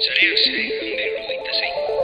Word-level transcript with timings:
salirse 0.00 0.50
de 0.50 1.06
ruta, 1.28 1.52
sí. 1.52 1.99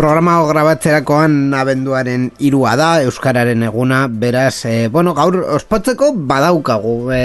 Programa 0.00 0.38
hau 0.38 0.46
grabatzerakoan 0.48 1.52
abenduaren 1.52 2.22
irua 2.40 2.70
da, 2.80 3.02
Euskararen 3.04 3.66
eguna, 3.66 3.98
beraz, 4.08 4.64
e, 4.64 4.88
bueno, 4.88 5.12
gaur 5.12 5.34
ospatzeko 5.58 6.06
badaukagu, 6.30 6.94
e, 7.12 7.18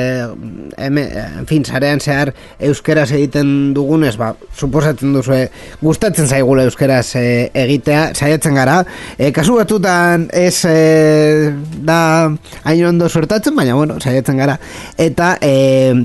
eme, 0.84 1.06
en 1.22 1.48
fin, 1.48 1.64
zarean 1.64 2.04
zehar 2.04 2.34
Euskaraz 2.60 3.06
egiten 3.16 3.72
dugunez, 3.78 4.18
ba, 4.20 4.34
suposatzen 4.60 5.16
duzu, 5.16 5.38
gustatzen 5.80 6.28
zaigula 6.28 6.66
Euskaraz 6.68 7.16
e, 7.16 7.24
egitea, 7.62 8.10
saiatzen 8.12 8.60
gara, 8.60 8.82
e, 9.16 9.32
kasu 9.32 9.56
batzutan 9.56 10.28
ez 10.36 10.68
e, 10.68 11.56
da 11.80 12.02
hain 12.66 12.84
ondo 12.92 13.08
suertatzen, 13.08 13.56
baina, 13.56 13.80
bueno, 13.80 14.02
saiatzen 14.04 14.44
gara, 14.44 14.58
eta 15.00 15.38
e, 15.40 15.54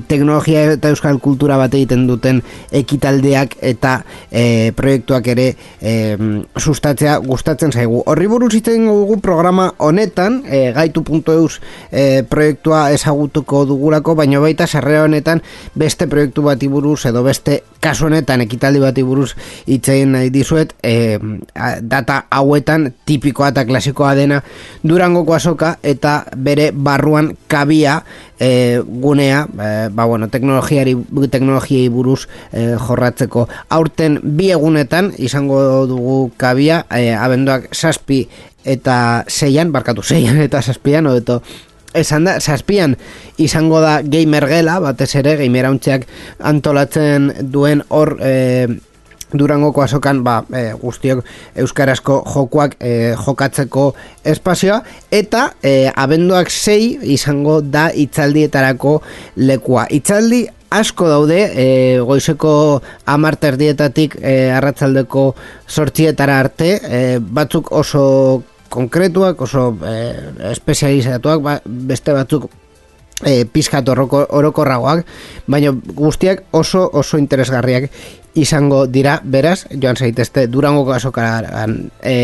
teknologia 0.07 0.63
eta 0.77 0.95
euskal 0.95 1.19
kultura 1.19 1.59
bat 1.59 1.75
egiten 1.75 2.07
duten 2.07 2.39
ekitaldeak 2.71 3.59
eta 3.73 3.97
e, 4.31 4.71
proiektuak 4.79 5.31
ere 5.35 5.51
e, 5.83 6.15
sustatzea 6.61 7.17
gustatzen 7.25 7.71
zaigu. 7.71 8.03
Horri 8.05 8.27
buruz 8.31 8.53
iten 8.55 8.87
dugu 8.87 9.19
programa 9.21 9.71
honetan, 9.77 10.41
e, 10.45 10.71
gaitu.eus 10.75 11.59
e, 11.91 12.23
proiektua 12.29 12.89
ezagutuko 12.95 13.65
dugulako, 13.65 14.15
baina 14.15 14.39
baita 14.39 14.67
sarrera 14.67 15.03
honetan 15.09 15.41
beste 15.75 16.07
proiektu 16.07 16.45
bati 16.47 16.69
buruz 16.71 17.05
edo 17.09 17.23
beste 17.23 17.61
kasu 17.81 18.07
honetan 18.07 18.45
ekitaldi 18.45 18.79
bati 18.79 19.03
buruz 19.03 19.33
itzein 19.67 20.13
nahi 20.13 20.29
dizuet 20.33 20.75
e, 20.83 21.17
data 21.81 22.23
hauetan 22.29 22.91
tipikoa 23.05 23.49
eta 23.51 23.65
klasikoa 23.65 24.13
dena 24.15 24.41
durangoko 24.87 25.33
azoka 25.35 25.75
eta 25.83 26.21
bere 26.37 26.69
barruan 26.71 27.33
kabia 27.47 28.03
e, 28.39 28.81
gunea, 28.85 29.47
e, 29.49 29.89
ba 29.89 30.05
bueno, 30.05 30.29
teknologiari 30.29 30.95
teknologiei 31.29 31.89
buruz 31.89 32.27
e, 32.51 32.75
jorratzeko. 32.77 33.47
Aurten 33.69 34.19
bi 34.23 34.51
egunetan 34.51 35.11
izango 35.17 35.85
dugu 35.87 36.31
kabia, 36.37 36.85
e, 36.89 37.13
abenduak 37.13 37.69
saspi 37.73 38.23
eta 38.65 39.25
zeian, 39.29 39.71
barkatu 39.73 40.03
zeian 40.05 40.41
eta 40.41 40.61
saspian, 40.61 41.07
odeto 41.09 41.41
esan 41.93 42.27
da, 42.27 42.39
saspian 42.39 42.95
izango 43.41 43.81
da 43.81 43.99
gamer 44.01 44.47
gela, 44.49 44.79
batez 44.83 45.13
ere, 45.19 45.35
gamer 45.41 45.69
antolatzen 45.71 47.31
duen 47.51 47.83
hor 47.89 48.17
e, 48.21 48.67
Durangoko 49.31 49.79
azokan 49.79 50.23
ba, 50.25 50.41
e, 50.51 50.73
guztiok 50.75 51.23
euskarazko 51.63 52.17
jokoak 52.33 52.75
e, 52.83 53.13
jokatzeko 53.15 53.85
espazioa 54.27 54.81
eta 55.11 55.45
e, 55.63 55.91
abenduak 55.95 56.51
sei 56.51 56.97
izango 57.15 57.61
da 57.61 57.89
itzaldietarako 57.95 58.97
lekua. 59.39 59.87
Itzaldi 59.89 60.43
asko 60.71 61.07
daude 61.07 61.39
e, 61.39 61.65
goizeko 62.07 62.53
amarter 63.11 63.57
dietatik 63.59 64.17
e, 64.19 64.51
arratzaldeko 64.55 65.25
sortzietara 65.67 66.39
arte 66.39 66.71
e, 66.83 67.01
batzuk 67.19 67.71
oso 67.71 68.03
konkretuak 68.71 69.41
oso 69.43 69.75
e, 69.83 69.95
espezializatuak 70.53 71.43
ba, 71.43 71.57
beste 71.65 72.15
batzuk 72.15 72.47
e, 73.25 73.43
pizkat 73.45 73.89
orokorragoak, 73.91 75.03
baina 75.51 75.73
guztiak 75.97 76.45
oso 76.57 76.87
oso 76.87 77.19
interesgarriak 77.21 77.91
izango 78.39 78.85
dira, 78.87 79.19
beraz, 79.23 79.65
joan 79.75 79.99
zaitezte 79.99 80.47
durango 80.47 80.87
azokaran 80.95 81.77
e, 81.99 82.15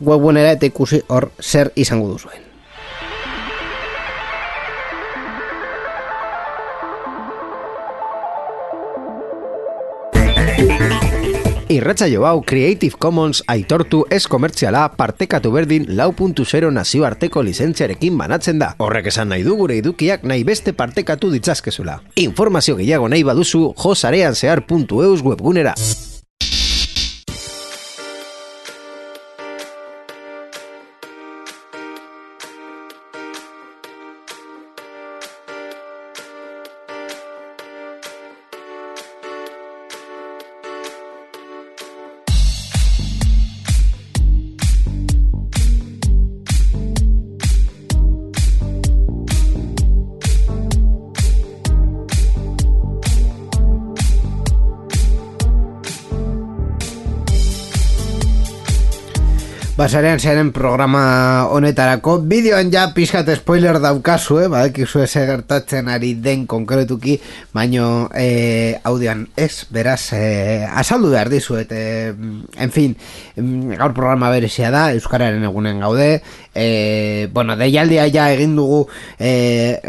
webunera 0.00 0.56
eta 0.56 0.72
ikusi 0.72 1.02
hor 1.12 1.30
zer 1.42 1.72
izango 1.76 2.08
duzuen. 2.14 2.45
Irratsaio 11.68 12.22
hau 12.26 12.44
Creative 12.46 12.94
Commons 12.94 13.40
aitortu 13.50 14.04
ez 14.10 14.22
komertziala 14.30 14.84
partekatu 14.94 15.50
berdin 15.50 15.88
lau 15.98 16.12
puntu 16.14 16.44
zero 16.46 16.70
nazioarteko 16.70 17.42
lizentziarekin 17.42 18.18
banatzen 18.18 18.62
da. 18.62 18.70
Horrek 18.78 19.10
esan 19.10 19.32
nahi 19.34 19.42
du 19.42 19.56
gure 19.58 19.80
idukiak 19.82 20.22
nahi 20.22 20.46
beste 20.46 20.76
partekatu 20.78 21.32
ditzazkezula. 21.34 21.98
Informazio 22.22 22.78
gehiago 22.78 23.10
nahi 23.10 23.26
baduzu 23.26 23.72
josarean 23.82 24.38
zehar.eus 24.38 25.24
webgunera. 25.26 25.74
Basarean 59.86 60.18
zeren 60.18 60.48
programa 60.50 61.46
honetarako 61.54 62.16
Bideoan 62.26 62.72
ja 62.74 62.88
pizkat 62.90 63.28
spoiler 63.38 63.76
daukazu, 63.78 64.40
eh? 64.42 64.48
Badakizu 64.50 65.04
eze 65.04 65.20
gertatzen 65.28 65.86
ari 65.86 66.08
den 66.24 66.42
konkretuki 66.50 67.14
Baino 67.54 68.08
eh, 68.10 68.80
audioan 68.82 69.28
ez, 69.38 69.62
beraz 69.70 70.08
eh, 70.18 70.66
Azaldu 70.66 71.12
behar 71.12 71.30
dizuet 71.30 71.70
eh, 71.70 72.10
En 72.58 72.74
fin, 72.74 72.96
gaur 73.78 73.94
programa 73.94 74.32
berezia 74.34 74.72
da 74.74 74.88
Euskararen 74.96 75.46
egunen 75.46 75.78
gaude 75.86 76.16
eh, 76.56 77.28
Bueno, 77.32 77.56
deialdia 77.56 78.08
ja 78.08 78.30
egin 78.32 78.56
dugu 78.56 78.86
eh, 79.18 79.80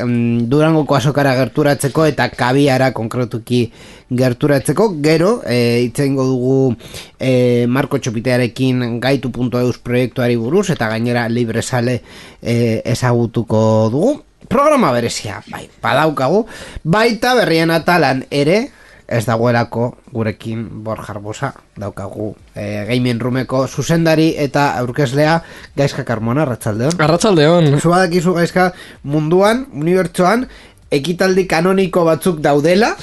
Durangoko 0.51 0.99
azokara 0.99 1.33
gerturatzeko 1.39 2.05
Eta 2.11 2.29
kabiara 2.29 2.91
konkretuki 2.93 3.71
gerturatzeko. 4.09 4.95
Gero, 5.03 5.41
eh, 5.45 5.83
itzengo 5.83 6.23
dugu 6.23 6.75
eh, 7.19 7.65
Marko 7.67 7.99
Txopitearekin 7.99 8.99
gaitu.eus 9.03 9.79
proiektuari 9.83 10.37
buruz 10.37 10.69
eta 10.71 10.87
gainera 10.89 11.27
libre 11.29 11.61
sale 11.61 12.01
e, 12.41 12.81
ezagutuko 12.85 13.89
dugu. 13.91 14.15
Programa 14.47 14.93
berezia, 14.95 15.41
bai, 15.51 15.67
badaukagu. 15.83 16.45
Baita 16.83 17.33
berrien 17.35 17.71
atalan 17.71 18.23
ere 18.31 18.69
ez 19.07 19.23
dagoelako 19.25 19.89
gurekin 20.11 20.65
Borja 20.83 21.13
Arbosa 21.15 21.53
daukagu 21.79 22.33
e, 22.53 22.85
gaming 22.89 23.21
roomeko 23.21 23.65
zuzendari 23.67 24.33
eta 24.37 24.73
aurkezlea 24.81 25.41
Gaizka 25.75 26.03
Carmona, 26.03 26.43
Arratsaldeon. 26.43 26.99
Arratsaldeon. 26.99 27.79
Zubadakizu 27.79 28.33
Gaizka 28.35 28.71
munduan, 29.03 29.65
unibertsoan 29.73 30.47
ekitaldi 30.91 31.45
kanoniko 31.47 32.03
batzuk 32.07 32.39
daudela, 32.43 32.93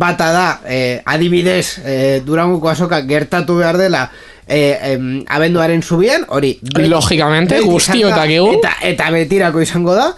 bata 0.00 0.30
da, 0.32 0.46
eh, 0.64 1.02
adibidez, 1.04 1.78
eh, 1.84 2.22
durangoko 2.24 2.70
azoka 2.70 3.02
gertatu 3.04 3.58
behar 3.58 3.76
dela, 3.76 4.10
eh, 4.46 4.92
em, 4.92 5.24
abenduaren 5.28 5.82
zubian, 5.82 6.24
hori 6.28 6.58
Logikamente, 6.76 7.60
guztiotak 7.64 8.30
egu 8.30 8.52
eta, 8.58 8.74
eta 8.82 9.10
betirako 9.14 9.64
izango 9.64 9.94
da. 9.96 10.10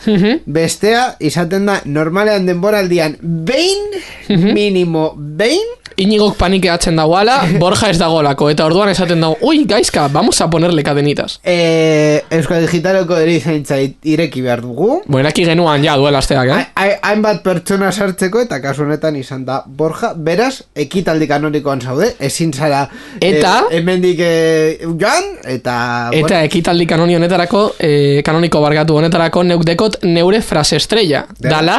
Bestea, 0.46 1.16
izaten 1.20 1.66
da 1.66 1.80
normalean 1.84 2.46
denboraldian 2.46 3.16
behin 3.20 3.98
minimo 4.28 5.12
behin 5.16 5.74
Inigok 5.96 6.36
panikeatzen 6.36 6.96
dagoala, 6.96 7.38
Borja 7.62 7.88
ez 7.90 7.98
dagolako 7.98 8.50
Eta 8.52 8.66
orduan 8.68 8.90
esaten 8.92 9.20
dago, 9.24 9.36
ui, 9.40 9.64
gaizka, 9.64 10.08
vamos 10.12 10.40
a 10.40 10.50
ponerle 10.50 10.82
cadenitas 10.84 11.38
eh, 11.42 12.22
Euskal 12.30 12.60
Digitaleko 12.66 13.16
erizaintza 13.16 13.78
ireki 13.80 14.42
behar 14.44 14.60
dugu 14.60 15.02
Bueno, 15.06 15.28
aquí 15.28 15.44
genuan 15.44 15.82
ja 15.84 15.96
duela 15.96 16.18
asteak, 16.18 16.48
eh? 16.52 16.66
Ha- 16.74 16.98
Hainbat 17.10 17.42
pertsona 17.42 17.92
sartzeko 17.92 18.40
eta 18.44 18.60
kasu 18.60 18.82
honetan 18.84 19.16
izan 19.16 19.44
da 19.48 19.62
Borja, 19.66 20.12
beraz, 20.16 20.62
ekitaldi 20.74 21.28
kanonikoan 21.30 21.80
zaude 21.80 22.12
Ezin 22.20 22.52
zara 22.52 22.84
Eta? 23.20 23.56
eh, 23.70 23.78
Hemendik 23.78 24.20
eh, 24.20 24.78
joan 25.00 25.32
Eta 25.44 26.10
Eta 26.12 26.42
ekitaldi 26.44 26.86
kanoni 26.86 27.16
honetarako, 27.16 27.64
eh, 27.80 28.20
kanoniko 28.26 28.60
bargatu 28.60 28.96
honetarako 29.00 29.42
neuk 29.46 29.64
dekot 29.66 30.02
neure 30.04 30.42
frase 30.42 30.76
estrella. 30.76 31.24
Dala, 31.40 31.78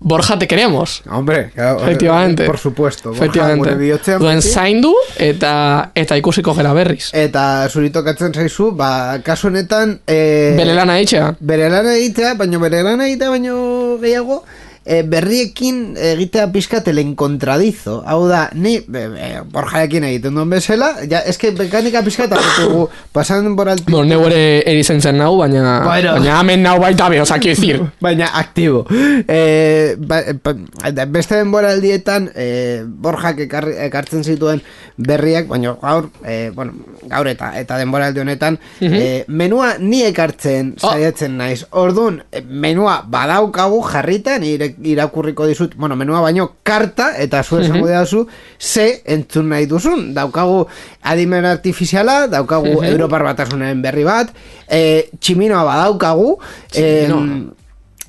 Borja 0.00 0.38
te 0.38 0.46
queremos. 0.46 1.02
Hombre, 1.10 1.50
claro, 1.54 1.80
Efectivamente. 1.82 2.44
por 2.44 2.56
supuesto. 2.58 3.08
Borja, 3.10 3.24
Efectivamente. 3.24 3.74
gure 3.74 4.18
Duen 4.18 4.42
zaindu 4.42 4.94
eta 5.18 5.90
eta 5.94 6.16
ikusiko 6.16 6.54
gera 6.54 6.72
berriz. 6.72 7.10
Eta 7.12 7.68
zuri 7.68 7.90
tokatzen 7.90 8.32
zaizu, 8.32 8.70
ba, 8.78 9.18
kasu 9.26 9.48
honetan... 9.48 9.98
E, 10.06 10.54
Bere 10.56 10.74
lana 10.74 11.00
itxea. 11.00 11.34
bere 11.40 11.68
lana 11.68 11.96
egitea, 11.96 12.34
baino 12.34 12.60
bere 12.60 12.82
lana 12.86 13.08
egitea 13.08 13.28
baino 13.30 13.98
gehiago, 14.00 14.44
e, 14.88 15.02
berriekin 15.04 15.96
egitea 16.00 16.46
pizkatelen 16.54 17.10
kontradizo. 17.18 17.98
Hau 18.08 18.22
da, 18.30 18.46
ni 18.56 18.78
be, 18.88 19.02
be, 19.12 19.26
borjarekin 19.52 20.06
egiten 20.08 20.34
duen 20.38 20.48
bezala, 20.50 20.94
ja, 21.10 21.20
eske 21.28 21.50
mekanika 21.58 22.00
pizkata 22.06 22.40
dugu 22.56 22.86
pasan 23.12 23.52
boralti. 23.58 23.84
Bueno, 23.92 24.08
neu 24.14 24.24
ere 24.30 24.62
erizen 24.70 25.02
zen 25.04 25.18
nau, 25.20 25.34
baina, 25.42 25.82
Bueno. 25.84 26.14
baina 26.16 26.38
hemen 26.40 26.62
nau 26.64 26.78
baita 26.80 27.08
be, 27.12 27.20
quiero 27.20 27.42
decir. 27.54 27.82
Baina 28.00 28.30
aktibo. 28.40 28.86
E, 29.28 29.94
ba, 29.98 30.22
ba, 30.42 31.04
beste 31.06 31.36
denboraldietan 31.36 32.30
e, 32.34 32.82
Borjak 32.88 33.40
ekarri, 33.44 33.74
ekartzen 33.88 34.24
zituen 34.24 34.62
berriak, 34.96 35.46
baina 35.50 35.74
gaur, 35.82 36.08
e, 36.24 36.50
bueno, 36.54 36.72
gaur 37.10 37.28
eta 37.28 37.52
eta 37.60 37.76
denboraldi 37.78 38.20
honetan, 38.24 38.58
e, 38.80 39.24
menua 39.28 39.74
ni 39.78 40.02
ekartzen 40.08 40.74
Oh. 40.78 40.90
saiatzen 40.92 41.36
naiz. 41.38 41.64
Ordun 41.70 42.22
e, 42.32 42.40
menua 42.40 43.02
badaukagu 43.06 43.82
jarrita, 43.82 44.38
ni 44.38 44.54
ire- 44.56 44.74
irakurriko 44.82 45.46
dizut, 45.46 45.74
bueno, 45.76 45.96
menua 45.96 46.20
baino 46.20 46.52
karta 46.62 47.10
eta 47.18 47.42
zu 47.42 47.60
esango 47.60 47.86
didazu 47.86 48.26
ze 48.58 49.02
entzun 49.04 49.48
nahi 49.48 49.66
duzun. 49.66 50.14
Daukagu 50.14 50.66
adimen 51.02 51.44
artifiziala, 51.44 52.26
daukagu 52.28 52.82
Europar 52.84 53.24
batasunaren 53.24 53.82
berri 53.82 54.04
bat, 54.04 54.34
e, 54.68 55.08
tximinoa 55.20 55.64
badaukagu, 55.64 56.38
em, 56.74 57.50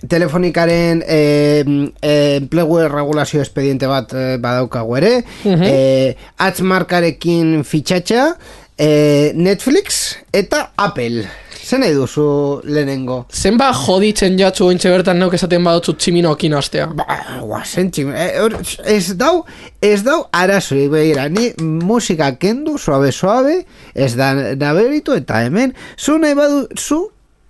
telefonikaren 0.07 1.03
eh, 1.05 1.65
eh, 2.01 2.37
enplegu 2.39 2.79
regulazio 2.87 3.41
expediente 3.41 3.87
bat 3.87 4.13
eh, 4.13 4.37
badaukagu 4.39 4.97
ere. 4.97 5.13
Eh, 5.43 6.15
atzmarkarekin 6.37 7.65
fitxatxa 7.67 8.31
eh, 8.77 9.31
Netflix 9.35 10.17
eta 10.31 10.69
Apple 10.77 11.27
zen 11.69 11.83
nahi 11.83 11.93
duzu 11.93 12.23
lehenengo 12.65 13.19
Zenba 13.29 13.69
joditzen 13.77 14.37
jatzu 14.39 14.65
ointxe 14.65 14.89
bertan 14.89 15.19
neuk 15.21 15.35
esaten 15.37 15.65
badotzu 15.65 15.93
tximinoekin 16.01 16.55
astea. 16.57 16.87
Ba, 16.97 17.19
guazen 17.43 17.91
txim, 17.93 18.09
hor, 18.41 18.55
ez 18.89 19.13
dau, 19.19 19.43
ez 19.85 19.99
dau 20.05 20.23
arazoi, 20.33 20.87
begira, 20.89 21.27
ni 21.29 21.51
musika 21.59 22.31
kendu, 22.41 22.77
suabe, 22.81 23.11
suabe, 23.13 23.59
ez 23.93 24.15
da 24.17 24.31
naberitu, 24.33 25.17
eta 25.19 25.43
hemen, 25.45 25.75
zu 25.97 26.17
nahi 26.21 26.37
badu, 26.39 26.63
zu, 26.77 27.03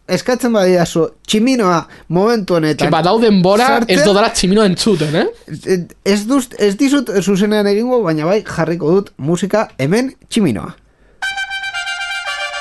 eskatzen 0.10 0.51
badia 0.56 0.86
zu, 0.86 1.06
tximinoa 1.27 1.80
momentu 2.18 2.57
honetan. 2.57 2.92
badau 2.92 3.16
denbora 3.24 3.69
sartzea, 3.77 3.95
ez 3.95 4.07
dodala 4.07 4.33
tximino 4.36 4.66
entzuten, 4.68 5.16
eh? 5.21 5.77
ez, 6.04 6.19
duz, 6.27 6.50
ez 6.60 6.74
dizut 6.81 7.13
zuzenean 7.24 7.71
egingo, 7.71 8.01
baina 8.04 8.27
bai 8.27 8.42
jarriko 8.44 8.98
dut 8.98 9.13
musika 9.18 9.69
hemen 9.80 10.12
tximinoa. 10.27 10.75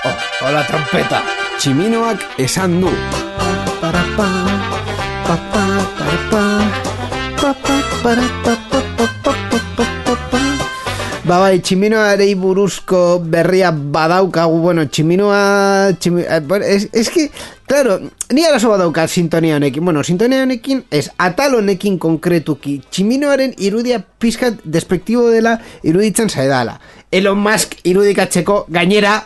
Oh, 0.07 0.17
hola 0.45 0.63
trompeta. 0.69 1.38
Tximinoak 1.59 2.23
esan 2.39 2.77
du. 2.79 2.91
Ba 11.27 11.39
bai, 11.43 11.59
tximinoarei 11.59 12.37
buruzko 12.39 13.01
berria 13.21 13.73
badaukagu, 13.73 14.61
bueno, 14.63 14.85
tximinoa... 14.87 15.41
Tximi, 15.99 16.23
eh, 16.23 16.61
es, 16.63 16.87
es 16.93 17.11
que, 17.11 17.27
claro, 17.67 17.99
ni 18.31 18.45
arazo 18.47 18.71
badauka 18.71 19.09
sintonia 19.09 19.57
honekin. 19.57 19.85
Bueno, 19.85 20.05
sintonia 20.05 20.45
honekin, 20.47 20.85
ez 20.91 21.11
atal 21.19 21.57
honekin 21.59 21.99
konkretuki. 21.99 22.77
Tximinoaren 22.89 23.57
irudia 23.59 23.99
pizkat 23.99 24.63
despektibo 24.63 25.27
dela 25.35 25.59
iruditzen 25.83 26.31
zaidala. 26.31 26.79
Elon 27.11 27.43
Musk 27.43 27.75
irudikatzeko 27.83 28.63
gainera, 28.71 29.19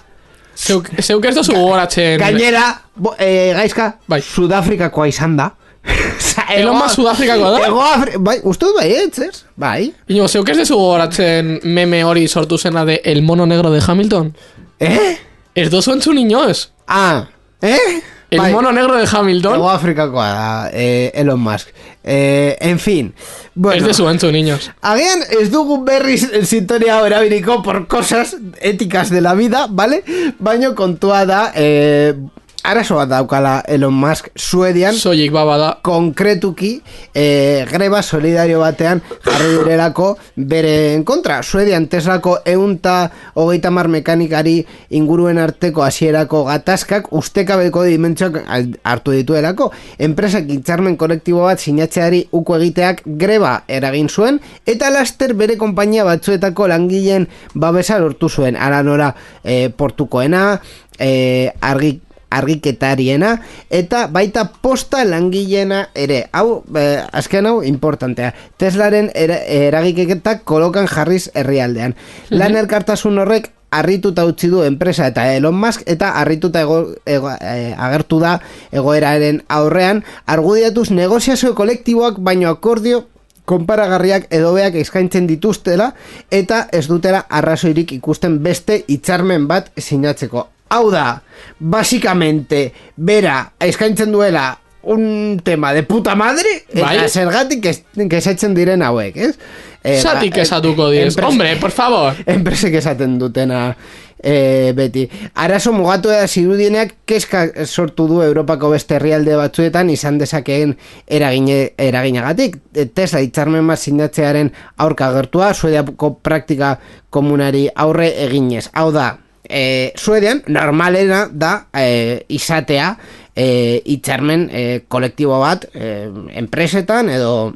Zeuk, 0.57 0.89
zeuk 1.01 1.25
ez 1.25 1.35
dozu 1.35 1.53
gogoratzen. 1.57 2.19
gainera, 2.21 2.67
bo, 2.95 3.15
eh, 3.19 3.53
gaizka, 3.57 3.97
Bai. 4.07 4.21
Sudafrikakoa 4.23 5.07
izan 5.09 5.37
da. 5.37 5.51
Osea, 6.19 6.45
Elon 6.55 6.77
Musk 6.77 6.95
Sudafrikakoa 6.95 7.51
da? 7.51 7.67
Ego 7.67 7.81
Afri... 7.83 8.19
Bai, 8.19 8.39
uste 8.45 8.69
dut 8.69 8.77
bai, 8.79 8.89
ez, 8.93 9.19
ez? 9.19 9.45
Bai. 9.57 9.93
Ino, 10.09 10.29
zeuk 10.29 10.49
ez 10.49 10.57
dezu 10.61 10.77
gogoratzen 10.79 11.59
meme 11.65 12.05
hori 12.05 12.29
sortu 12.29 12.59
zena 12.59 12.85
de 12.85 13.01
El 13.05 13.23
mono 13.23 13.47
negro 13.47 13.71
de 13.71 13.81
Hamilton? 13.85 14.35
Eh? 14.79 15.17
Ez 15.55 15.69
dozu 15.71 15.93
entzun 15.93 16.19
inoz? 16.19 16.71
Ah, 16.87 17.25
eh? 17.61 18.03
El 18.33 18.39
Bai. 18.39 18.51
mono 18.53 18.73
negro 18.73 18.97
de 18.97 19.07
Hamilton? 19.11 19.57
Ego 19.57 19.69
Afrikakoa 19.71 20.29
da, 20.33 20.71
eh, 20.73 21.11
Elon 21.15 21.39
Musk. 21.39 21.69
Eh, 22.03 22.57
en 22.61 22.79
fin. 22.79 23.13
Bueno, 23.55 23.77
Ez 23.77 23.85
dezu 23.85 24.09
entzun 24.09 24.35
inoz. 24.35 24.71
Agian 24.81 25.21
ez 25.39 25.51
dugu 25.53 25.83
berriz 25.85 26.25
sintonia 26.49 26.97
hau 26.97 27.05
erabiliko 27.05 27.61
por 27.63 27.87
cosas 27.87 28.37
éticas 28.63 29.11
de 29.11 29.21
la 29.21 29.35
vida, 29.35 29.67
¿vale? 29.69 30.03
Baino 30.39 30.75
kontua 30.75 31.27
da, 31.27 31.53
eh, 31.55 32.15
arazo 32.63 32.95
bat 32.95 33.09
daukala 33.11 33.63
Elon 33.67 33.95
Musk 33.95 34.29
Suedian, 34.37 34.95
Soilik 34.95 35.33
baba 35.35 35.57
da. 35.59 35.71
konkretuki 35.83 36.81
eh, 37.15 37.67
greba 37.71 38.03
solidario 38.03 38.61
batean 38.61 39.03
jarri 39.25 39.57
direlako 39.57 40.17
bere 40.37 41.03
kontra. 41.05 41.43
Suedian 41.43 41.89
Teslako 41.91 42.39
eunta 42.47 43.11
hogeita 43.35 43.71
mar 43.71 43.89
mekanikari 43.89 44.63
inguruen 44.91 45.39
arteko 45.43 45.83
hasierako 45.83 46.45
gatazkak 46.47 47.11
ustekabeko 47.13 47.83
dimentsioak 47.85 48.39
hartu 48.85 49.17
dituelako. 49.17 49.73
Enpresak 49.99 50.47
hitzarmen 50.47 50.97
kolektibo 50.97 51.43
bat 51.49 51.59
sinatzeari 51.59 52.29
uko 52.31 52.61
egiteak 52.61 53.03
greba 53.19 53.63
eragin 53.69 54.09
zuen 54.09 54.39
eta 54.67 54.91
laster 54.95 55.35
bere 55.35 55.59
konpainia 55.59 56.07
batzuetako 56.07 56.71
langileen 56.71 57.27
babesa 57.55 57.99
lortu 57.99 58.31
zuen. 58.31 58.57
Ara 58.57 58.83
nora 58.87 59.13
eh, 59.43 59.69
portukoena, 59.75 60.61
eh, 60.99 61.51
argi 61.61 61.99
argiketariena 62.39 63.37
eta 63.71 64.07
baita 64.13 64.49
posta 64.63 65.05
langileena 65.05 65.89
ere. 65.95 66.27
Hau, 66.33 66.63
eh, 66.77 67.03
azken 67.13 67.47
hau, 67.47 67.63
importantea. 67.63 68.33
Teslaren 68.59 69.11
era, 69.15 69.39
eragiketak 69.45 70.45
kolokan 70.45 70.89
jarriz 70.89 71.29
herrialdean. 71.35 71.97
Lan 72.31 72.57
elkartasun 72.57 73.19
horrek 73.19 73.53
harrituta 73.73 74.25
utzi 74.29 74.51
du 74.53 74.63
enpresa 74.63 75.09
eta 75.09 75.25
Elon 75.35 75.57
Musk 75.57 75.83
eta 75.89 76.13
harrituta 76.21 76.61
ego, 76.61 76.83
ego, 77.07 77.31
eh, 77.41 77.73
agertu 77.79 78.21
da 78.21 78.37
egoeraren 78.71 79.41
aurrean 79.49 80.05
argudiatuz 80.27 80.91
negoziazio 80.91 81.55
kolektiboak 81.57 82.21
baino 82.21 82.51
akordio 82.53 83.07
konparagarriak 83.49 84.29
edo 84.31 84.53
beak 84.55 84.77
eskaintzen 84.85 85.27
dituztela 85.27 85.93
eta 86.31 86.67
ez 86.73 86.87
dutela 86.89 87.25
arrazoirik 87.29 87.97
ikusten 87.99 88.39
beste 88.45 88.85
hitzarmen 88.87 89.49
bat 89.49 89.73
sinatzeko. 89.77 90.49
Hau 90.73 90.89
da, 90.91 91.21
basikamente, 91.61 92.73
bera 92.97 93.53
eskaintzen 93.61 94.13
duela 94.13 94.59
un 94.83 95.39
tema 95.45 95.71
de 95.77 95.85
puta 95.87 96.15
madre 96.19 96.65
eta 96.73 96.87
Bai. 96.89 97.09
zergatik 97.09 97.67
ez- 97.71 97.85
kesatzen 98.11 98.55
diren 98.57 98.83
hauek, 98.83 99.17
ez? 99.17 99.37
Eh, 99.85 100.01
Zatik 100.01 100.35
ba, 100.37 100.43
esatuko 100.43 100.89
diez. 100.91 101.09
enpresa- 101.13 101.29
Hombre, 101.29 101.57
por 101.57 101.71
favor. 101.71 102.15
enpresek 102.27 102.75
esaten 102.81 103.19
dutena 103.19 103.77
e, 104.23 104.73
beti. 104.75 105.09
Arazo 105.35 105.73
mugatu 105.73 106.09
da 106.09 106.27
zirudieneak 106.27 106.95
keska 107.07 107.67
sortu 107.67 108.07
du 108.09 108.21
Europako 108.23 108.71
beste 108.71 108.95
herrialde 108.97 109.35
batzuetan 109.37 109.91
izan 109.91 110.19
dezakeen 110.19 110.77
eragine, 111.07 111.73
eraginagatik. 111.79 112.59
E, 112.75 112.87
Tesla 112.87 113.21
hitzarmen 113.23 113.67
bat 113.67 113.79
sinatzearen 113.83 114.53
aurka 114.79 115.13
gertua, 115.15 115.53
Suediako 115.55 116.15
praktika 116.23 116.79
komunari 117.11 117.69
aurre 117.75 118.13
eginez. 118.25 118.69
Hau 118.73 118.91
da, 118.95 119.19
e, 119.53 119.93
Suedian 119.97 120.41
normalena 120.49 121.27
da 121.31 121.67
e, 121.77 122.25
izatea 122.33 122.97
e, 123.37 123.83
hitzarmen 123.85 124.49
e, 124.51 124.65
kolektibo 124.89 125.39
bat 125.45 125.69
e, 125.75 126.09
enpresetan 126.41 127.13
edo 127.13 127.53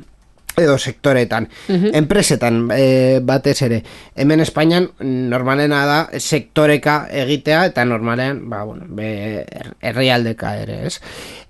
edo 0.57 0.79
sektoretan, 0.81 1.51
enpresetan 1.69 2.63
e, 2.73 3.19
batez 3.21 3.59
ere. 3.67 3.83
Hemen 4.17 4.41
Espainian 4.41 4.87
normalena 5.29 5.83
da 5.85 5.99
sektoreka 6.17 6.95
egitea 7.13 7.67
eta 7.69 7.85
normalean, 7.85 8.39
ba, 8.49 8.63
bueno, 8.65 8.87
be, 8.89 9.45
her- 9.45 9.75
herrialdeka 9.85 10.55
ere, 10.63 10.79
ez? 10.89 10.95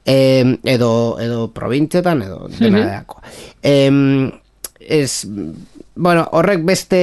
E, 0.02 0.16
edo, 0.74 0.90
edo 1.22 1.52
probintzetan, 1.54 2.24
edo 2.26 2.48
dena 2.58 2.82
deako. 2.82 3.22
Em, 3.62 4.32
ez, 4.80 5.22
bueno, 5.96 6.28
horrek 6.32 6.60
beste 6.68 6.98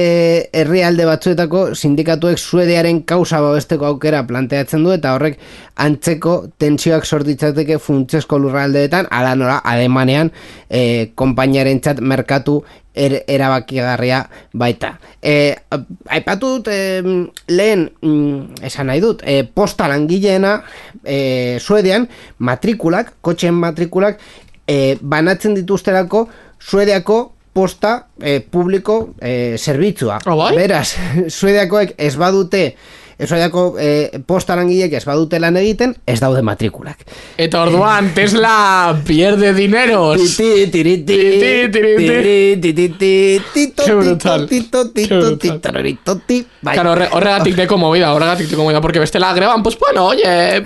herrialde 0.54 1.04
batzuetako 1.08 1.64
sindikatuek 1.74 2.38
suediaren 2.38 3.00
kausa 3.02 3.40
babesteko 3.42 3.88
aukera 3.88 4.20
planteatzen 4.26 4.84
du 4.86 4.92
eta 4.94 5.16
horrek 5.16 5.40
antzeko 5.82 6.36
tentsioak 6.62 7.02
sortitzateke 7.04 7.80
funtsesko 7.82 8.38
lurraldeetan, 8.38 9.08
ala 9.10 9.34
nora, 9.34 9.58
alemanean 9.66 10.30
e, 10.70 11.10
konpainiaren 11.18 11.82
txat 11.82 12.04
merkatu 12.06 12.60
er, 12.94 13.18
erabakigarria 13.26 14.22
baita. 14.54 14.94
E, 15.18 15.34
aipatu 16.14 16.54
dut 16.60 16.70
e, 16.70 17.02
lehen 17.50 17.88
mm, 17.98 18.62
esan 18.70 18.92
nahi 18.92 19.02
dut, 19.02 19.26
e, 19.26 19.42
posta 19.42 19.90
langileena 19.90 20.60
e, 21.02 21.58
Suedian 21.58 22.06
matrikulak, 22.38 23.16
kotxeen 23.26 23.58
matrikulak 23.58 24.22
e, 24.70 24.96
banatzen 25.02 25.58
dituzterako 25.58 26.28
Suediako 26.62 27.33
posta 27.54 28.08
eh, 28.20 28.40
publiko 28.42 29.14
eh, 29.22 29.54
zerbitzua. 29.58 30.18
Ah, 30.26 30.34
bai? 30.34 30.52
Beraz, 30.58 30.96
Suediakoek 31.30 31.94
ez 31.96 32.16
badute 32.18 32.66
Suediako 33.14 33.76
eh, 33.78 34.18
posta 34.26 34.56
langileek 34.58 34.96
ez 34.98 35.04
badute 35.06 35.38
lan 35.38 35.54
egiten, 35.60 35.92
ez 36.04 36.16
daude 36.18 36.40
matrikulak. 36.42 37.04
Eta 37.38 37.60
orduan, 37.62 38.08
Tesla 38.16 38.90
pierde 39.06 39.52
dineros. 39.54 40.18
Bai. 46.60 46.74
Claro, 46.74 46.96
horre- 46.96 47.08
horregatik 47.14 47.54
deko 47.62 47.78
movida, 47.78 48.10
horregatik 48.18 48.50
deko 48.50 48.66
movida, 48.66 48.80
porque 48.82 48.98
bestela 48.98 49.32
greban, 49.32 49.62
pues 49.62 49.78
bueno, 49.78 50.08
oye, 50.08 50.64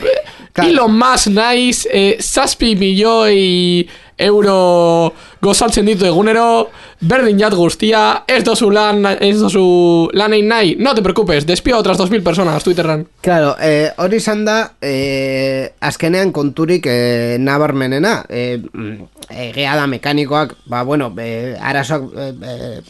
Claro. 0.50 0.70
Elon 0.72 0.96
Musk 0.98 1.28
naiz, 1.36 1.84
eh, 1.92 2.16
zazpi 2.18 2.72
milioi 2.74 3.86
euro 4.18 5.12
gozaltzen 5.40 5.86
ditu 5.86 6.06
egunero, 6.08 6.68
berdin 7.00 7.38
jat 7.38 7.54
guztia, 7.54 8.24
ez 8.26 8.42
dozu 8.44 8.70
lan, 8.74 9.04
ez 9.06 9.36
dozu 9.38 10.10
lan 10.18 10.34
nahi, 10.48 10.74
no 10.78 10.94
te 10.94 11.02
preocupes, 11.02 11.46
despio 11.46 11.78
otras 11.78 11.98
2000 11.98 12.24
personas, 12.24 12.64
Twitterran. 12.64 13.06
Claro, 13.22 13.54
eh, 13.60 13.92
hori 13.96 14.18
izan 14.18 14.44
da, 14.44 14.58
eh, 14.82 15.70
azkenean 15.80 16.32
konturik 16.32 16.86
eh, 16.90 17.36
nabarmenena, 17.38 18.24
eh, 18.28 18.58
mm, 18.58 19.08
egia 19.30 19.76
da 19.76 19.86
mekanikoak, 19.86 20.56
ba, 20.66 20.82
bueno, 20.82 21.12
eh, 21.18 21.56
arazoak, 21.60 22.10
eh, 22.16 22.80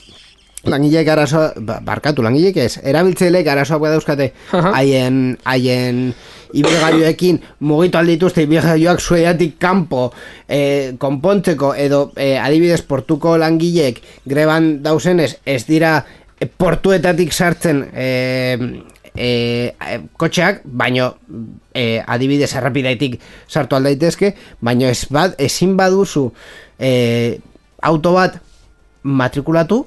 langileek 0.70 1.08
arazoa, 1.08 1.52
ba, 1.56 1.78
barkatu, 1.84 2.22
langileek 2.22 2.56
ez, 2.64 2.78
erabiltzaileek 2.82 3.46
arazoak 3.48 3.80
badauzkate 3.86 4.32
haien, 4.52 5.38
haien 5.44 6.02
ibilgailuekin 6.56 7.40
mugitu 7.68 7.98
aldituzte 8.00 8.44
ibilgailuak 8.46 9.00
zueatik 9.00 9.58
kanpo 9.60 10.08
eh, 10.48 10.94
konpontzeko 10.98 11.74
edo 11.76 12.12
eh, 12.16 12.36
adibidez 12.40 12.82
portuko 12.88 13.36
langileek 13.40 14.00
greban 14.26 14.78
dauzenez 14.82 15.34
ez 15.44 15.64
dira 15.68 15.98
eh, 16.40 16.48
portuetatik 16.48 17.32
sartzen 17.32 17.84
eh, 17.92 18.56
eh, 19.18 19.74
kotxeak, 20.16 20.62
baino 20.64 21.10
eh, 21.74 22.00
adibidez 22.06 22.52
errepidetik 22.56 23.18
sartu 23.48 23.76
aldaitezke, 23.76 24.34
baino 24.60 24.88
ez 24.88 25.04
bat, 25.10 25.34
ezin 25.42 25.76
baduzu 25.76 26.28
eh, 26.78 27.38
auto 27.82 28.14
bat 28.16 28.38
matrikulatu, 29.02 29.84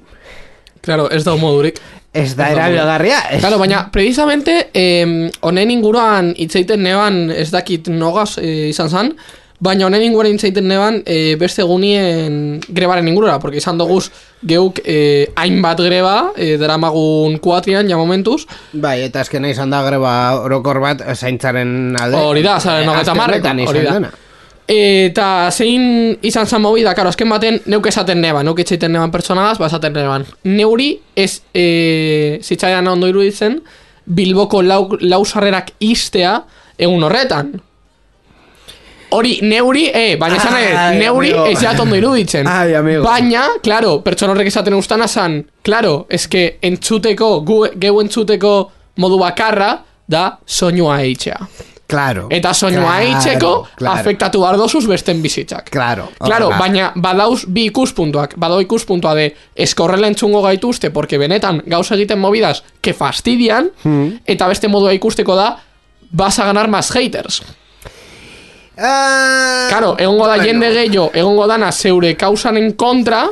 Claro, 0.82 1.10
ez 1.12 1.24
da 1.24 1.36
modurik. 1.36 1.80
ez 2.14 2.36
da 2.36 2.50
erabilgarria. 2.52 3.20
ez- 3.32 3.40
Claro, 3.40 3.58
baina, 3.58 3.90
precisamente, 3.92 4.70
eh, 4.74 5.30
honen 5.42 5.72
inguruan 5.72 6.34
itzeiten 6.36 6.82
neban, 6.84 7.30
ez 7.32 7.52
dakit 7.52 7.88
nogaz 7.88 8.38
eh, 8.38 8.68
izan 8.70 8.90
zan, 8.90 9.14
baina 9.62 9.86
honen 9.86 10.02
inguruan 10.02 10.34
itzeiten 10.36 10.68
neban 10.68 11.04
eh, 11.06 11.36
beste 11.40 11.64
gunien 11.64 12.60
grebaren 12.68 13.08
ingurura, 13.08 13.38
porque 13.40 13.58
izan 13.62 13.78
doguz 13.78 14.10
geuk 14.44 14.82
eh, 14.84 15.30
hainbat 15.36 15.80
greba, 15.80 16.32
eh, 16.36 16.58
daramagun 16.58 17.38
kuatrian, 17.40 17.88
ja 17.88 17.96
momentuz, 17.96 18.44
Bai, 18.74 19.04
eta 19.04 19.22
azkena 19.22 19.48
izan 19.50 19.70
da 19.70 19.84
greba 19.86 20.42
orokor 20.42 20.80
bat 20.82 21.02
zaintzaren 21.16 21.96
alde. 22.02 22.18
hori 22.18 22.42
da, 22.44 22.60
zaren 22.60 22.84
Eh, 22.90 22.92
hogeita 22.92 23.14
marreko, 23.16 23.48
hori 23.70 23.84
da. 23.86 23.94
dena. 23.94 24.12
Eta 24.68 25.50
zein 25.52 26.18
izan 26.22 26.48
zan 26.48 26.62
movida, 26.62 26.94
karo, 26.96 27.10
azken 27.10 27.30
baten 27.30 27.60
neuk 27.72 27.88
esaten 27.88 28.22
neban, 28.22 28.46
neuk 28.46 28.60
etxeiten 28.64 28.94
neban 28.94 29.12
pertsonagaz, 29.12 29.58
ba 29.60 29.68
esaten 29.68 29.94
neban. 29.94 30.26
Neuri 30.48 30.94
ez 31.16 31.42
e, 31.54 32.40
zitzaidan 32.44 32.88
ondo 32.88 33.10
iruditzen, 33.12 33.60
Bilboko 34.06 34.62
lau, 34.66 34.98
lau 35.02 35.22
sarrerak 35.26 35.76
istea 35.80 36.40
egun 36.78 37.04
horretan. 37.06 37.52
Hori, 39.12 39.34
neuri, 39.44 39.90
eh, 39.94 40.16
baina 40.16 40.38
esan 40.40 40.54
Ai, 40.56 40.98
neuri 40.98 41.34
amigo. 41.34 41.46
ez 41.52 41.60
jat 41.60 41.80
ondo 41.84 41.98
iruditzen. 42.00 42.48
Ai, 42.48 42.74
amigo. 42.76 43.04
Baina, 43.04 43.44
claro, 43.64 43.98
pertsona 44.02 44.32
horrek 44.32 44.48
esaten 44.48 44.74
ustana 44.74 45.08
zan, 45.08 45.42
claro, 45.62 46.06
eske 46.10 46.60
entzuteko, 46.64 47.42
gu, 47.44 47.66
geu 47.76 48.00
entzuteko 48.02 48.54
modu 49.04 49.20
bakarra, 49.20 49.74
da 50.08 50.40
soinua 50.46 51.02
eitzea. 51.04 51.38
Claro. 51.92 52.28
Eta 52.32 52.54
soinua 52.56 52.96
Claro, 52.98 53.06
eitzeko 53.06 53.50
claro. 53.76 54.00
afektatu 54.00 54.40
behar 54.42 54.56
dozuz 54.58 54.86
besten 54.88 55.22
bizitzak. 55.22 55.70
Claro. 55.70 56.08
Claro, 56.18 56.48
horrela. 56.48 56.60
baina 56.60 56.92
badauz 56.96 57.44
bi 57.48 57.66
ikuspuntuak. 57.68 58.38
Badau 58.40 58.62
ikuspuntua 58.64 59.14
de 59.14 59.36
eskorrela 59.56 60.08
entzungo 60.08 60.42
gaituzte, 60.42 60.90
porque 60.90 61.18
benetan 61.20 61.62
gauza 61.68 61.96
egiten 61.96 62.20
movidas 62.20 62.64
que 62.82 62.94
fastidian, 62.94 63.72
Hmm. 63.84 64.22
eta 64.26 64.48
beste 64.48 64.70
modua 64.70 64.94
ikusteko 64.94 65.36
da, 65.36 65.58
vas 66.12 66.40
a 66.40 66.46
ganar 66.46 66.70
más 66.70 66.90
haters. 66.92 67.44
Ah, 68.78 69.66
Claro, 69.70 69.96
egongo 70.00 70.26
da 70.28 70.36
bueno. 70.38 70.44
jende 70.48 70.72
gehiago, 70.72 71.12
egongo 71.14 71.46
dana 71.48 71.72
zeure 71.72 72.16
kausanen 72.16 72.72
kontra, 72.74 73.28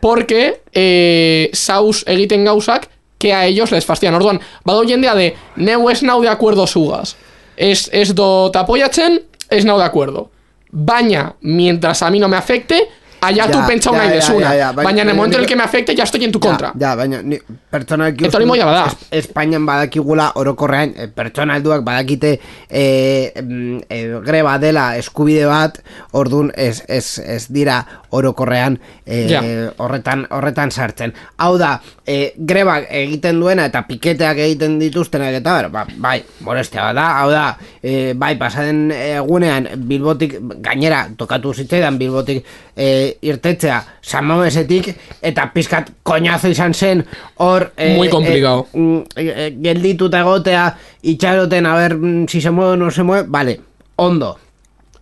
porque 0.00 0.62
eh, 0.72 1.50
saus 1.52 2.04
egiten 2.06 2.44
gauzak 2.44 2.88
que 3.18 3.32
a 3.34 3.44
ellos 3.46 3.70
les 3.70 3.84
fastidian. 3.84 4.14
Orduan, 4.14 4.40
badau 4.64 4.84
jendea 4.86 5.14
de, 5.14 5.34
neu 5.56 5.88
ez 5.90 6.02
nau 6.02 6.20
de 6.22 6.28
acuerdo 6.28 6.66
zugaz. 6.66 7.16
Ez, 7.58 7.88
ez 7.90 8.14
do 8.14 8.48
tapoiatzen, 8.54 9.18
ez 9.50 9.64
nau 9.66 9.78
de 9.80 9.84
acuerdo. 9.84 10.28
Baina, 10.70 11.34
mientras 11.40 12.02
a 12.02 12.10
mí 12.10 12.20
no 12.20 12.28
me 12.28 12.36
afecte, 12.36 12.86
Ya, 13.20 13.46
pentsau 13.66 13.92
ya, 13.94 13.98
nahi 13.98 14.08
ya, 14.08 14.14
desuna. 14.14 14.40
ya, 14.40 14.54
ya, 14.54 14.72
baina- 14.72 14.84
Baina 14.84 15.02
en 15.02 15.08
el 15.10 15.14
momento 15.16 15.36
en 15.36 15.42
el 15.42 15.48
que 15.48 15.56
me 15.56 15.62
afecte, 15.62 15.94
ya 15.94 16.04
estoy 16.04 16.24
en 16.24 16.32
tu 16.32 16.38
contra. 16.40 16.68
Ja, 16.68 16.78
ja, 16.90 16.94
baina 16.94 17.22
ni, 17.22 17.38
pertsonalki 17.70 18.24
Eta 18.26 18.36
hori 18.38 18.44
uste 18.44 18.48
moia 18.48 18.64
dut 18.64 18.72
bada. 18.74 18.86
Es- 19.10 19.24
Espainian 19.26 19.66
badakigula 19.66 20.32
orokorrean 20.36 20.94
eh, 20.96 21.08
pertsona 21.08 21.56
helduak 21.56 21.82
badakite 21.84 22.40
eh, 22.70 23.32
mm, 23.42 23.78
eh, 23.88 24.20
greba 24.24 24.58
dela 24.58 24.96
eskubide 24.96 25.46
bat, 25.46 25.80
ordun 26.12 26.52
ez, 26.56 26.82
ez, 26.88 27.18
ez 27.18 27.46
dira 27.48 27.80
orokorrean 28.10 28.78
eh, 29.04 29.26
Ja. 29.28 29.42
horretan 29.78 30.26
horretan 30.30 30.70
sartzen. 30.70 31.12
Hau 31.38 31.58
da, 31.58 31.80
eh, 32.06 32.32
greba 32.38 32.78
egiten 32.80 33.40
duena 33.40 33.66
eta 33.66 33.82
piketeak 33.86 34.38
egiten 34.46 34.78
dituztenak 34.78 35.34
eta 35.40 35.56
ber, 35.58 35.68
ba, 35.74 35.86
bai, 35.96 36.22
molestia 36.40 36.86
bat 36.88 36.94
da, 36.94 37.08
hau 37.20 37.30
da, 37.30 37.44
eh, 37.82 38.14
bai, 38.16 38.36
pasaden 38.38 38.90
egunean 38.92 39.68
Bilbotik, 39.88 40.38
gainera, 40.62 41.08
tokatu 41.16 41.52
zitzaidan 41.54 41.98
Bilbotik 41.98 42.44
eh, 42.76 43.07
irtetzea 43.22 43.82
San 44.00 44.24
Mamesetik 44.26 44.90
eta 45.22 45.50
pizkat 45.54 45.90
koñazo 46.02 46.48
izan 46.48 46.74
zen 46.74 47.04
hor 47.36 47.72
eh, 47.76 47.96
Muy 47.96 48.08
complicado. 48.08 48.66
eh, 48.74 49.04
eh, 49.16 49.32
eh, 49.36 49.56
geldituta 49.62 50.20
egotea 50.20 50.76
itxaroten 51.02 51.66
a 51.66 51.74
ber 51.76 51.96
si 52.28 52.40
se 52.40 52.50
mueve 52.50 52.72
o 52.72 52.76
no 52.76 52.90
se 52.90 53.02
mueve 53.02 53.26
vale, 53.28 53.60
ondo 53.96 54.36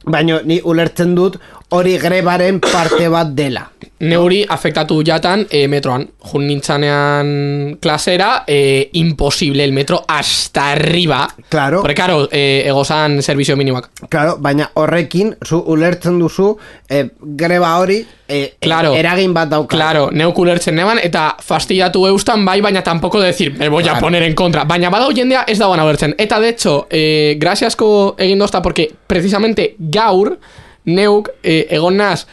baina 0.05 0.41
ni 0.45 0.61
ulertzen 0.63 1.15
dut 1.15 1.39
hori 1.69 1.97
grebaren 1.99 2.61
parte 2.61 3.09
bat 3.09 3.29
dela 3.35 3.71
Neuri 3.99 4.43
afektatu 4.49 4.99
jatan 5.03 5.47
e, 5.49 5.63
metroan. 5.73 6.03
Jun 6.29 6.43
nintzanean 6.47 7.79
klasera, 7.81 8.45
e, 8.47 8.91
imposible 8.93 9.65
el 9.65 9.73
metro 9.73 10.05
hasta 10.07 10.73
arriba. 10.73 11.27
Claro. 11.49 11.81
Porque, 11.81 11.95
claro, 11.95 12.29
e, 12.31 12.63
egozan 12.67 13.23
servizio 13.23 13.57
minimoak. 13.57 13.89
Claro, 14.11 14.37
baina 14.39 14.71
horrekin 14.75 15.35
zu 15.43 15.63
ulertzen 15.67 16.19
duzu 16.21 16.59
eh, 16.91 17.09
greba 17.23 17.79
hori 17.79 18.05
eh, 18.29 18.57
Claro. 18.61 18.93
eragin 18.95 19.33
bat 19.33 19.49
dauka. 19.49 19.75
Claro, 19.75 20.11
neuk 20.13 20.37
ulertzen 20.39 20.77
neban, 20.77 21.01
eta 21.03 21.37
fastidiatu 21.41 22.05
eustan 22.07 22.45
bai, 22.45 22.61
baina 22.61 22.83
tampoco 22.83 23.19
decir, 23.21 23.55
me 23.57 23.71
voy 23.71 23.85
a 23.85 23.93
Claro. 23.93 24.01
poner 24.01 24.23
en 24.25 24.35
contra. 24.35 24.65
Baina 24.65 24.91
badau 24.91 25.11
jendea 25.15 25.45
ez 25.49 25.59
dagoen 25.59 25.81
abertzen. 25.81 26.15
Eta, 26.19 26.39
de 26.39 26.49
hecho, 26.51 26.87
eh, 26.91 27.37
graciasko 27.41 28.17
egin 28.19 28.39
dozta, 28.39 28.61
porque 28.61 28.93
precisamente 29.07 29.75
gaur, 29.79 30.39
neuk 30.87 31.31
eh, 31.43 31.67
egon 31.77 31.97
naz, 31.99 32.27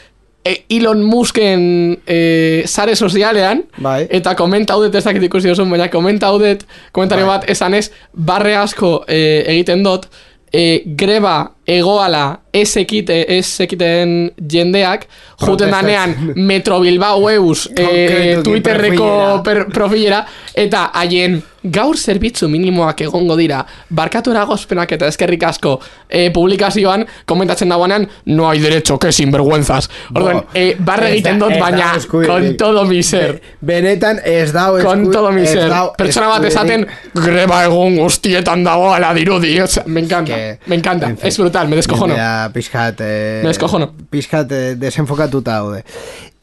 eh, 0.45 0.63
Elon 0.69 1.03
Musken 1.03 1.63
eh, 2.05 2.63
sare 2.67 2.95
sozialean, 2.95 3.63
Bai. 3.77 4.03
eta 4.09 4.35
komenta 4.39 4.75
haudet 4.75 4.95
ez 4.95 5.03
dakit 5.05 5.23
ikusi 5.29 5.49
duzun, 5.51 5.69
baina 5.71 5.89
komenta 5.89 6.29
haudet, 6.31 6.65
komentario 6.91 7.27
Bai. 7.27 7.39
bat 7.39 7.49
esan 7.49 7.73
ez, 7.73 7.89
barre 8.13 8.55
asko 8.59 9.03
eh, 9.07 9.43
egiten 9.55 9.83
dut, 9.83 10.07
eh, 10.53 10.83
greba 10.85 11.53
egoala 11.65 12.39
ez 12.53 12.75
ekite, 12.77 13.15
ez 13.37 13.47
ekiten 13.65 14.31
jendeak, 14.37 15.07
juten 15.41 15.71
danean 15.73 16.13
Metro 16.35 16.79
Bilbao 16.83 17.29
eus 17.31 17.65
Konkretuki 17.73 18.43
Twitterreko 18.43 19.07
profilera. 19.07 19.41
per, 19.47 19.63
profilera, 19.73 20.19
eta 20.53 20.83
haien 20.93 21.39
gaur 21.63 21.95
zerbitzu 21.97 22.49
minimoak 22.51 23.01
egongo 23.05 23.37
dira, 23.39 23.61
barkatu 23.89 24.33
eragozpenak 24.35 24.91
eta 24.97 25.07
eskerrik 25.07 25.45
asko 25.47 25.77
eh, 26.09 26.27
publikazioan, 26.35 27.05
komentatzen 27.25 27.71
dagoenean, 27.71 28.05
no 28.25 28.49
hay 28.49 28.59
derecho, 28.59 28.99
que 28.99 29.13
sinvergüenzas. 29.15 29.89
Orduan, 30.13 30.43
eh, 30.53 30.75
barre 30.77 31.13
egiten 31.13 31.39
dut, 31.39 31.55
baina 31.59 31.93
dago 31.95 32.21
con 32.27 32.57
todo 32.57 32.83
mi 32.85 33.01
ser. 33.01 33.39
Be- 33.61 33.73
Benetan 33.73 34.19
ez 34.23 34.51
dau 34.53 34.77
Con 34.83 35.09
todo 35.11 35.31
mi 35.31 35.47
ser. 35.47 35.71
Pertsona 35.97 36.27
bat 36.27 36.43
esaten, 36.45 36.85
greba 37.15 37.63
egun 37.65 37.95
guztietan 37.97 38.63
dago 38.63 38.91
ala 38.93 39.13
dirudi. 39.13 39.55
O 39.61 39.67
sea, 39.67 39.83
me 39.87 40.01
encanta, 40.01 40.35
me 40.67 40.75
encanta. 40.75 41.13
Es 41.23 41.39
brutal, 41.39 41.52
me 41.69 41.75
descojono. 41.75 42.13
Jendea 42.13 42.49
pixkat... 42.53 43.01
Eh, 43.01 43.41
Me 43.43 43.49
descojono. 43.53 43.91
Pixkat 44.09 44.51
eh, 44.51 44.75
desenfokatuta 44.75 45.51
daude. 45.59 45.83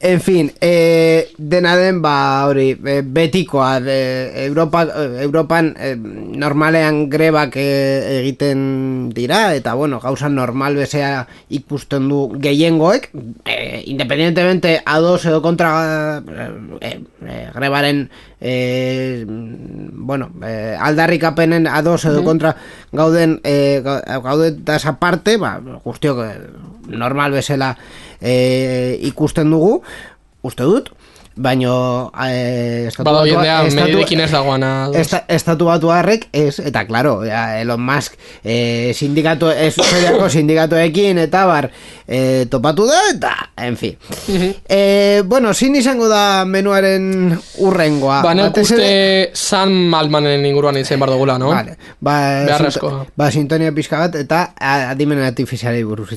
En 0.03 0.19
fin, 0.19 0.51
e, 0.61 1.29
dena 1.37 1.75
den, 1.77 2.01
ba, 2.01 2.47
hori, 2.49 2.71
e, 2.73 3.01
betikoa, 3.05 3.77
e, 3.85 4.47
Europa, 4.47 4.81
e, 4.89 5.21
Europan 5.21 5.75
e, 5.77 5.93
normalean 5.95 7.05
grebak 7.07 7.53
e, 7.61 8.19
egiten 8.23 9.11
dira, 9.13 9.53
eta, 9.53 9.75
bueno, 9.77 9.99
gauza 10.01 10.25
normal 10.27 10.73
bezea 10.73 11.27
ikusten 11.53 12.09
du 12.09 12.33
gehiengoek, 12.41 13.11
e, 13.45 13.83
independientemente 13.93 14.81
ados 14.89 15.21
edo 15.29 15.43
kontra 15.45 15.69
e, 16.81 16.97
e, 17.21 17.37
grebaren 17.53 18.07
e, 18.41 19.23
bueno, 19.29 20.31
e, 20.41 20.73
aldarrikapenen 20.81 21.67
ados 21.69 22.05
edo 22.09 22.23
kontra 22.25 22.55
gauden 22.91 23.37
e, 23.45 23.81
ga- 23.85 24.01
gauden 24.17 24.65
da 24.65 24.81
esa 24.81 24.97
parte, 24.97 25.37
ba, 25.37 25.59
guztiok 25.85 26.25
normal 26.89 27.37
bezala 27.37 27.75
e, 28.21 28.99
ikusten 29.01 29.49
dugu, 29.51 29.81
uste 30.41 30.63
dut, 30.63 30.89
baino 31.41 32.11
e, 32.27 32.85
estatu 32.89 33.05
Bada 33.07 33.21
batua- 33.23 33.41
estatu- 33.67 34.19
ez 34.19 34.31
dagoana. 34.31 34.83
ados. 34.85 34.97
Esta, 34.97 35.23
estatu 35.29 35.65
batu 35.65 35.89
harrek 35.89 36.27
ez, 36.33 36.59
eta 36.59 36.85
claro, 36.85 37.23
Elon 37.23 37.79
Musk 37.81 38.13
e, 38.43 38.91
sindikatu, 38.93 39.49
ez 39.49 39.75
sindikatuekin 40.35 41.17
eta 41.23 41.45
bar 41.47 41.69
e, 42.05 42.45
topatu 42.51 42.85
da, 42.85 42.99
eta, 43.15 43.31
en 43.57 43.77
fin. 43.77 43.95
e, 44.67 45.23
bueno, 45.25 45.53
zin 45.53 45.75
izango 45.79 46.09
da 46.11 46.43
menuaren 46.45 47.39
urrengoa. 47.63 48.21
Ba, 48.27 48.33
nek 48.35 48.57
uste 48.57 49.29
San 49.33 49.71
Malmanen 49.71 50.45
inguruan 50.45 50.77
izan 50.77 50.99
bar 50.99 51.09
dugula, 51.15 51.39
no? 51.39 51.47
Vale, 51.55 51.77
ba, 52.01 52.43
Beharrezkoa. 52.45 52.91
sinto- 52.91 53.07
ba, 53.15 53.31
sintonia 53.31 53.71
pixka 53.71 53.99
bat, 54.03 54.15
eta 54.15 54.51
a- 54.59 54.89
adimenen 54.91 55.23
artifizialei 55.31 55.83
buruz 55.83 56.11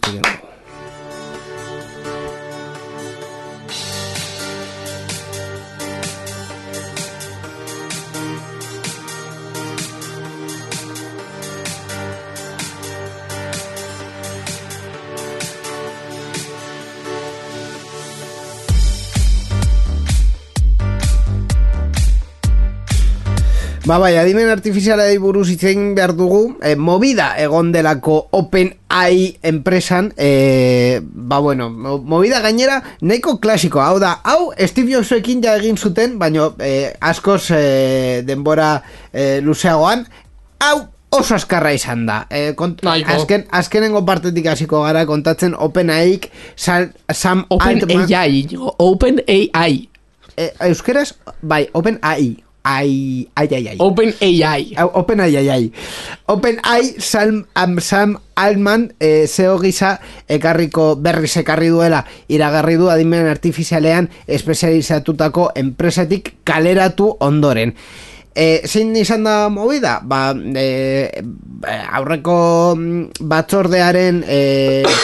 Ba, 23.94 24.00
bai, 24.02 24.16
adimen 24.18 24.48
artifizialei 24.50 25.18
buruz 25.22 25.44
hitz 25.52 25.68
egin 25.70 25.92
behar 25.94 26.16
dugu, 26.18 26.56
e, 26.66 26.72
movida 26.74 27.28
egon 27.38 27.68
delako 27.70 28.16
Open 28.34 28.72
AI 28.90 29.36
enpresan, 29.46 30.08
e, 30.18 30.98
ba, 31.04 31.38
bueno, 31.38 31.68
mo- 31.70 32.00
movida 32.02 32.40
gainera 32.42 32.80
nahiko 33.06 33.36
klasiko, 33.38 33.78
hau 33.84 34.00
da, 34.02 34.16
hau 34.26 34.48
Steve 34.66 34.96
Jobsekin 34.96 35.44
ja 35.46 35.54
egin 35.60 35.78
zuten, 35.78 36.16
baino 36.18 36.48
e, 36.58 36.90
askoz 37.06 37.52
e, 37.54 38.22
denbora 38.26 38.82
e, 39.12 39.38
luzeagoan, 39.46 40.02
hau 40.58 40.88
oso 41.14 41.36
askarra 41.38 41.70
izan 41.78 42.02
da. 42.08 42.24
E, 42.34 42.48
kont 42.58 42.82
azken, 43.14 43.44
azkenengo 43.54 44.02
partetik 44.04 44.48
hasiko 44.50 44.82
gara 44.82 45.06
kontatzen 45.06 45.54
Open 45.54 45.94
AIk 45.94 46.32
Sam, 46.56 46.90
Sam 47.14 47.44
Open 47.48 47.78
Altman- 47.86 48.10
AI, 48.10 48.42
Open 48.90 49.22
AI. 49.28 49.84
e, 50.34 50.50
euskeraz, 50.66 51.12
bai, 51.42 51.68
Open 51.78 52.00
AI. 52.02 52.40
Ai, 52.64 53.28
ai, 53.36 53.48
ai, 53.52 53.68
ai. 53.68 53.76
Open 53.78 54.14
AI. 54.24 54.72
Open 54.96 55.20
AI, 55.20 55.36
ai, 55.36 55.48
ai. 55.50 55.72
Open 56.32 56.56
AI, 56.64 56.96
Sam, 56.96 57.44
am, 57.52 57.78
Sam 57.78 58.16
Altman, 58.40 58.94
e, 58.98 59.26
zeo 59.28 59.58
gisa, 59.60 59.98
ekarriko 60.26 60.94
berriz 60.96 61.36
ekarri 61.36 61.68
duela, 61.68 62.00
iragarri 62.32 62.78
du 62.80 62.88
adimen 62.88 63.28
artifizialean 63.28 64.08
espezializatutako 64.24 65.50
enpresatik 65.60 66.38
kaleratu 66.48 67.12
ondoren. 67.20 67.76
E, 68.34 68.64
zein 68.66 68.96
izan 68.96 69.28
da 69.28 69.50
movida? 69.52 70.00
Ba, 70.02 70.32
e, 70.32 71.06
aurreko 71.94 72.38
mm, 72.74 73.28
batzordearen 73.30 74.24
e, 74.26 74.40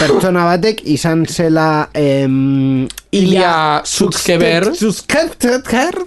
pertsona 0.01 0.49
batek 0.49 0.81
izan 0.97 1.29
zela 1.29 1.91
em, 1.93 2.89
Ilya 3.11 3.83
Sutskever. 3.85 4.71
Sutskever 4.75 6.05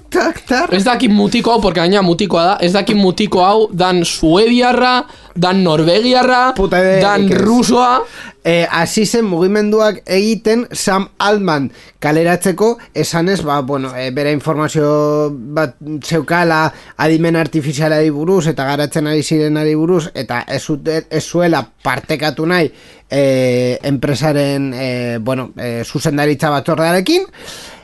Ez 0.72 0.84
dakit 0.86 1.12
mutiko 1.12 1.52
hau, 1.52 1.60
porque 1.62 1.82
gaina 1.82 2.02
mutikoa 2.02 2.44
da, 2.46 2.54
ez 2.64 2.72
dakit 2.74 2.96
mutiko 2.96 3.44
hau, 3.44 3.68
dan 3.72 4.06
suediarra, 4.08 5.04
dan 5.36 5.64
norvegiarra, 5.66 6.54
dan 6.70 7.28
ez. 7.28 7.42
rusoa, 7.42 8.06
e, 8.44 8.64
hasi 8.72 9.06
zen 9.06 9.26
mugimenduak 9.26 10.00
egiten 10.06 10.68
Sam 10.72 11.10
Altman. 11.20 11.72
Kaleratzeko 12.00 12.78
esanez, 12.94 13.42
ba, 13.44 13.60
bueno, 13.62 13.92
e, 13.98 14.12
bera 14.12 14.32
informazio 14.32 15.30
bat 15.34 15.76
zeukala 16.04 16.66
adimen 16.98 17.36
artifizialari 17.36 18.12
buruz 18.16 18.48
eta 18.48 18.64
garatzen 18.70 19.08
ari 19.12 19.24
zirenari 19.24 19.76
buruz 19.76 20.08
eta 20.14 20.44
ez, 20.48 20.64
ez 21.10 21.24
zuela 21.24 21.66
partekatu 21.84 22.46
nahi 22.48 22.72
e, 23.14 23.78
enpresaren 23.86 24.72
e, 24.74 24.90
bueno, 25.22 25.52
e, 25.56 25.84
zuzendaritza 25.86 26.50
batzordearekin 26.50 27.30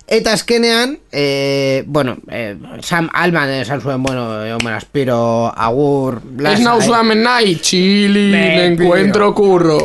Eta 0.10 0.34
azkenean, 0.34 0.98
e, 1.12 1.84
bueno, 1.86 2.18
e, 2.34 2.58
Sam 2.82 3.12
Altman 3.14 3.52
esan 3.62 3.80
zuen, 3.80 4.02
bueno, 4.02 4.44
yo 4.44 4.58
me 4.66 4.72
aspiro 4.72 5.54
agur... 5.56 6.18
ez 6.18 6.42
lasai. 6.42 6.64
nauzua 6.66 7.04
men 7.06 7.22
nahi, 7.22 7.54
txili, 7.62 8.34
encuentro 8.64 9.30
curro. 9.38 9.78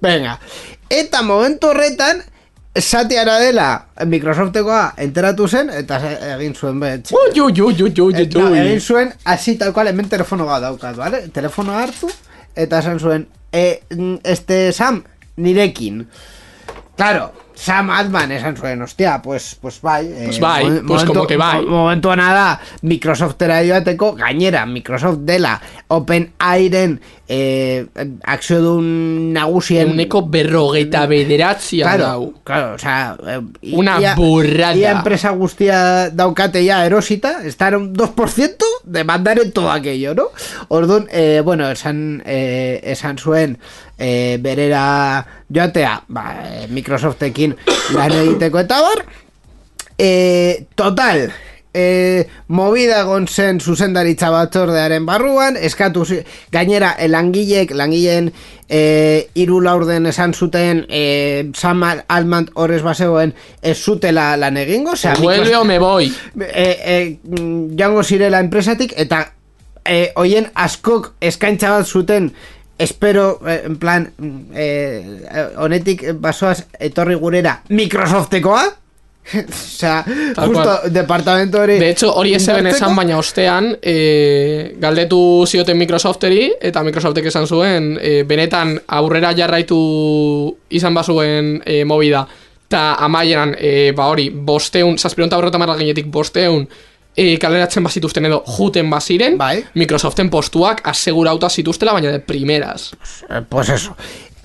Venga. 0.00 0.36
Eta 0.88 1.24
momentu 1.26 1.72
horretan, 1.72 2.22
sateara 2.78 3.40
dela 3.42 3.66
Microsoftekoa 4.06 4.94
enteratu 5.02 5.48
zen, 5.48 5.74
eta 5.74 5.98
egin 6.36 6.54
zuen 6.54 6.78
bet. 6.78 7.10
Ui, 7.10 7.40
ui, 7.40 7.50
ui, 7.50 7.74
ui, 7.74 7.90
ui, 7.90 8.14
Eta 8.22 8.46
ui, 8.46 8.58
egin 8.60 8.78
ui. 8.78 8.80
zuen, 8.80 9.10
hasi 9.24 9.56
tal 9.58 9.74
cual, 9.74 9.90
hemen 9.90 10.06
telefono 10.08 10.46
bat 10.46 10.62
daukat, 10.68 10.94
¿vale? 10.94 11.24
Telefono 11.34 11.74
hartu, 11.74 12.14
eta 12.54 12.78
esan 12.78 13.02
zuen, 13.02 13.26
e, 13.54 13.82
mm, 13.94 14.16
este 14.24 14.72
Sam, 14.72 15.04
nirekin. 15.36 16.08
Claro, 16.96 17.32
Sam 17.54 17.90
Altman 17.90 18.30
esan 18.32 18.56
zuen, 18.56 18.82
hostia, 18.82 19.20
pues, 19.22 19.56
pues 19.60 19.80
bai. 19.80 20.06
eh, 20.06 20.22
Pues 20.26 20.40
bai, 20.40 20.64
momen- 20.64 20.86
pues 20.86 21.04
como 21.04 21.26
que 21.26 21.36
bai. 21.36 21.62
mo- 21.64 21.70
Momentua 21.86 22.16
da, 22.16 22.60
Microsoftera 22.82 23.62
joateko, 23.66 24.14
gainera, 24.14 24.66
Microsoft 24.66 25.18
dela, 25.22 25.60
Open 25.88 26.32
Airen, 26.38 27.00
eh, 27.28 27.86
akziodun 28.24 29.32
nagusien... 29.32 29.88
Euneko 29.88 30.22
berrogeita 30.28 31.06
bederatzia 31.06 31.84
Claro, 31.86 32.04
dau. 32.04 32.34
claro, 32.44 32.74
o 32.74 32.78
sea, 32.78 33.16
i- 33.62 33.74
Una 33.74 33.98
ia- 34.00 34.14
burrada. 34.14 34.74
Ia 34.76 34.92
enpresa 34.98 35.30
guztia 35.30 36.10
daukate 36.10 36.64
ya 36.64 36.84
erosita, 36.86 37.42
estar 37.46 37.76
un 37.76 37.94
2% 37.94 38.56
de 38.84 39.04
mandar 39.04 39.38
en 39.38 39.52
todo 39.52 39.70
aquello, 39.70 40.14
¿no? 40.14 40.26
Orduan, 40.68 41.06
eh, 41.10 41.40
bueno, 41.44 41.70
esan, 41.70 42.22
eh, 42.26 42.80
esan 42.84 43.16
zuen 43.18 43.58
eh, 43.98 44.38
berera 44.42 45.26
joatea, 45.48 46.02
ba, 46.08 46.42
Microsoftekin 46.68 47.56
lan 47.94 48.12
egiteko 48.12 48.58
eta 48.60 48.80
bar, 48.82 49.04
E, 49.96 50.66
total, 50.74 51.30
e, 51.74 52.26
movida 52.48 53.02
egon 53.02 53.26
zen 53.28 53.60
zuzendaritza 53.60 54.30
batzordearen 54.30 55.06
barruan, 55.06 55.58
eskatu 55.58 56.06
gainera 56.54 56.94
e, 56.98 57.08
langilek, 57.08 57.74
langileen 57.74 58.30
e, 58.68 58.80
iru 59.34 59.60
laurden 59.60 60.06
esan 60.06 60.34
zuten 60.34 60.84
e, 60.88 61.50
Sam 61.54 61.84
Altman 61.84 62.48
horrez 62.54 62.82
bazegoen 62.82 63.34
ez 63.60 63.76
zutela 63.76 64.36
lan 64.38 64.56
egingo, 64.56 64.94
osea, 64.94 65.16
Vuelve 65.20 65.56
o 65.56 65.64
me 65.64 65.78
voy. 65.78 66.12
e, 66.40 66.68
e, 66.80 67.18
mm, 67.22 67.76
joango 67.78 68.04
zirela 68.04 68.40
enpresatik 68.40 68.94
eta 68.96 69.26
e, 69.84 70.12
hoien 70.16 70.48
askok 70.54 71.14
eskaintza 71.20 71.74
bat 71.74 71.86
zuten 71.86 72.32
espero, 72.78 73.40
eh, 73.46 73.62
en 73.64 73.76
plan 73.76 74.12
mm, 74.18 74.40
eh, 74.54 75.20
eh, 75.30 75.48
honetik 75.56 76.06
basoaz 76.18 76.64
etorri 76.78 77.14
gurera 77.14 77.60
Microsoftekoa 77.68 78.64
Osea, 79.48 80.04
Tal 80.34 80.48
justo 80.48 80.90
departamento 80.90 81.60
hori 81.60 81.78
De 81.78 81.90
hecho, 81.90 82.12
hori 82.14 82.34
indartzeko. 82.34 82.68
esan, 82.68 82.96
baina 82.96 83.18
ostean, 83.18 83.70
e, 83.80 84.74
galdetu 84.80 85.44
zioten 85.46 85.78
Microsofteri, 85.78 86.52
eta 86.60 86.82
Microsoftek 86.84 87.30
esan 87.32 87.46
zuen, 87.46 87.94
e, 88.00 88.22
benetan 88.28 88.76
aurrera 88.86 89.32
jarraitu 89.36 90.56
izan 90.68 90.94
bazuen 90.94 91.62
e, 91.64 91.84
movida, 91.84 92.26
eta 92.68 92.94
amaieran, 93.06 93.54
e, 93.58 93.92
ba 93.96 94.10
hori, 94.12 94.28
bosteun, 94.30 94.98
zazpironta 94.98 95.40
berrota 95.40 95.58
marra 95.58 95.78
ginetik 95.78 96.10
bosteun, 96.12 96.68
e, 97.16 97.38
kaleratzen 97.40 97.84
bazituzten 97.86 98.28
edo 98.28 98.42
juten 98.58 98.90
baziren, 98.90 99.38
Bai. 99.38 99.64
Microsoften 99.74 100.30
postuak 100.30 100.82
asegurauta 100.84 101.48
zituztela, 101.48 101.96
baina 101.96 102.12
de 102.12 102.20
primeras. 102.20 102.92
Eh, 103.30 103.40
pues 103.48 103.68
eso 103.70 103.96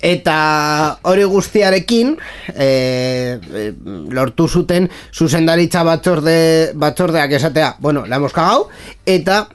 eta 0.02 0.98
hori 1.02 1.24
guztiarekin 1.28 2.16
eh, 2.54 3.38
eh, 3.38 3.72
lortu 4.10 4.48
zuten 4.48 4.88
zuzendaritza 5.12 5.84
batzorde, 5.84 6.72
batzordeak 6.74 7.32
esatea 7.32 7.76
bueno, 7.78 8.06
la 8.06 8.16
hemos 8.16 8.32
cagao 8.32 8.68
eta 9.06 9.46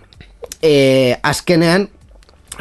eh, 0.62 1.18
azkenean 1.24 1.90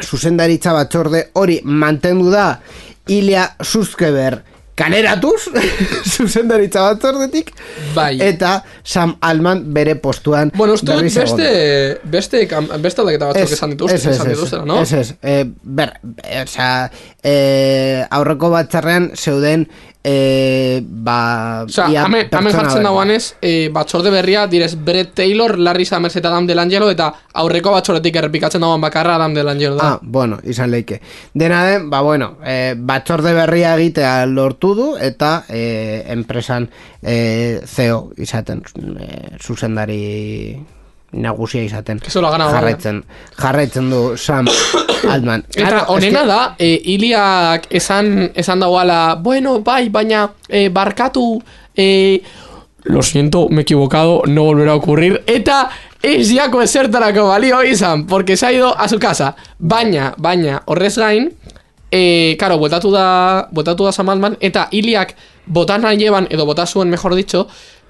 zuzendaritza 0.01 0.73
batzorde 0.73 1.29
hori 1.33 1.61
mantendu 1.63 2.31
da 2.31 2.59
Ilya 3.07 3.55
Suskeber 3.61 4.41
kaleratuz, 4.75 5.47
zuzendaritza 6.15 6.81
batzordetik, 6.89 7.51
Bai. 7.95 8.17
eta 8.21 8.57
Sam 8.83 9.15
Alman 9.23 9.63
bere 9.73 9.95
postuan 10.03 10.51
Bueno, 10.55 10.75
uste 10.75 10.91
dut 10.91 11.07
beste, 11.07 11.49
beste, 12.11 12.43
kam- 12.51 12.69
beste 12.83 13.01
aldaketa 13.01 13.31
batzuk 13.31 13.55
esan 13.55 13.75
ez, 13.79 13.91
ez, 13.95 14.05
esan 14.13 14.29
ez, 14.29 14.35
dituztela, 14.35 14.65
no? 14.67 14.81
Ez, 14.83 14.91
ez, 14.93 15.15
eh, 15.23 15.43
ber, 15.63 15.95
eh, 16.23 16.43
osea, 16.43 16.91
eh, 17.23 18.05
aurreko 18.19 18.51
batzarrean 18.53 19.11
zeuden 19.15 19.69
eh, 20.07 20.83
ba, 20.85 21.63
Osea, 21.65 21.87
ia 21.89 22.03
hemen, 22.05 22.27
hemen 22.29 22.29
pertsona 22.29 22.51
jartzen 22.53 22.77
berri. 22.77 22.85
dagoanez, 22.85 23.23
eh, 23.41 23.69
batzorde 23.73 24.11
berria 24.13 24.45
direz 24.47 24.75
Brett 24.77 25.15
Taylor, 25.17 25.57
Larry 25.57 25.85
Summers 25.85 26.15
eta 26.15 26.29
Adam 26.29 26.45
Delangelo, 26.45 26.91
eta 26.93 27.07
aurreko 27.41 27.73
batzordetik 27.73 28.19
errepikatzen 28.21 28.61
dagoan 28.61 28.83
bakarra 28.85 29.15
Adam 29.15 29.33
Delangelo 29.33 29.79
da. 29.79 29.93
Ah, 29.95 29.99
bueno, 30.01 30.37
izan 30.43 30.69
leike. 30.71 31.01
Dena 31.33 31.63
den, 31.65 31.89
ba, 31.89 32.03
bueno, 32.05 32.35
eh, 32.45 32.75
batzorde 32.77 33.33
berria 33.33 33.73
egitea 33.79 34.25
lortu 34.29 34.75
du, 34.77 34.87
eta 35.01 35.43
eh, 35.49 36.05
enpresan 36.13 36.69
eh, 37.01 37.61
CEO 37.65 38.11
izaten, 38.21 38.61
eh, 38.99 39.37
zuzendari 39.41 40.03
nagusia 41.15 41.63
izaten. 41.63 41.99
Jarraitzen, 42.59 43.03
jarraitzen 43.39 43.89
du 43.89 44.01
Sam 44.17 44.47
Altman. 45.13 45.43
Eta 45.55 45.85
honena 45.93 46.21
eske- 46.23 46.27
da, 46.27 46.39
e, 46.59 46.69
Iliak 46.95 47.67
esan, 47.69 48.31
esan 48.35 48.59
dagoala, 48.63 49.15
bueno, 49.21 49.59
bai, 49.65 49.89
baina 49.89 50.27
e, 50.49 50.67
barkatu, 50.69 51.41
e, 51.75 52.21
lo 52.85 53.01
siento, 53.01 53.47
me 53.49 53.61
he 53.61 53.65
equivocado, 53.65 54.21
no 54.27 54.43
volverá 54.43 54.73
a 54.73 54.75
ocurrir, 54.75 55.23
eta 55.25 55.69
ez 56.03 56.27
diako 56.29 56.61
esertarako 56.61 57.27
balio 57.29 57.63
izan, 57.63 58.05
porque 58.05 58.37
se 58.37 58.45
ha 58.45 58.51
ido 58.53 58.77
a 58.77 58.87
su 58.87 58.99
casa. 58.99 59.35
Baina, 59.57 60.13
baina, 60.17 60.61
horrez 60.65 60.97
gain, 60.97 61.31
e, 61.91 62.35
karo, 62.37 62.59
botatu 62.59 62.91
da, 62.91 63.47
botatu 63.51 63.85
da 63.85 63.91
Sam 63.91 64.09
Altman, 64.09 64.37
eta 64.39 64.67
Iliak 64.71 65.15
botan 65.47 65.81
nahi 65.81 65.97
llevan, 65.97 66.27
edo 66.29 66.45
bota 66.45 66.65
zuen, 66.67 66.89
mejor 66.89 67.15
dicho, 67.15 67.47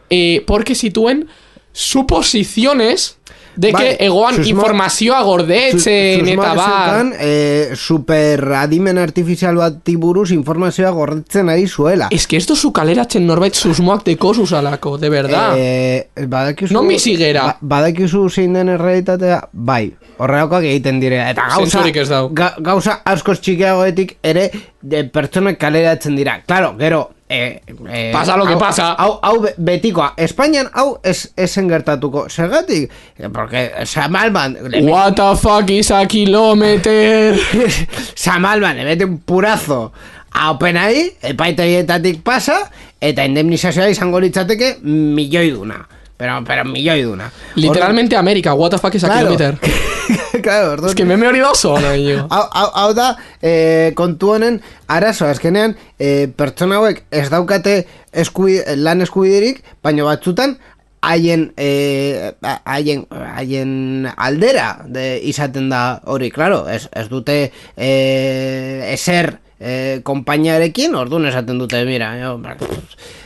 e, 0.09 0.43
porque 0.47 0.75
zituen 0.75 1.27
suposiciones 1.75 3.17
de 3.55 3.71
Bai, 3.71 3.83
que 3.97 4.05
egoan 4.05 4.35
susmo- 4.35 4.49
informazioa 4.49 5.21
gordetzen 5.23 6.27
eta 6.27 6.53
bar. 6.53 6.89
zeukan, 6.89 7.13
eh, 7.19 7.69
super 7.75 8.43
adimen 8.53 8.97
artifizial 8.97 9.55
bat 9.55 9.77
buruz 9.97 10.31
informazioa 10.31 10.89
gordetzen 10.91 11.47
ari 11.49 11.65
zuela. 11.67 12.09
Es 12.11 12.27
que 12.27 12.35
esto 12.35 12.55
su 12.57 12.73
kaleratzen 12.73 13.25
norbait 13.25 13.53
susmoak 13.55 14.03
deko 14.03 14.33
zuzalako, 14.33 14.97
de 14.97 15.09
verdad. 15.09 15.53
Eh, 15.57 16.09
badakizu, 16.27 16.73
Non 16.73 16.87
bizi 16.87 17.15
gera? 17.15 17.43
ba- 17.45 17.57
badakizu 17.61 18.29
zein 18.29 18.51
den 18.53 18.67
errealitatea, 18.69 19.47
bai, 19.53 19.93
horrelakoak 20.17 20.63
egiten 20.63 20.99
dire. 20.99 21.23
Eta 21.29 21.47
gauza, 21.55 21.87
ez 21.87 22.09
dau. 22.09 22.29
ga, 22.33 22.55
gauza 22.59 23.01
askoz 23.05 23.39
txikiagoetik 23.39 24.17
ere 24.21 24.51
de 24.81 25.05
pertsonak 25.05 25.57
kaleratzen 25.57 26.15
dira. 26.17 26.41
Claro, 26.45 26.75
gero, 26.77 27.11
eh, 27.35 27.61
eh, 27.89 28.11
Pasa 28.13 28.37
lo 28.37 28.45
que 28.45 28.53
hau- 28.53 28.59
pasa. 28.59 28.93
Hau, 28.97 29.19
hau 29.21 29.41
be- 29.41 29.53
betikoa. 29.57 30.13
Espainian 30.17 30.69
hau 30.73 30.99
ez, 31.03 31.31
esen 31.35 31.67
gertatuko. 31.69 32.27
Zergatik? 32.29 32.91
Eh, 33.17 33.29
Porque 33.29 33.71
Samalban... 33.85 34.57
What 34.87 35.15
the 35.15 35.35
fuck 35.35 35.69
is 35.69 35.91
a 35.91 36.05
kilometer? 36.07 37.35
Samalban, 38.15 38.77
le 38.77 38.83
mete 38.85 39.05
un 39.05 39.19
purazo 39.19 39.91
a 40.31 40.51
OpenAI, 40.51 41.15
epaitegietatik 41.21 42.21
pasa, 42.23 42.57
eta 42.99 43.23
indemnizazioa 43.23 43.87
izango 43.89 44.19
litzateke 44.19 44.77
milioi 44.83 45.51
duna. 45.55 45.77
Pero, 46.17 46.43
pero 46.45 46.63
milioi 46.63 47.01
duna. 47.03 47.31
Literalmente 47.55 48.15
América, 48.15 48.53
what 48.53 48.69
the 48.71 48.77
fuck 48.77 48.95
is 48.95 49.03
a 49.03 49.07
Claro. 49.07 49.35
kilometer? 49.35 49.59
claro, 50.41 50.71
orduan- 50.73 50.89
Es 50.89 50.95
que 50.95 51.03
me 51.03 51.15
he 51.15 51.27
hori 51.27 51.41
oso 51.41 51.73
ona, 51.73 51.95
yo. 51.97 52.27
Hau, 52.29 52.47
hau, 52.53 52.71
hau 52.73 52.93
da, 52.93 53.17
eh, 53.41 53.91
kontu 53.95 54.31
honen, 54.31 54.61
arazo, 54.87 55.25
azkenean, 55.27 55.75
eh, 55.99 56.29
pertsona 56.33 56.77
hauek 56.77 57.03
ez 57.11 57.29
daukate 57.29 57.85
eskubi, 58.13 58.59
lan 58.77 59.01
eskubiderik, 59.01 59.61
baina 59.83 60.03
batzutan, 60.07 60.57
haien, 61.01 61.51
eh, 61.57 62.31
haien, 62.63 63.05
haien 63.11 64.07
aldera 64.15 64.85
de, 64.87 65.19
izaten 65.21 65.67
da 65.69 66.01
hori, 66.05 66.31
claro, 66.31 66.69
ez, 66.69 66.87
ez 66.93 67.09
dute 67.09 67.51
eh, 67.75 68.93
eser 68.93 69.37
eh, 69.59 69.99
kompainiarekin, 70.03 70.95
orduan 70.95 71.25
esaten 71.27 71.59
dute, 71.59 71.83
mira, 71.85 72.13
yo, 72.19 72.39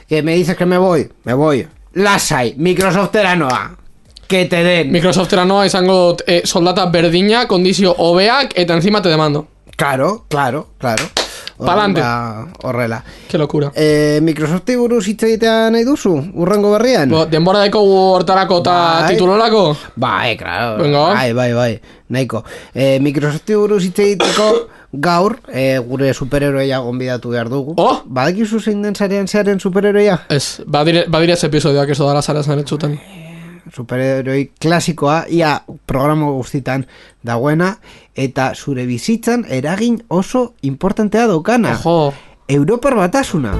que 0.08 0.24
me 0.24 0.34
dices 0.36 0.58
que 0.58 0.66
me 0.66 0.78
voy, 0.78 1.10
me 1.24 1.34
voy, 1.34 1.68
lasai, 2.00 2.56
Microsoftera 2.58 3.36
noa, 3.36 3.76
que 4.28 4.46
te 4.46 4.64
den. 4.64 4.92
Microsoftera 4.92 5.46
noa 5.46 5.66
izango 5.68 5.96
dut 6.08 6.24
eh, 6.28 6.42
soldata 6.46 6.86
berdina, 6.94 7.46
kondizio 7.48 7.94
hobeak, 7.98 8.56
eta 8.56 8.78
encima 8.78 9.02
te 9.02 9.10
demando. 9.10 9.48
Claro, 9.76 10.26
claro, 10.30 10.68
claro. 10.78 11.06
Pa'lante. 11.60 12.02
Horrela. 12.64 13.04
Qué 13.28 13.38
locura. 13.38 13.72
Eh, 13.76 14.20
Microsofti 14.24 14.78
buruz 14.80 15.06
hitz 15.12 15.24
egitea 15.28 15.70
nahi 15.74 15.84
duzu? 15.84 16.14
Urrengo 16.40 16.72
berrian? 16.72 17.12
Bo, 17.12 17.26
denbora 17.28 17.66
deko 17.66 17.82
hortarako 18.14 18.62
eta 18.62 18.76
Bai. 19.02 19.10
titulolako? 19.14 19.64
Bai, 19.96 20.38
claro. 20.40 20.82
Venga. 20.82 21.06
Bai, 21.14 21.34
bai, 21.34 21.52
bai. 21.54 21.74
Nahiko. 22.16 22.46
Eh, 22.74 23.00
Microsofti 23.04 23.60
buruz 23.60 23.84
hitz 23.84 24.00
egiteko 24.00 24.48
gaur 24.92 25.38
eh, 25.54 25.80
gure 25.86 26.14
superheroia 26.14 26.80
gonbidatu 26.80 27.30
behar 27.30 27.50
dugu. 27.50 27.76
Oh! 27.78 28.02
Badakizu 28.06 28.60
zein 28.60 28.82
den 28.82 28.96
zarean 28.96 29.28
zearen 29.28 29.60
superheroia? 29.60 30.20
Ez, 30.30 30.62
badire, 30.66 31.06
badire 31.08 31.34
ez 31.34 31.44
episodioak 31.44 31.90
ez 31.90 31.98
dara 32.00 32.22
zara 32.22 32.44
zan 32.44 32.60
etxuten. 32.60 32.98
Superheroi 33.70 34.50
klasikoa, 34.60 35.26
ia 35.30 35.60
programa 35.86 36.32
guztitan 36.34 36.88
dagoena, 37.22 37.76
eta 38.16 38.54
zure 38.56 38.88
bizitzan 38.90 39.46
eragin 39.46 40.02
oso 40.08 40.56
importantea 40.62 41.28
daukana. 41.30 41.78
Ojo, 41.78 42.14
Europar 42.50 42.96
batasuna. 42.98 43.54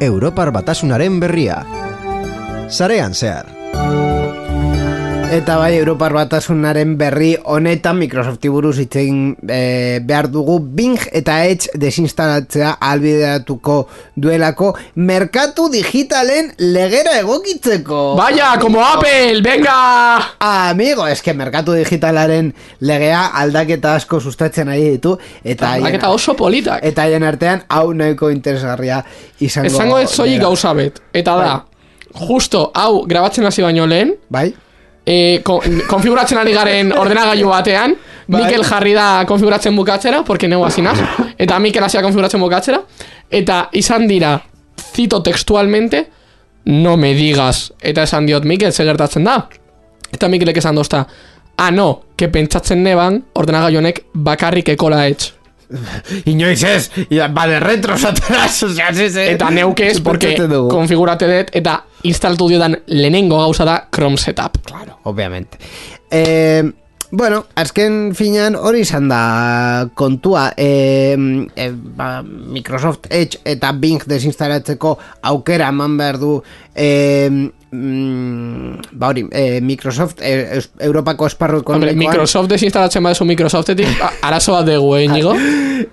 Europar 0.00 0.52
batasunaren 0.54 1.18
berria. 1.20 1.64
Sarean 2.70 3.12
zehar. 3.12 4.09
Eta 5.30 5.54
bai, 5.60 5.76
Europar 5.78 6.10
batasunaren 6.10 6.96
berri 6.98 7.36
honetan 7.46 8.00
Microsofti 8.00 8.50
buruz 8.50 8.72
hitz 8.82 8.96
egin 8.98 9.36
eh, 9.46 10.00
behar 10.02 10.26
dugu 10.26 10.56
Bing 10.58 10.96
eta 11.14 11.36
Edge 11.46 11.70
desinstalatzea 11.78 12.72
albideratuko 12.82 13.76
duelako 14.18 14.72
merkatu 14.98 15.68
digitalen 15.70 16.48
legera 16.58 17.12
egokitzeko. 17.20 18.16
Vaya, 18.18 18.56
como 18.58 18.82
Apple, 18.82 19.38
venga! 19.44 19.76
Amigo, 20.42 21.06
eske 21.06 21.30
merkatu 21.38 21.76
digitalaren 21.78 22.48
legea 22.82 23.20
aldaketa 23.42 23.94
asko 24.00 24.18
sustatzen 24.18 24.72
ari 24.74 24.88
ditu 24.96 25.12
eta 25.44 25.76
Aldaketa 25.76 26.10
oso 26.10 26.34
politak. 26.34 26.82
eta 26.82 27.04
haien 27.06 27.22
artean 27.22 27.62
hau 27.68 27.92
nahiko 27.94 28.32
interesgarria 28.34 29.04
izango 29.38 29.70
Esango 29.70 30.00
ez 30.00 30.10
soilik 30.10 30.40
dela. 30.40 30.48
gauza 30.48 30.74
bet. 30.74 30.98
Eta 31.14 31.36
da, 31.38 31.54
justo 32.26 32.72
hau 32.74 33.06
grabatzen 33.06 33.46
hasi 33.46 33.62
baino 33.62 33.86
lehen, 33.86 34.16
Bai? 34.28 34.48
E, 35.10 35.40
kon, 35.42 35.82
konfiguratzen 35.90 36.38
ari 36.38 36.54
garen 36.54 36.94
ordenagailu 36.96 37.50
batean, 37.50 37.96
Bai. 38.30 38.44
Mikel 38.44 38.62
jarri 38.62 38.92
da 38.94 39.24
konfiguratzen 39.26 39.74
bukatzera, 39.74 40.22
porque 40.22 40.46
neu 40.48 40.62
hasinaz, 40.62 40.98
eta 41.42 41.58
Mikel 41.58 41.82
hasia 41.82 42.02
konfiguratzen 42.04 42.42
bukatzera, 42.42 42.78
eta 43.30 43.64
izan 43.74 44.06
dira, 44.06 44.36
cito 44.94 45.18
textualmente, 45.26 46.04
no 46.70 46.96
me 46.96 47.10
digas, 47.18 47.72
eta 47.82 48.04
esan 48.06 48.28
diot 48.30 48.46
Mikel, 48.46 48.72
ze 48.72 48.86
gertatzen 48.86 49.26
da? 49.26 49.40
Eta 50.12 50.28
Mikelek 50.30 50.62
esan 50.62 50.78
dozta, 50.78 51.02
ah 51.56 51.70
no, 51.74 52.04
que 52.16 52.28
pentsatzen 52.30 52.84
neban, 52.86 53.24
ordenagailu 53.34 53.82
honek 53.82 54.04
bakarrik 54.14 54.70
ekola 54.76 55.04
etx. 55.10 55.39
Inoiz 56.24 56.62
ez, 56.64 56.90
ia, 57.10 57.28
ba 57.28 57.46
de 57.46 57.60
retros 57.60 58.04
atrás, 58.10 58.62
osea, 58.62 58.92
sí, 58.94 59.08
sí. 59.10 59.20
Eta 59.36 59.50
neuke 59.50 59.90
ez, 59.90 60.00
porque 60.00 60.34
konfigurate 60.70 61.28
dut, 61.30 61.54
eta 61.54 61.84
instalatu 62.02 62.48
diodan 62.50 62.78
lehenengo 62.86 63.38
gauza 63.38 63.64
da 63.64 63.80
Chrome 63.92 64.18
Setup. 64.18 64.58
Claro, 64.66 64.98
obviamente. 65.04 65.58
Eh, 66.10 66.64
bueno, 67.12 67.44
azken 67.58 68.14
finean 68.14 68.54
hori 68.54 68.84
izan 68.84 69.08
da 69.10 69.88
kontua. 69.94 70.50
Eh, 70.56 71.16
eh, 71.56 71.72
ba, 71.74 72.22
Microsoft 72.22 73.06
Edge 73.10 73.40
eta 73.44 73.72
Bing 73.72 74.04
desinstalatzeko 74.06 74.96
aukera 75.30 75.70
eman 75.74 75.96
behar 75.98 76.20
du 76.22 76.36
eh, 76.74 77.50
mm, 77.72 78.90
ba 78.92 79.08
hori, 79.08 79.26
eh, 79.30 79.60
Microsoft 79.60 80.20
eh, 80.22 80.58
es- 80.58 80.70
Europako 80.78 81.26
esparru 81.26 81.58
Hombre, 81.58 81.90
ekonomikoan 81.90 81.98
Microsoft 81.98 82.50
desinstalatzen 82.50 83.02
badezu 83.02 83.24
Microsoftetik, 83.24 83.86
arazo 84.26 84.52
bat 84.52 84.66
dugu, 84.66 84.96
eh, 84.96 85.04
Inigo? 85.04 85.34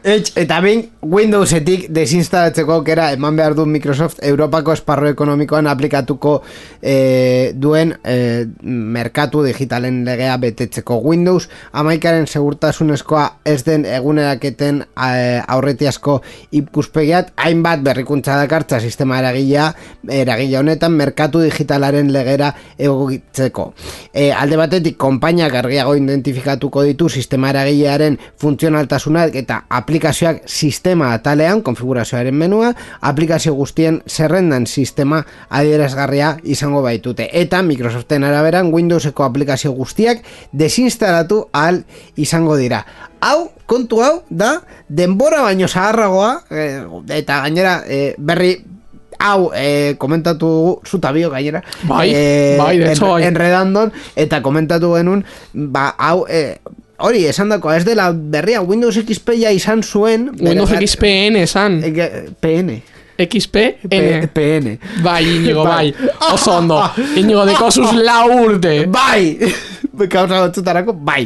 Edge 0.03 0.33
eta 0.35 0.59
Bing 0.59 0.89
Windowsetik 1.01 1.85
desinstalatzeko 1.95 2.73
aukera 2.73 3.11
eman 3.15 3.37
behar 3.37 3.53
du 3.55 3.65
Microsoft 3.65 4.19
Europako 4.21 4.73
esparru 4.75 5.07
ekonomikoan 5.07 5.67
aplikatuko 5.71 6.41
eh, 6.81 7.53
duen 7.55 7.93
eh, 8.03 8.45
merkatu 8.63 9.43
digitalen 9.45 10.03
legea 10.05 10.35
betetzeko 10.37 10.97
Windows 11.03 11.47
amaikaren 11.71 12.27
segurtasunezkoa 12.27 13.37
ez 13.45 13.63
den 13.63 13.85
eguneraketen 13.85 14.81
eh, 14.83 15.39
aurretiazko 15.47 16.21
ikuspegiat 16.51 17.31
hainbat 17.37 17.79
berrikuntza 17.87 18.35
dakartza 18.35 18.81
sistema 18.83 19.19
eragilea 19.23 19.69
eragile 20.09 20.57
honetan 20.59 20.91
merkatu 20.99 21.39
digital 21.45 21.66
digitalaren 21.67 22.12
legera 22.12 22.53
egokitzeko. 22.77 23.73
E, 24.13 24.32
alde 24.32 24.58
batetik, 24.58 24.97
konpainiak 24.97 25.53
argiago 25.53 25.95
identifikatuko 25.95 26.84
ditu 26.84 27.10
sistema 27.10 27.49
eragilearen 27.51 28.17
funtzionaltasunak 28.39 29.36
eta 29.36 29.65
aplikazioak 29.69 30.47
sistema 30.47 31.13
atalean, 31.13 31.62
konfigurazioaren 31.62 32.36
menua, 32.36 32.73
aplikazio 33.01 33.53
guztien 33.53 34.01
zerrendan 34.08 34.67
sistema 34.67 35.23
adierazgarria 35.49 36.38
izango 36.43 36.82
baitute. 36.82 37.30
Eta 37.34 37.62
Microsoften 37.62 38.23
araberan 38.23 38.71
Windowseko 38.73 39.23
aplikazio 39.23 39.73
guztiak 39.73 40.23
desinstalatu 40.51 41.47
al 41.53 41.84
izango 42.15 42.56
dira. 42.58 42.86
Hau, 43.19 43.49
kontu 43.65 44.01
hau, 44.06 44.21
da, 44.30 44.62
denbora 44.88 45.41
baino 45.41 45.67
zaharragoa, 45.67 46.43
eh, 46.51 46.86
eta 47.17 47.41
gainera, 47.41 47.82
eh, 47.88 48.13
berri, 48.17 48.76
hau, 49.19 49.51
eh, 49.56 49.95
komentatu 49.97 50.45
dugu, 50.45 50.82
zuta 50.86 51.12
bio 51.12 51.30
gainera, 51.30 51.63
Bai, 51.84 52.12
bai, 52.58 52.77
de 52.80 52.91
hecho, 52.91 53.12
bai. 53.12 53.23
enredandon, 53.23 53.91
eta 54.15 54.41
komentatu 54.41 54.93
genuen, 54.95 55.23
ba, 55.53 55.95
hau, 55.97 56.25
eh, 56.30 56.58
hori, 56.97 57.25
esan 57.25 57.49
dako, 57.49 57.71
ez 57.73 57.84
dela 57.86 58.12
berria, 58.13 58.62
Windows 58.62 58.97
XP 58.97 59.36
ja 59.41 59.51
izan 59.51 59.84
zuen, 59.84 60.32
Windows 60.39 60.69
bere- 60.71 60.86
XPN 60.88 61.36
esan. 61.43 61.82
Eh, 61.84 62.30
PN. 62.39 62.82
XPN. 63.17 63.89
P- 63.89 64.27
PN. 64.34 64.77
Bai, 65.03 65.23
Inigo, 65.38 65.63
Bai. 65.65 65.91
bai. 65.91 66.10
Oso 66.34 66.51
ondo. 66.60 66.82
Inigo 67.15 67.45
de 67.45 67.53
kosuz 67.56 67.91
lau 68.08 68.30
urte. 68.45 68.86
Bai! 68.86 69.38
Kausa 70.12 70.41
batzutarako, 70.45 70.93
bai. 70.93 71.25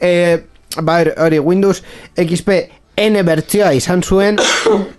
E, 0.00 0.38
ba, 0.80 1.02
hori, 1.18 1.38
Windows 1.38 1.82
XP 2.16 2.48
N 3.00 3.22
bertzioa 3.24 3.72
izan 3.72 4.02
zuen 4.04 4.36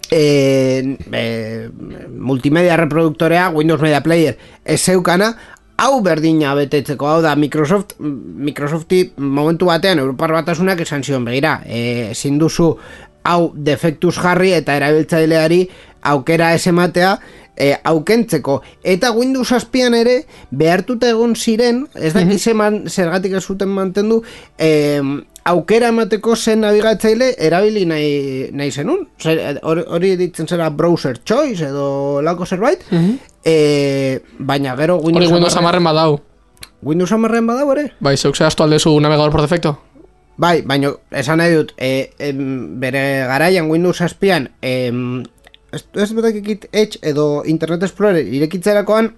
e, 0.09 0.21
e, 1.21 1.69
multimedia 2.17 2.77
reproduktorea, 2.79 3.49
Windows 3.53 3.81
Media 3.81 4.01
Player 4.01 4.37
ez 4.65 4.79
zeukana, 4.81 5.35
hau 5.81 6.01
berdina 6.05 6.55
betetzeko, 6.57 7.07
hau 7.09 7.21
da 7.21 7.35
Microsoft, 7.35 7.95
Microsofti 7.99 9.03
momentu 9.17 9.69
batean 9.69 10.01
Europar 10.01 10.33
batasunak 10.39 10.81
esan 10.85 11.05
zion 11.05 11.25
begira, 11.25 11.59
e, 11.65 12.11
ezin 12.11 12.41
duzu 12.41 12.75
hau 13.23 13.51
defektuz 13.53 14.15
jarri 14.17 14.55
eta 14.57 14.75
erabiltzaileari 14.79 15.61
aukera 16.11 16.53
ez 16.57 16.65
ematea 16.67 17.15
e, 17.57 17.75
aukentzeko. 17.83 18.61
Eta 18.83 19.11
Windows 19.11 19.51
azpian 19.51 19.93
ere 19.93 20.25
behartuta 20.51 21.09
egon 21.09 21.35
ziren 21.35 21.87
ez 21.95 22.13
dakiz 22.13 22.45
eman 22.47 22.83
zergatik 22.89 23.33
ez 23.37 23.43
zuten 23.43 23.69
mantendu 23.69 24.21
e, 24.57 25.01
aukera 25.43 25.87
emateko 25.89 26.35
zen 26.35 26.61
nabigatzaile 26.61 27.35
erabili 27.39 27.85
nahi, 27.85 28.49
nahi 28.53 28.71
zenun. 28.71 29.07
Zer- 29.19 29.59
hori 29.63 29.83
hori 29.87 30.15
ditzen 30.17 30.47
zera 30.47 30.69
browser 30.69 31.19
choice 31.23 31.65
edo 31.65 32.21
lako 32.21 32.45
zerbait. 32.45 32.83
E, 33.43 34.19
baina 34.39 34.75
gero 34.77 34.97
Hori 34.97 35.05
Windows, 35.13 35.31
Windows 35.31 35.55
amarren 35.57 35.83
badau. 35.83 36.19
Windows 36.81 37.11
amarren 37.11 37.45
badago 37.47 37.73
ere. 37.73 37.91
Bai, 37.99 38.17
zeuk 38.17 38.35
zehaztu 38.37 38.63
aldezu 38.63 38.99
navegador 39.01 39.31
por 39.31 39.41
defecto. 39.41 39.77
Bai, 40.37 40.61
baina 40.65 40.89
esan 41.11 41.37
nahi 41.41 41.53
dut, 41.53 41.73
e, 41.77 42.11
em, 42.17 42.79
bere 42.79 43.01
garaian 43.29 43.67
Windows 43.69 43.99
azpian, 44.01 44.47
em, 44.61 45.23
ez, 45.71 45.83
ez 45.95 46.09
betakikit 46.13 46.67
Edge 46.71 46.99
edo 47.01 47.43
Internet 47.45 47.83
Explorer 47.87 48.25
irekitzerakoan, 48.25 49.11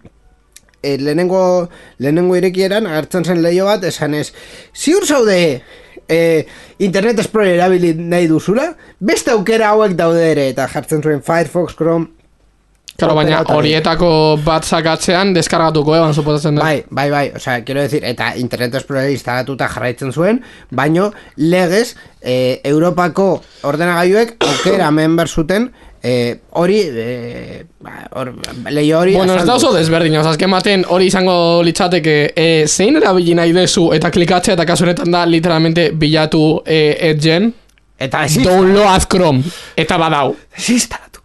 e, 0.82 0.98
lehenengo, 0.98 1.70
lehenengo 2.00 2.38
irekieran 2.40 2.88
agertzen 2.90 3.26
zen 3.26 3.44
leio 3.44 3.70
bat, 3.70 3.86
esan 3.90 4.16
ez, 4.18 4.30
ziur 4.76 5.06
zaude 5.06 5.38
e, 6.08 6.20
Internet 6.84 7.24
Explorer 7.24 7.58
erabili 7.58 7.94
nahi 7.98 8.28
duzula, 8.32 8.74
beste 9.00 9.34
aukera 9.34 9.74
hauek 9.74 9.96
daude 10.00 10.26
ere, 10.34 10.50
eta 10.54 10.68
jartzen 10.72 11.04
zuen 11.04 11.24
Firefox, 11.26 11.78
Chrome, 11.80 12.12
Claro, 12.94 13.16
baina 13.18 13.40
horietako 13.50 14.08
bat 14.46 14.68
sakatzean 14.70 15.32
deskargatuko 15.34 15.96
eban, 15.98 16.12
suposatzen 16.14 16.60
da. 16.60 16.68
Bai, 16.68 16.84
bai, 16.94 17.08
bai, 17.10 17.24
o 17.34 17.40
sea, 17.42 17.64
quiero 17.66 17.82
decir, 17.82 18.04
eta 18.06 18.36
Internet 18.38 18.76
Explorer 18.78 19.10
instalatuta 19.10 19.66
jarraitzen 19.74 20.14
zuen, 20.14 20.44
baino 20.70 21.08
legez, 21.36 21.96
eh, 22.22 22.62
Europako 22.70 23.42
ordenagailuek 23.66 24.36
aukera 24.46 24.88
hemen 24.92 25.18
behar 25.18 25.32
eh, 26.04 26.36
hori, 26.60 26.80
eh, 26.84 27.64
ba, 27.80 27.94
hor, 28.20 28.34
leio 28.70 29.00
hori... 29.00 29.16
Bueno, 29.16 29.38
ez 29.40 29.46
da 29.48 29.56
oso 29.56 29.72
desberdin, 29.74 30.18
oza, 30.20 30.34
azken 30.36 30.52
baten 30.52 30.84
hori 30.92 31.08
izango 31.08 31.36
litzateke 31.64 32.18
e, 32.36 32.48
zein 32.68 33.00
erabili 33.00 33.34
nahi 33.40 33.56
dezu 33.56 33.88
eta 33.96 34.12
klikatzea 34.12 34.58
eta 34.58 34.68
kasu 34.68 34.84
honetan 34.84 35.16
da 35.16 35.24
literalmente 35.26 35.90
bilatu 35.96 36.44
e, 36.66 36.82
edgen? 37.10 37.54
Eta 38.04 38.26
ez 38.28 38.36
download 38.44 39.08
Chrome. 39.08 39.44
Eta 39.80 39.98
badau. 39.98 40.36
instalatu. 40.68 41.24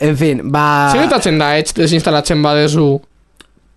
En 0.00 0.16
fin, 0.16 0.42
ba... 0.50 0.92
Zer 0.94 1.38
da 1.38 1.54
edge 1.58 1.74
desinstalatzen 1.74 2.42
badezu 2.42 3.00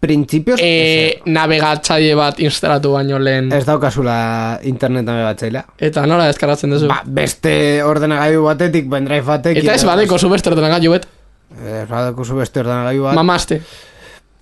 Principios... 0.01 0.57
e, 0.63 1.21
navegatzaile 1.29 2.15
bat 2.17 2.39
instalatu 2.41 2.95
baino 2.95 3.19
lehen 3.21 3.51
Ez 3.53 3.63
daukazula 3.67 4.59
internet 4.65 5.05
navegatzailea. 5.05 5.61
eta 5.77 6.07
nola 6.09 6.25
deskargatzen 6.31 6.73
duzu. 6.73 6.87
Ba, 6.89 7.03
beste 7.05 7.83
ordenagailu 7.85 8.41
batetik, 8.47 8.89
pendrive 8.89 9.21
batekin... 9.29 9.61
eta 9.61 9.75
ez 9.77 9.85
badeko 9.85 10.17
zu 10.17 10.29
beste 10.33 10.49
ordenagailu 10.49 10.95
bet, 10.97 11.05
Ez 11.61 11.87
badeko 11.89 12.25
zu 12.25 12.35
beste 12.41 12.63
ordenagailu 12.65 13.03
bat... 13.11 13.15
mamaste. 13.21 13.61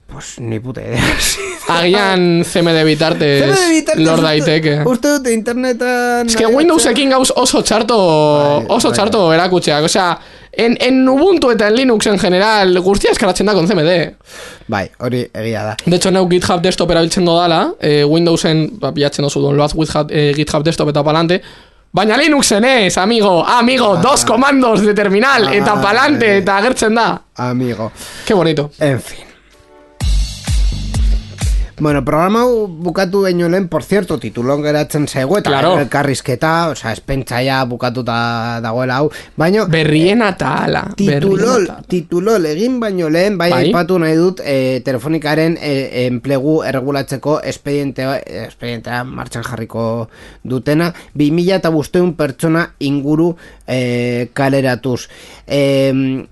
Pues 0.10 0.40
ni 0.40 0.58
puta 0.60 0.82
idea. 0.82 1.04
Agian 1.76 2.42
CMD 2.48 2.80
bitartez 2.88 3.44
lor 4.00 4.16
uste- 4.18 4.24
daiteke. 4.26 4.78
Uste 4.90 5.12
dut 5.18 5.28
internetan... 5.30 6.26
Es 6.26 6.36
que 6.40 6.48
Windowsekin 6.48 7.12
gauz 7.14 7.30
oso 7.36 7.62
txarto, 7.62 7.98
Bai, 8.00 8.66
oso 8.80 8.90
bai. 8.90 8.96
txarto 8.98 9.28
erakutxeak. 9.36 9.84
O 9.86 9.92
sea, 9.92 10.16
en, 10.52 10.78
en 10.82 11.08
Ubuntu 11.10 11.52
eta 11.52 11.68
en 11.68 11.76
Linux 11.76 12.08
en 12.08 12.20
general, 12.20 12.80
guztia 12.82 13.12
eskaratzen 13.12 13.46
da 13.46 13.54
con 13.54 13.68
CMD. 13.68 14.16
Bai, 14.68 14.90
hori 15.00 15.24
egia 15.34 15.64
da. 15.64 15.78
De 15.86 15.96
hecho, 15.96 16.12
neu 16.12 16.28
GitHub 16.30 16.62
desktop 16.62 16.92
erabiltzen 16.92 17.26
dodala, 17.26 17.74
eh, 17.80 18.04
Windowsen, 18.06 18.80
ba, 18.80 18.92
bilatzen 18.92 19.24
dozu 19.24 19.42
download 19.42 19.74
GitHub, 19.74 20.12
eh, 20.12 20.34
GitHub 20.36 20.64
desktop 20.64 20.90
eta 20.90 21.04
palante, 21.04 21.42
Baina 21.92 22.18
Linuxen 22.18 22.64
ez, 22.66 22.98
amigo, 23.02 23.44
amigo, 23.44 23.96
dos 23.98 24.24
comandos 24.24 24.82
de 24.86 24.94
terminal, 24.94 25.48
eta 25.52 25.74
Ah, 25.74 25.82
palante, 25.82 26.36
eh. 26.36 26.38
eta 26.38 26.58
agertzen 26.58 26.94
da. 26.94 27.22
Amigo. 27.36 27.92
Qué 28.26 28.36
bonito. 28.36 28.70
En 28.80 29.02
fin. 29.02 29.29
Bueno, 31.80 32.04
programa 32.04 32.44
bukatu 32.46 33.22
baino 33.24 33.48
lehen, 33.50 33.68
por 33.70 33.84
cierto, 33.84 34.20
titulon 34.20 34.62
geratzen 34.64 35.08
zaigu, 35.08 35.38
eta 35.38 35.50
Claro. 35.50 35.80
elkarrizketa, 35.80 36.70
o 36.70 36.76
sea, 36.76 36.92
espentsaia 36.92 37.64
bukatuta 37.66 38.60
dagoela 38.62 38.98
hau, 38.98 39.12
baino... 39.38 39.66
Berrien 39.68 40.22
eta 40.22 40.66
ala. 40.66 40.84
Titulol, 40.96 41.66
berrien 41.68 41.86
titulol 41.88 42.46
egin 42.46 42.80
baino 42.80 43.10
lehen, 43.10 43.38
bai, 43.38 43.50
Bai. 43.52 43.62
aipatu 43.68 44.00
nahi 44.00 44.16
dut 44.20 44.42
e, 44.44 44.82
telefonikaren 44.86 45.58
e, 45.62 46.06
enplegu 46.08 46.64
erregulatzeko 46.68 47.40
espediente, 47.42 48.06
espedientea 48.48 49.04
martxan 49.04 49.44
jarriko 49.48 50.10
dutena, 50.44 50.94
2000 51.16 51.56
eta 51.62 51.70
busteun 51.70 52.14
pertsona 52.20 52.74
inguru 52.80 53.36
e, 53.68 54.30
kaleratuz. 54.34 55.08
E, 55.48 56.28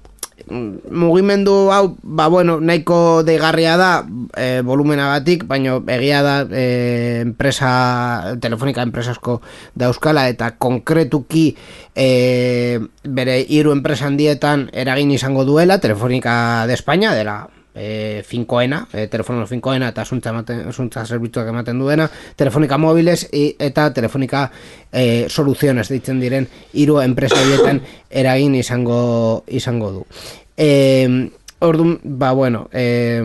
mugimendu 0.50 1.72
hau, 1.72 1.98
ba 2.04 2.28
bueno, 2.28 2.60
nahiko 2.62 3.24
deigarria 3.24 3.76
da 3.78 3.92
e, 4.36 4.62
volumenagatik, 4.62 5.44
baino 5.48 5.82
egia 5.88 6.22
da 6.24 6.38
e, 6.48 7.22
enpresa, 7.26 8.38
telefonika 8.40 8.86
enpresasko 8.86 9.42
dauzkala 9.76 10.28
eta 10.32 10.54
konkretuki 10.58 11.50
e, 11.96 12.80
bere 13.04 13.42
hiru 13.44 13.76
enpresa 13.76 14.08
handietan 14.08 14.70
eragin 14.74 15.12
izango 15.12 15.46
duela, 15.46 15.82
telefonika 15.84 16.66
de 16.68 16.74
España, 16.74 17.14
dela 17.14 17.48
e, 17.78 18.24
finkoena, 18.26 18.82
e, 18.92 19.08
telefono 19.08 19.46
finkoena 19.48 19.92
eta 19.94 20.06
zuntza, 20.06 20.34
ematen, 20.34 20.66
zuntza 20.74 21.06
zerbitzuak 21.06 21.48
ematen 21.54 21.80
duena, 21.80 22.10
telefonika 22.36 22.78
mobiles 22.82 23.28
i, 23.32 23.52
eta 23.60 23.92
telefonika 23.94 24.48
e, 24.92 25.28
soluziones 25.30 25.88
deitzen 25.94 26.20
diren 26.20 26.50
hiru 26.74 27.00
enpresa 27.04 27.40
horietan 27.40 27.82
eragin 28.10 28.58
izango 28.60 29.44
izango 29.48 29.92
du. 30.00 30.06
E, 30.58 31.30
Orduan, 31.60 32.00
ba 32.04 32.34
bueno, 32.34 32.68
e, 32.72 33.22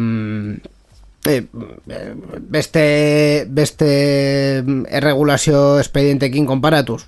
e, 1.29 1.43
beste 2.41 3.45
beste 3.49 3.89
erregulazio 4.89 5.81
espedientekin 5.81 6.47
konparatuz 6.49 7.03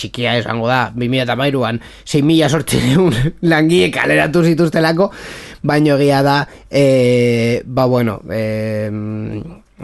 txikia 0.00 0.38
esango 0.40 0.68
da 0.70 0.88
2008an 0.96 1.80
6.000 2.08 2.48
sortzireun 2.48 3.16
langile 3.52 3.90
kaleratu 3.92 4.42
zituztelako 4.48 5.10
baino 5.62 5.96
egia 5.98 6.22
da 6.22 6.36
e, 6.70 7.62
ba 7.64 7.86
bueno 7.86 8.20
e, 8.30 8.90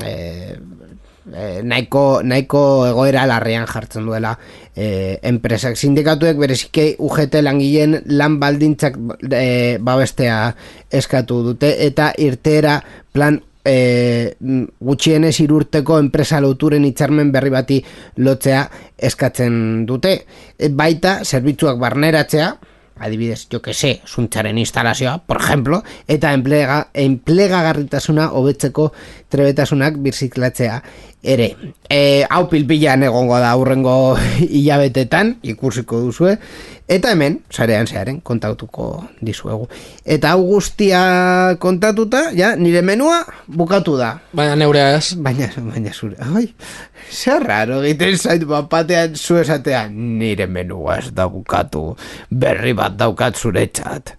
e, 0.02 0.12
e, 1.34 1.62
nahiko, 1.62 2.22
nahiko 2.22 2.62
egoera 2.88 3.26
larrean 3.26 3.66
jartzen 3.66 4.06
duela 4.06 4.36
e, 4.74 5.18
enpresak 5.22 5.76
sindikatuek 5.76 6.38
bereziki 6.38 6.94
UGT 6.98 7.42
langileen 7.42 8.00
lan 8.14 8.38
baldintzak 8.40 8.96
e, 9.30 9.76
babestea 9.80 10.54
eskatu 10.90 11.42
dute 11.50 11.74
eta 11.86 12.12
irteera 12.16 12.78
plan 13.12 13.40
e, 13.66 14.36
gutxienez 14.80 15.34
irurteko 15.42 15.98
enpresa 15.98 16.40
loturen 16.40 16.86
hitzarmen 16.86 17.32
berri 17.34 17.50
bati 17.50 17.80
lotzea 18.22 18.62
eskatzen 19.10 19.84
dute. 19.88 20.14
E, 20.56 20.70
baita 20.70 21.18
zerbitzuak 21.24 21.78
barneratzea, 21.82 22.52
adibidez, 22.98 23.46
jo 23.52 23.60
que 23.62 23.74
se, 23.74 24.00
zuntzaren 24.06 24.58
instalazioa, 24.58 25.18
por 25.26 25.40
ejemplo, 25.40 25.82
eta 26.08 26.32
enplega, 26.32 26.88
enplegagarritasuna 26.94 28.30
hobetzeko 28.32 28.92
trebetasunak 29.28 29.98
birziklatzea 30.00 30.82
ere. 31.26 31.50
E, 31.90 32.24
hau 32.30 32.46
pilpilan 32.50 33.02
egongo 33.06 33.38
da 33.42 33.50
aurrengo 33.54 34.16
hilabetetan, 34.58 35.36
ikusiko 35.46 36.00
duzue, 36.06 36.36
eta 36.88 37.10
hemen, 37.12 37.40
sarean 37.50 37.88
zearen, 37.90 38.20
kontatuko 38.26 38.88
dizuegu. 39.26 39.66
Eta 40.06 40.34
hau 40.34 40.44
guztia 40.46 41.00
kontatuta, 41.62 42.30
ja, 42.38 42.54
nire 42.56 42.82
menua 42.86 43.24
bukatu 43.46 43.96
da. 43.98 44.12
Baina 44.36 44.54
neurea 44.58 44.94
ez. 44.98 45.16
Baina, 45.18 45.50
baina 45.56 45.94
zure, 45.94 46.18
ai, 46.22 46.46
zer 47.10 47.42
raro 47.42 47.82
egiten 47.82 48.18
zait 48.18 48.46
bapatean 48.46 49.18
zu 49.18 49.40
esatean, 49.42 49.96
nire 50.20 50.46
menua 50.46 51.00
ez 51.02 51.10
da 51.14 51.26
bukatu, 51.30 51.88
berri 52.30 52.76
bat 52.78 52.94
daukat 52.98 53.38
zuretzat. 53.38 54.14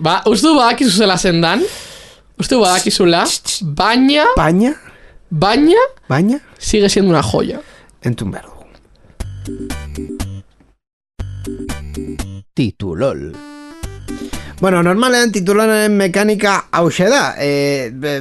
Ba, 0.00 0.20
uste 0.28 0.48
du 0.48 0.56
badakizu 0.56 1.02
zela 1.04 1.18
zendan, 1.20 1.64
uste 2.40 2.56
du 2.56 2.62
badakizula, 2.62 3.26
baina, 3.76 4.24
Baina, 4.36 4.72
baina, 5.30 5.80
baina, 6.08 6.40
sigue 6.58 6.88
siendo 6.88 7.10
una 7.10 7.22
joya. 7.22 7.60
entzun 8.02 8.30
behar 8.30 8.46
dugu. 8.46 8.66
Titulol. 12.54 13.32
Bueno, 14.60 14.82
normalean 14.82 15.30
titulanaren 15.32 15.94
mekanika 15.96 16.66
hause 16.76 17.06
da. 17.08 17.34
E, 17.40 17.88
be, 17.96 18.20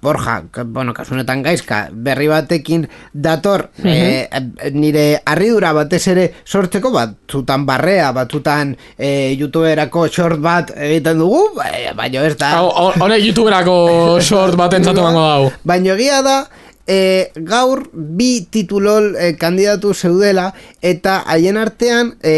Borja, 0.00 0.44
bueno, 0.64 0.94
kasunetan 0.94 1.42
gaizka, 1.42 1.88
berri 1.90 2.28
batekin 2.30 2.84
dator 3.12 3.64
e, 3.82 4.28
nire 4.70 5.06
harridura 5.26 5.72
batez 5.74 6.04
ere 6.12 6.26
sortzeko 6.46 6.92
batzutan 6.94 7.64
barrea, 7.66 8.12
batzutan 8.14 8.76
e, 8.94 9.34
youtuberako 9.34 10.06
short 10.06 10.38
bat 10.38 10.70
egiten 10.76 11.18
dugu, 11.18 11.42
e, 11.64 11.90
baina 11.98 12.22
ez 12.28 12.36
da... 12.38 12.52
Honek 12.62 13.26
youtuberako 13.26 13.74
short 14.28 14.54
bat 14.54 14.78
entzatu 14.78 15.02
bango 15.02 15.26
dau. 15.26 15.50
Baina 15.66 15.96
egia 15.98 16.22
da, 16.22 16.38
e, 16.86 17.32
gaur 17.34 17.88
bi 17.92 18.46
titulol 18.50 19.16
e, 19.18 19.34
kandidatu 19.34 19.92
zeudela 19.94 20.52
eta 20.78 21.18
haien 21.26 21.58
artean 21.58 22.14
e, 22.22 22.36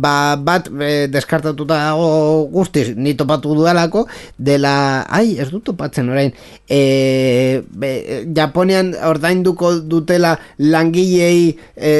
ba, 0.00 0.36
bat 0.36 0.68
e, 0.68 1.06
deskartatuta 1.12 1.78
dago 1.90 2.46
guztiz 2.52 2.94
ni 2.96 3.14
topatu 3.18 3.54
dudalako 3.54 4.06
dela, 4.38 5.04
ai, 5.08 5.36
ez 5.40 5.50
dut 5.52 5.64
topatzen 5.70 6.10
orain 6.12 6.32
e, 6.68 7.62
be, 7.68 7.92
Japonian 8.36 8.94
ordainduko 9.10 9.76
dutela 9.80 10.36
langilei 10.58 11.54
e, 11.76 11.92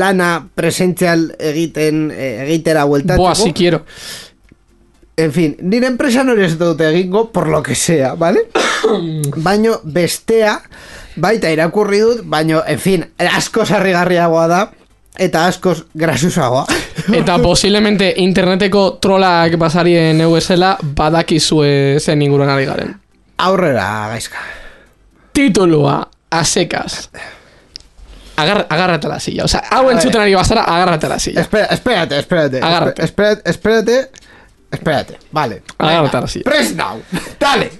lana 0.00 0.32
presentzial 0.54 1.30
egiten 1.38 2.08
e, 2.10 2.32
egitera 2.46 2.86
bueltatuko 2.88 3.28
Boa, 3.30 3.34
si 3.34 3.52
quiero. 3.52 3.84
En 5.20 5.32
fin, 5.32 5.56
nire 5.60 5.90
enpresa 5.90 6.22
nore 6.24 6.46
ez 6.46 6.54
dute 6.56 6.86
egingo, 6.88 7.28
por 7.30 7.48
lo 7.48 7.62
que 7.62 7.74
sea, 7.74 8.14
¿vale? 8.14 8.46
baino 9.46 9.80
bestea, 9.84 10.54
baita 11.20 11.50
irakurri 11.52 12.00
dut, 12.00 12.22
baino, 12.24 12.62
en 12.66 12.80
fin, 12.80 13.04
asko 13.20 13.66
sarrigarriagoa 13.66 14.46
da, 14.48 14.60
eta 15.20 15.44
askoz 15.50 15.84
grasusagoa. 15.94 16.64
Eta 17.12 17.38
posiblemente 17.42 18.14
interneteko 18.16 18.98
trolak 19.02 19.56
basarien 19.58 20.18
neuesela 20.18 20.76
badakizue 20.82 21.98
zen 22.00 22.22
inguruan 22.22 22.50
ari 22.50 22.66
garen. 22.66 22.94
Aurrera, 23.38 24.08
gaizka. 24.12 24.38
Titulua, 25.32 26.08
a 26.30 26.44
secas. 26.44 27.10
Agar, 28.36 28.66
agárrate 28.70 29.08
la 29.08 29.20
silla. 29.20 29.44
O 29.44 29.48
sea, 29.48 29.62
hau 29.70 29.90
entzuten 29.90 30.20
ari 30.20 30.34
bazara, 30.34 30.64
agárrate 30.64 31.08
la 31.08 31.18
silla. 31.18 31.40
Espera, 31.42 31.66
espérate, 31.66 32.18
espérate. 32.18 32.60
Agárrate. 32.62 33.04
Espérate, 33.04 33.50
espérate, 33.50 34.10
espérate. 34.70 35.18
Vale. 35.32 35.62
Agárrate 35.78 36.20
la 36.20 36.26
silla. 36.26 36.44
Press 36.44 36.74
now. 36.74 37.02
Dale. 37.38 37.79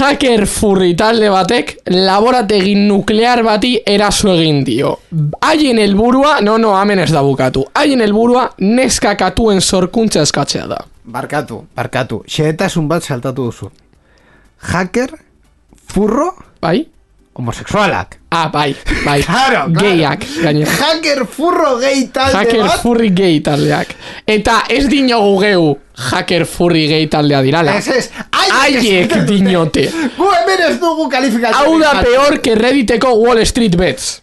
Hacker 0.00 0.46
furri 0.46 0.94
talde 0.98 1.30
batek 1.30 1.76
laborategi 1.94 2.74
nuklear 2.74 3.42
bati 3.46 3.76
eraso 3.86 4.34
egin 4.34 4.64
dio. 4.64 4.96
Haien 5.46 5.78
helburua, 5.78 6.40
no, 6.42 6.58
no, 6.58 6.74
hemen 6.80 7.02
ez 7.04 7.10
da 7.12 7.22
bukatu. 7.22 7.64
Haien 7.74 8.02
helburua 8.04 8.48
neska 8.58 9.14
katuen 9.20 9.60
sorkuntza 9.60 10.24
eskatzea 10.26 10.66
da. 10.70 10.82
Barkatu, 11.10 11.64
barkatu. 11.76 12.22
Xehetasun 12.28 12.88
bat 12.88 13.06
saltatu 13.06 13.48
duzu. 13.50 13.70
Hacker, 14.70 15.14
furro, 15.90 16.30
Bai? 16.60 16.84
Homosexualak. 17.40 18.18
Ah, 18.30 18.46
bai, 18.52 18.74
bai. 19.04 19.22
Claro, 19.26 19.64
claro. 19.72 19.80
Geiak, 19.80 20.24
gainera. 20.44 20.70
Hacker 20.80 21.24
furro 21.26 21.72
gehi 21.82 22.04
talde 22.14 22.36
Hacker 22.38 22.62
bat. 22.62 22.82
furry 22.84 23.10
gay 23.10 23.40
taldeak. 23.42 23.94
Eta 24.26 24.60
ez 24.70 24.84
dinogu 24.92 25.40
geu 25.42 25.64
hacker 26.10 26.44
furry 26.46 26.84
gay 26.92 27.08
taldea 27.10 27.40
dirala. 27.42 27.74
Ez 27.80 27.88
ez, 27.88 28.10
Haiek 28.30 29.16
dinote. 29.26 29.88
Gu 30.20 30.28
hemen 30.36 30.62
ez 30.68 30.76
dugu 30.80 31.08
kalifikatzen. 31.10 31.58
Hau 31.64 31.74
da 31.80 31.96
peor 32.04 32.38
que 32.44 32.54
redditeko 32.54 33.16
Wall 33.24 33.42
Street 33.46 33.74
Bets. 33.76 34.20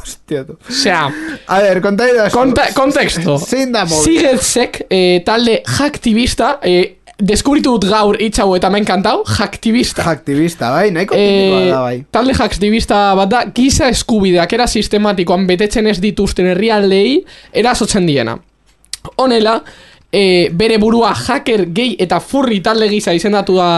Hostia, 0.00 0.44
tu. 0.48 0.56
Osea, 0.68 1.02
A 1.46 1.58
ver, 1.60 1.80
kontai 1.84 2.08
da. 2.16 2.30
konta, 2.32 2.64
konteksto. 2.74 3.36
Zein 3.38 3.70
da. 3.74 3.84
Zigetzek 3.86 4.86
eh, 4.88 5.20
talde 5.26 5.60
hacktivista, 5.76 6.54
eh, 6.64 6.99
deskubritu 7.20 7.74
dut 7.76 7.90
gaur 7.90 8.16
itxau 8.22 8.54
eta 8.56 8.70
men 8.72 8.86
kantau, 8.88 9.20
hacktivista. 9.38 10.06
Aktivista, 10.10 10.70
bai, 10.74 10.90
nahiko 10.94 11.18
tipikoa 11.18 11.60
da, 11.68 11.82
bai. 11.84 11.98
Talde 12.12 12.36
hacktivista 12.38 13.02
bat 13.18 13.30
da, 13.30 13.44
giza 13.54 13.90
eskubideak 13.92 14.52
era 14.56 14.66
sistematikoan 14.66 15.46
betetzen 15.48 15.90
ez 15.90 15.98
dituzten 16.02 16.50
herrialdei 16.54 17.20
erasotzen 17.62 18.08
diena. 18.08 18.36
Honela, 19.16 19.60
e, 20.12 20.50
bere 20.52 20.78
burua 20.82 21.12
hacker 21.14 21.66
gay 21.74 21.94
eta 22.02 22.20
furri 22.20 22.60
talde 22.64 22.88
gisa 22.90 23.14
izendatu 23.14 23.56
da 23.58 23.70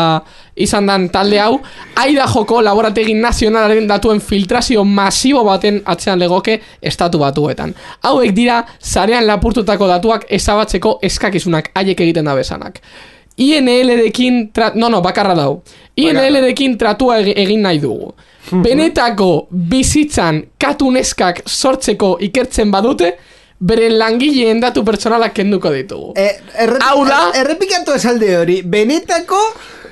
izan 0.57 0.89
dan 0.89 1.09
talde 1.13 1.39
hau, 1.41 1.59
aida 2.01 2.27
joko 2.29 2.61
laborategi 2.65 3.15
nazionalaren 3.15 3.87
datuen 3.89 4.21
filtrazio 4.21 4.85
masibo 4.85 5.45
baten 5.45 5.83
atzean 5.85 6.21
legoke 6.21 6.59
estatu 6.81 7.21
batuetan. 7.23 7.75
Hauek 8.03 8.35
dira, 8.37 8.63
zarean 8.81 9.27
lapurtutako 9.29 9.89
datuak 9.89 10.27
ezabatzeko 10.31 10.99
eskakizunak 11.03 11.73
haiek 11.75 12.01
egiten 12.01 12.29
da 12.29 12.37
besanak. 12.39 12.81
INL-rekin, 13.37 14.53
tra- 14.53 14.73
no, 14.75 14.89
no, 14.89 15.01
bakarra 15.03 15.35
dau. 15.35 15.63
INL-rekin 15.97 16.77
tratua 16.79 17.21
eg- 17.21 17.35
egin 17.37 17.63
nahi 17.63 17.79
dugu. 17.79 18.13
Benetako 18.51 19.47
bizitzan 19.51 20.43
katuneskak 20.59 21.43
sortzeko 21.47 22.17
ikertzen 22.21 22.71
badute, 22.71 23.15
beren 23.63 23.97
langileen 23.99 24.61
datu 24.61 24.83
pertsonalak 24.85 25.33
kenduko 25.35 25.71
ditugu. 25.73 26.13
Eh, 26.17 26.41
errepi- 26.59 26.83
Hau 26.89 27.05
da- 27.07 27.31
Errepikatu 27.35 27.95
esalde 27.95 28.37
hori. 28.37 28.63
Benetako... 28.63 29.39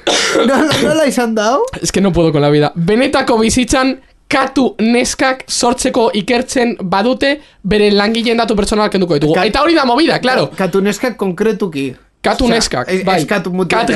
Nola, 0.47 0.71
nola 0.83 1.05
izan 1.07 1.35
dau? 1.35 1.61
Es 1.83 1.93
que 1.93 2.01
no 2.01 2.13
puedo 2.13 2.33
con 2.33 2.41
la 2.43 2.49
vida. 2.51 2.73
Benetako 2.75 3.39
bizitzan 3.39 4.01
katu 4.31 4.75
neskak 4.79 5.45
sortzeko 5.51 6.11
ikertzen 6.15 6.77
badute, 6.83 7.41
beren 7.63 7.97
langileen 7.97 8.39
datu 8.39 8.57
pertsonalak 8.57 8.93
kenduko 8.93 9.15
ditugu. 9.15 9.35
Ka- 9.35 9.45
Eta 9.47 9.63
hori 9.63 9.75
da 9.75 9.85
movida, 9.85 10.19
claro. 10.21 10.51
Katuneskak 10.57 11.17
konkretuki. 11.17 11.95
Katu 12.21 12.49
neskak, 12.53 12.89
es, 12.93 13.05
bai. 13.05 13.23
Cat 13.25 13.47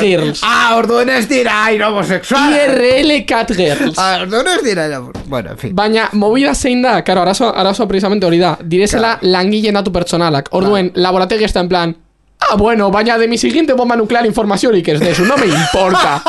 girls. 0.01 0.41
Ah, 0.43 0.77
orduen 0.79 1.11
ez 1.13 1.27
dira, 1.29 1.67
homosexual. 1.89 2.55
IRL 2.55 3.19
cat 3.29 3.51
girls. 3.53 3.99
Ah, 3.99 4.23
orduen 4.23 4.49
ez 4.49 4.63
dira. 4.65 4.87
Bueno, 5.27 5.51
en 5.51 5.59
fin. 5.59 5.75
Baina, 5.77 6.09
movida 6.13 6.55
zein 6.55 6.81
da, 6.83 7.03
karo, 7.05 7.21
arazoa, 7.21 7.51
arazoa 7.61 7.87
precisamente 7.87 8.25
hori 8.25 8.39
da, 8.41 8.57
direzela 8.65 9.19
langileen 9.21 9.77
datu 9.77 9.93
pertsonalak. 9.93 10.49
Orduen, 10.57 10.91
laborategi 10.95 11.45
está 11.45 11.61
en 11.61 11.69
plan, 11.69 11.97
ah, 12.41 12.57
bueno, 12.57 12.91
baina 12.91 13.19
de 13.19 13.29
mi 13.29 13.37
siguiente 13.37 13.75
bomba 13.75 13.97
nuclear 13.97 14.25
informaziorik 14.25 14.89
ez 14.89 15.01
desu, 15.01 15.27
no 15.27 15.37
me 15.37 15.47
importa. 15.47 16.23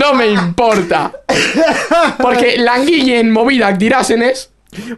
No 0.00 0.14
me 0.14 0.26
importa. 0.32 1.12
Porque 2.18 2.56
langileen 2.58 3.30
movidak 3.30 3.78
dirazenez, 3.78 4.48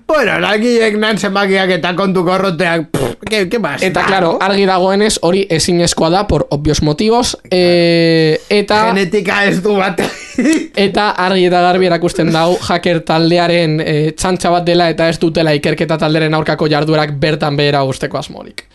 Bueno, 0.06 0.38
lagiek 0.40 0.96
nan 1.00 1.18
zenbakiak 1.18 1.70
eta 1.78 1.92
kontu 1.96 2.24
korroteak. 2.24 2.88
¿Qué, 3.26 3.48
qué 3.48 3.58
más? 3.58 3.82
eta 3.82 4.04
claro, 4.06 4.36
argi 4.40 4.66
dagoenez 4.66 5.18
hori 5.22 5.46
ezinezkoa 5.50 6.10
da 6.10 6.26
por 6.26 6.46
obvios 6.50 6.82
motivos, 6.82 7.36
eh, 7.50 8.40
eta... 8.48 8.86
Genetika 8.92 9.44
ez 9.44 9.62
du 9.62 9.76
bat. 9.76 10.00
Eta 10.76 11.08
argi 11.24 11.46
eta 11.48 11.62
garbi 11.64 11.86
erakusten 11.88 12.28
dau 12.28 12.58
hacker 12.60 12.98
taldearen 13.08 13.78
e, 13.80 13.94
txantxa 14.12 14.50
bat 14.52 14.66
dela 14.68 14.90
eta 14.92 15.06
ez 15.08 15.16
dutela 15.22 15.54
ikerketa 15.56 15.96
talderen 15.96 16.36
aurkako 16.36 16.68
jarduerak 16.68 17.14
bertan 17.22 17.56
behera 17.56 17.80
usteko 17.88 18.18
asmorik. 18.20 18.66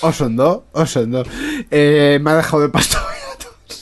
oso 0.00 0.24
ondo, 0.24 0.64
oso 0.72 1.00
ondo. 1.00 1.24
Eh, 1.70 2.18
me 2.22 2.30
ha 2.30 2.36
dejado 2.36 2.62
de 2.62 2.68
pasto. 2.70 2.96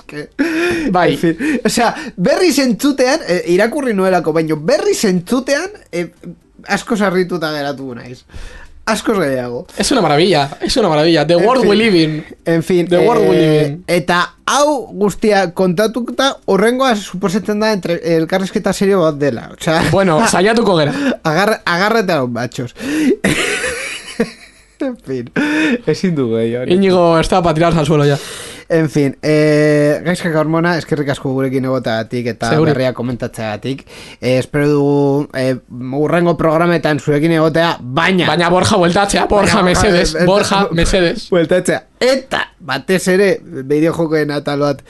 Es 0.08 0.28
que... 0.36 0.90
Bai. 0.90 1.12
En 1.14 1.18
fin, 1.18 1.60
o 1.64 1.68
sea, 1.68 1.94
berri 2.16 2.52
zentzutean, 2.52 3.20
eh, 3.28 3.44
irakurri 3.48 3.92
nuelako, 3.94 4.32
baino, 4.32 4.56
berri 4.56 4.94
zentzutean, 4.94 5.68
eh, 5.92 6.08
asko 6.66 6.96
sarrituta 6.96 7.52
geratu 7.52 7.94
naiz. 7.94 8.24
Askoz 8.88 9.18
gehiago. 9.18 9.66
Es 9.76 9.90
una 9.92 10.00
maravilla, 10.00 10.48
es 10.62 10.74
una 10.78 10.88
maravilla. 10.88 11.26
The 11.26 11.34
En 11.34 11.44
world 11.44 11.60
fin. 11.60 11.68
we 11.70 11.76
live 11.76 12.02
in. 12.02 12.24
En 12.46 12.62
fin, 12.62 12.88
The 12.88 12.96
world 13.00 13.28
we 13.28 13.36
live 13.36 13.66
in. 13.66 13.84
eta 13.86 14.34
hau 14.46 14.86
guztia 14.96 15.52
kontatuta 15.52 16.38
horrengoa 16.46 16.94
suposetzen 16.96 17.60
da 17.60 17.74
entre 17.74 17.98
elkarrezketa 18.16 18.72
serio 18.72 19.02
bat 19.02 19.16
dela. 19.20 19.50
O 19.52 19.62
sea, 19.62 19.82
Bueno, 19.92 20.26
saiatuko 20.32 20.78
gera. 20.78 20.94
agar, 21.22 21.60
agárrate 21.66 22.12
a 22.12 22.20
los 22.20 22.30
machos. 22.30 22.74
en 24.80 24.96
fin, 25.04 25.30
ezin 25.86 26.14
du 26.14 26.30
gehi 26.36 26.54
hori. 26.56 26.72
Íñigo 26.72 27.18
está 27.20 27.42
para 27.42 27.52
tirarse 27.54 27.78
al 27.80 27.86
suelo 27.86 28.06
ya. 28.06 28.16
En 28.68 28.90
fin, 28.92 29.14
eh, 29.22 30.02
gaizkak 30.04 30.34
hormona, 30.36 30.74
eskerrik 30.76 31.08
asko 31.14 31.30
gurekin 31.32 31.64
egoteagatik 31.64 32.26
eta 32.34 32.50
Seguri. 32.52 32.74
berria 32.74 32.92
komentatzeagatik. 32.92 33.86
Eh, 34.20 34.34
espero 34.38 34.68
dugu 34.68 35.28
eh, 35.32 35.54
urrengo 35.96 36.36
programetan 36.36 37.00
zurekin 37.00 37.32
egotea, 37.32 37.78
baina... 37.80 38.26
Baina 38.28 38.50
Borja 38.52 38.76
bueltatzea, 38.76 39.24
Borja 39.30 39.62
Baina, 39.62 39.70
Mesedes, 39.70 40.14
eh, 40.14 40.26
Borja 40.28 40.66
Mesedes. 40.72 41.30
Bueltatzea. 41.30 41.86
Eta, 41.98 42.42
batez 42.60 43.08
ere, 43.10 43.40
bideo 43.42 43.92
jokoen 43.96 44.30
atal 44.30 44.60
bat. 44.62 44.82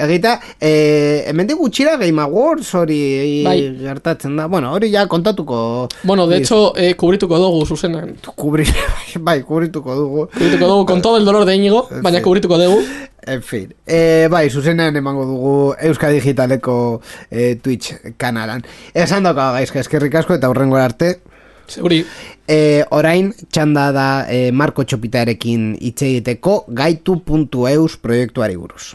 Egita, 0.00 0.38
eh, 0.60 1.24
hemen 1.26 1.50
gutxira 1.58 1.96
Game 2.00 2.22
Awards 2.22 2.70
hori 2.74 3.42
Bai. 3.44 3.58
gertatzen 3.82 4.36
da. 4.36 4.46
Bueno, 4.46 4.72
hori 4.72 4.90
ja 4.92 5.06
kontatuko... 5.06 5.88
Bueno, 6.04 6.26
de 6.26 6.38
hecho, 6.38 6.72
eh, 6.76 6.94
kubrituko 6.94 7.36
dugu 7.38 7.66
zuzenan. 7.66 8.14
Kubri, 8.36 8.64
bai, 9.20 9.42
kubrituko 9.42 9.94
dugu. 9.94 10.28
Kubrituko 10.32 10.66
dugu 10.68 10.86
con 10.86 11.02
todo 11.02 11.18
el 11.18 11.24
dolor 11.24 11.44
de 11.44 11.56
Íñigo, 11.56 11.88
baina 12.00 12.18
Sí. 12.18 12.24
kubrituko 12.24 12.58
dugu. 12.58 12.80
En 13.26 13.42
fin, 13.42 13.74
eh, 13.86 14.28
bai, 14.30 14.50
zuzenean 14.50 14.96
emango 14.96 15.24
dugu 15.24 15.74
Euska 15.80 16.10
Digitaleko 16.12 17.00
eh, 17.30 17.56
Twitch 17.62 17.94
kanalan. 18.20 18.64
Esan 18.92 19.24
dauka 19.24 19.50
gaizka 19.56 19.80
eskerrik 19.80 20.14
asko 20.20 20.36
eta 20.36 20.50
hurrengo 20.52 20.76
arte. 20.76 21.20
Seguri. 21.66 22.02
Eh, 22.46 22.84
orain 22.92 23.32
txanda 23.48 23.86
da 23.96 24.08
eh, 24.28 24.50
Marko 24.52 24.84
Txopitarekin 24.84 25.72
hitz 25.80 26.02
egiteko 26.04 26.64
gaitu.eus 26.68 27.96
proiektuari 27.96 28.60
buruz. 28.60 28.92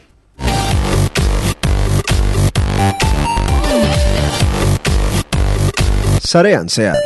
Sarean 6.21 6.69
zehar. 6.69 7.01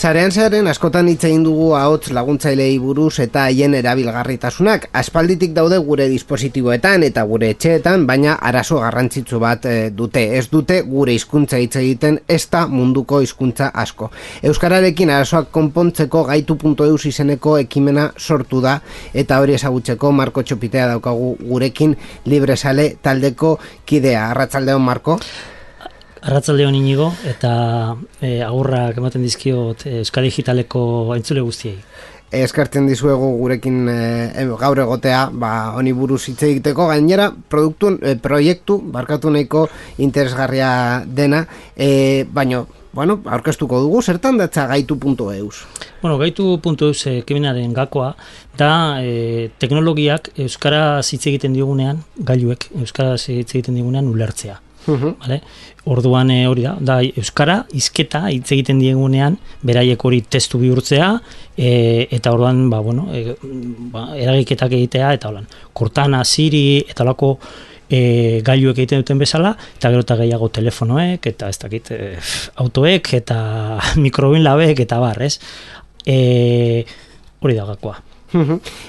Zarean 0.00 0.32
zearen 0.32 0.64
askotan 0.70 1.10
hitz 1.10 1.26
egin 1.28 1.42
dugu 1.44 1.74
ahots 1.76 2.08
laguntzailei 2.16 2.78
buruz 2.80 3.18
eta 3.20 3.42
haien 3.50 3.74
erabilgarritasunak. 3.76 4.86
Aspalditik 4.96 5.52
daude 5.52 5.76
gure 5.84 6.06
dispositiboetan 6.08 7.04
eta 7.04 7.24
gure 7.28 7.50
etxeetan, 7.52 8.06
baina 8.08 8.38
arazo 8.50 8.78
garrantzitsu 8.80 9.42
bat 9.42 9.68
eh, 9.68 9.90
dute. 9.98 10.22
Ez 10.38 10.46
dute 10.48 10.80
gure 10.88 11.12
hizkuntza 11.12 11.60
hitz 11.60 11.74
egiten 11.82 12.16
ez 12.24 12.46
da 12.48 12.64
munduko 12.72 13.20
hizkuntza 13.20 13.68
asko. 13.84 14.08
Euskararekin 14.40 15.12
arazoak 15.12 15.52
konpontzeko 15.52 16.24
gaitu.eus 16.32 17.04
izeneko 17.12 17.58
ekimena 17.66 18.08
sortu 18.16 18.64
da 18.64 18.78
eta 19.12 19.44
hori 19.44 19.60
ezagutzeko 19.60 20.16
Marko 20.16 20.48
Txopitea 20.48 20.88
daukagu 20.94 21.34
gurekin 21.44 21.96
libresale 22.24 22.94
taldeko 23.04 23.58
kidea. 23.84 24.30
Arratsaldeon 24.30 24.80
Marko. 24.80 25.20
Arratzalde 26.20 26.66
hon 26.66 26.74
inigo, 26.76 27.08
eta 27.24 27.96
e, 28.20 28.42
agurrak 28.44 28.98
ematen 29.00 29.22
dizkiot 29.24 29.86
e, 29.88 30.00
Euskadi 30.02 30.28
Digitaleko 30.28 30.82
entzule 31.16 31.40
guztiei. 31.40 31.78
eskartzen 32.30 32.86
dizuegu 32.86 33.30
gurekin 33.40 33.88
e, 33.90 34.44
gaur 34.60 34.78
egotea, 34.78 35.30
ba, 35.32 35.72
honi 35.74 35.92
buruz 35.92 36.20
hitz 36.28 36.42
egiteko 36.46 36.86
gainera 36.92 37.30
produktu, 37.48 37.96
e, 38.02 38.14
proiektu 38.16 38.78
barkatu 38.92 39.30
nahiko 39.30 39.68
interesgarria 39.98 41.02
dena, 41.06 41.46
e, 41.74 42.26
baino 42.30 42.66
bueno, 42.92 43.20
aurkeztuko 43.24 43.80
dugu, 43.80 44.02
zertan 44.02 44.38
datza 44.38 44.66
gaitu.eus. 44.66 45.66
Bueno, 46.02 46.18
gaitu.eus 46.18 47.06
ekimenaren 47.06 47.72
gakoa, 47.72 48.14
da 48.58 48.72
e, 49.02 49.50
teknologiak 49.58 50.32
Euskara 50.36 50.98
hitz 51.00 51.26
egiten 51.26 51.54
digunean, 51.54 52.02
gailuek 52.18 52.68
Euskara 52.80 53.14
hitz 53.14 53.54
egiten 53.54 53.78
digunean 53.78 54.10
ulertzea. 54.10 54.60
Vale? 54.86 55.40
Orduan 55.90 56.30
e, 56.30 56.46
hori 56.48 56.64
da, 56.64 56.74
da 56.80 56.98
Euskara 57.04 57.64
hizketa 57.76 58.26
hitz 58.32 58.48
egiten 58.52 58.80
diegunean 58.80 59.36
beraiek 59.66 60.04
hori 60.04 60.20
testu 60.22 60.60
bihurtzea 60.62 61.10
e, 61.56 62.06
eta 62.10 62.32
orduan 62.32 62.68
ba, 62.72 62.80
bueno, 62.84 63.08
e, 63.12 63.36
ba, 63.92 64.10
eragiketak 64.16 64.76
egitea 64.78 65.12
eta 65.18 65.30
holan. 65.30 65.48
Cortana, 65.76 66.22
Siri 66.24 66.80
eta 66.88 67.04
holako 67.04 67.34
e, 67.90 68.40
gailuek 68.46 68.78
egiten 68.78 69.04
duten 69.04 69.20
bezala 69.20 69.54
eta 69.76 69.90
gero 69.92 70.06
eta 70.06 70.18
gehiago 70.22 70.50
telefonoek 70.60 71.30
eta 71.32 71.50
ez 71.50 71.58
dakit 71.60 71.92
e, 71.96 72.00
autoek 72.64 73.14
eta 73.20 73.40
mikrobin 74.04 74.44
labek 74.46 74.86
eta 74.86 75.00
bar, 75.02 75.20
ez? 75.26 75.36
E, 76.06 76.84
hori 77.40 77.56
da 77.56 77.66
gakoa. 77.74 77.98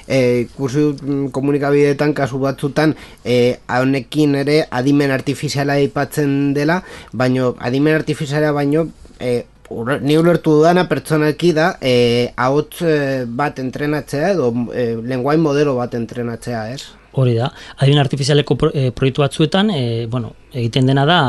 E, 0.08 0.42
ikusi 0.46 0.86
dut 0.88 1.02
mm, 1.04 1.30
komunikabideetan 1.36 2.14
kasu 2.18 2.40
batzutan 2.42 2.96
e, 3.26 3.58
honekin 3.68 4.36
ere 4.44 4.66
adimen 4.72 5.12
artifiziala 5.12 5.80
aipatzen 5.82 6.54
dela, 6.58 6.82
baino 7.14 7.56
adimen 7.60 7.96
artifiziala 7.96 8.52
baino 8.54 8.88
e, 9.20 9.44
ni 10.02 10.18
ulertu 10.20 10.58
dudana 10.58 10.88
pertsonalki 10.90 11.54
da 11.56 11.78
e, 11.82 12.32
ahots 12.36 12.84
bat 13.28 13.60
entrenatzea 13.60 14.34
edo 14.36 14.52
e, 14.74 14.96
lenguain 15.08 15.40
modelo 15.40 15.78
bat 15.80 15.96
entrenatzea, 15.96 16.66
ez? 16.74 16.82
Hori 17.12 17.34
da, 17.36 17.50
adimen 17.78 18.00
artifizialeko 18.00 18.56
pro, 18.56 18.70
e, 18.72 18.92
proiektu 18.96 19.24
batzuetan, 19.24 19.72
e, 19.76 20.06
bueno, 20.12 20.32
egiten 20.54 20.88
dena 20.88 21.04
da 21.08 21.20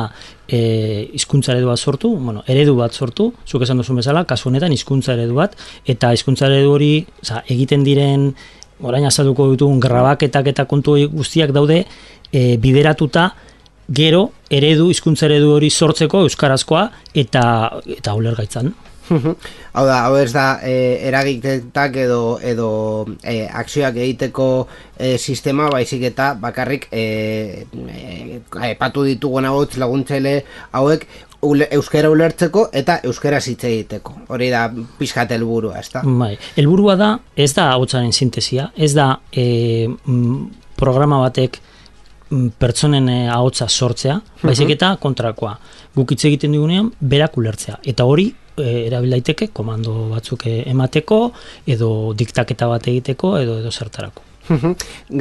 e, 0.53 1.09
hizkuntza 1.17 1.55
eredu 1.55 1.71
bat 1.71 1.81
sortu, 1.81 2.13
bueno, 2.21 2.45
eredu 2.47 2.77
bat 2.77 2.93
sortu, 2.93 3.31
zuk 3.49 3.65
esan 3.65 3.81
duzun 3.81 3.99
bezala, 4.03 4.27
kasu 4.29 4.51
honetan 4.51 4.75
hizkuntza 4.75 5.17
eredu 5.17 5.39
bat, 5.39 5.57
eta 5.89 6.13
hizkuntza 6.13 6.51
eredu 6.51 6.75
hori, 6.75 6.93
oza, 7.25 7.41
egiten 7.55 7.87
diren, 7.87 8.29
orain 8.83 9.07
azalduko 9.09 9.49
ditugun 9.55 9.81
grabaketak 9.81 10.53
eta 10.53 10.67
kontu 10.71 10.99
guztiak 11.13 11.55
daude 11.57 11.83
e, 11.85 12.57
bideratuta 12.61 13.31
gero 13.93 14.29
eredu, 14.51 14.91
hizkuntza 14.93 15.29
eredu 15.31 15.53
hori 15.57 15.71
sortzeko 15.71 16.25
euskarazkoa 16.27 16.89
eta 17.25 17.45
eta 17.97 18.15
ulergaitzan. 18.19 18.73
Hau 19.73 19.85
da, 19.89 19.99
hau 20.07 20.17
ez 20.21 20.31
da 20.33 20.47
e, 20.65 20.75
eragiketak 21.09 21.97
edo 22.05 22.39
edo 22.43 22.71
e, 23.23 23.47
akzioak 23.47 23.97
egiteko 23.97 24.47
e, 24.99 25.17
sistema 25.19 25.69
baizik 25.73 26.03
eta 26.13 26.33
bakarrik 26.41 26.89
e, 26.93 27.05
e, 27.73 28.41
aipatu 28.69 29.05
ditugun 29.09 29.49
hauts 29.49 29.79
laguntzaile 29.81 30.39
hauek 30.73 31.07
ule, 31.43 31.69
euskara 31.75 32.11
ulertzeko 32.13 32.67
eta 32.73 32.99
euskara 33.09 33.41
hitz 33.43 33.63
egiteko. 33.65 34.15
Hori 34.33 34.51
da 34.53 34.67
pixkat 34.99 35.35
helburua, 35.37 35.79
ezta? 35.81 36.03
Bai, 36.05 36.35
helburua 36.57 36.97
da, 36.99 37.13
ez 37.37 37.53
da 37.57 37.73
hotzaren 37.77 38.13
sintesia, 38.13 38.71
ez 38.77 38.93
da 38.95 39.15
e, 39.33 39.89
mm, 39.89 40.43
programa 40.79 41.21
batek 41.25 41.59
mm, 42.31 42.53
pertsonen 42.63 43.09
e, 43.09 43.19
ahotsa 43.33 43.69
sortzea, 43.69 44.21
baizik 44.43 44.77
eta 44.77 44.95
kontrakoa. 45.03 45.57
Guk 45.97 46.15
hitz 46.15 46.25
egiten 46.31 46.55
digunean 46.55 46.93
berak 47.01 47.37
ulertzea. 47.37 47.81
Eta 47.85 48.07
hori 48.09 48.31
e, 48.57 48.87
erabil 48.89 49.17
daiteke 49.17 49.49
komando 49.53 50.09
batzuk 50.13 50.47
e, 50.47 50.59
emateko 50.73 51.23
edo 51.67 51.91
diktaketa 52.19 52.69
bat 52.69 52.89
egiteko 52.93 53.37
edo 53.41 53.59
edo 53.63 53.71
zertarako. 53.71 54.32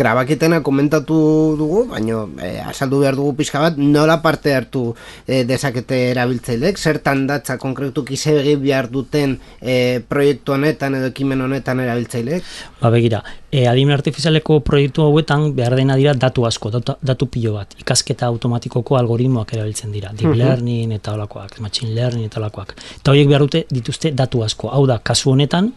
Grabaketena 0.01 0.61
komentatu 0.63 1.15
dugu, 1.57 1.85
baino 1.91 2.23
e, 2.41 2.57
azaldu 2.59 3.01
behar 3.03 3.15
dugu 3.15 3.35
pixka 3.37 3.61
bat, 3.61 3.77
nola 3.77 4.17
parte 4.21 4.53
hartu 4.55 4.95
e, 5.27 5.43
dezakete 5.47 5.99
erabiltzaileek, 6.11 6.79
zertan 6.79 7.27
datza 7.29 7.57
konkretuki 7.61 8.17
zer 8.17 8.47
behar 8.61 8.89
duten 8.91 9.37
e, 9.61 10.01
proiektu 10.07 10.55
honetan 10.55 10.97
edo 10.97 11.11
ekimen 11.11 11.41
honetan 11.45 11.83
erabiltzaileek? 11.83 12.49
Ba 12.81 12.89
begira, 12.93 13.21
e, 13.51 13.67
adimen 13.69 13.95
artifizialeko 13.97 14.59
proiektu 14.65 15.05
hauetan 15.05 15.51
behar 15.57 15.77
dena 15.77 15.99
dira 15.99 16.15
datu 16.17 16.47
asko, 16.49 16.71
datu, 16.73 16.97
datu 17.01 17.29
pilo 17.29 17.53
bat, 17.59 17.77
ikasketa 17.83 18.29
automatikoko 18.31 18.97
algoritmoak 18.97 19.53
erabiltzen 19.57 19.93
dira, 19.93 20.15
deep 20.17 20.33
learning 20.37 20.97
eta 20.97 21.13
olakoak, 21.13 21.59
machine 21.61 21.93
learning 21.95 22.25
eta 22.31 22.41
olakoak. 22.41 22.75
Eta 22.99 23.13
horiek 23.13 23.29
behar 23.29 23.47
dute 23.47 23.65
dituzte 23.69 24.15
datu 24.17 24.43
asko, 24.43 24.73
hau 24.73 24.85
da, 24.89 24.97
kasu 25.03 25.35
honetan, 25.35 25.71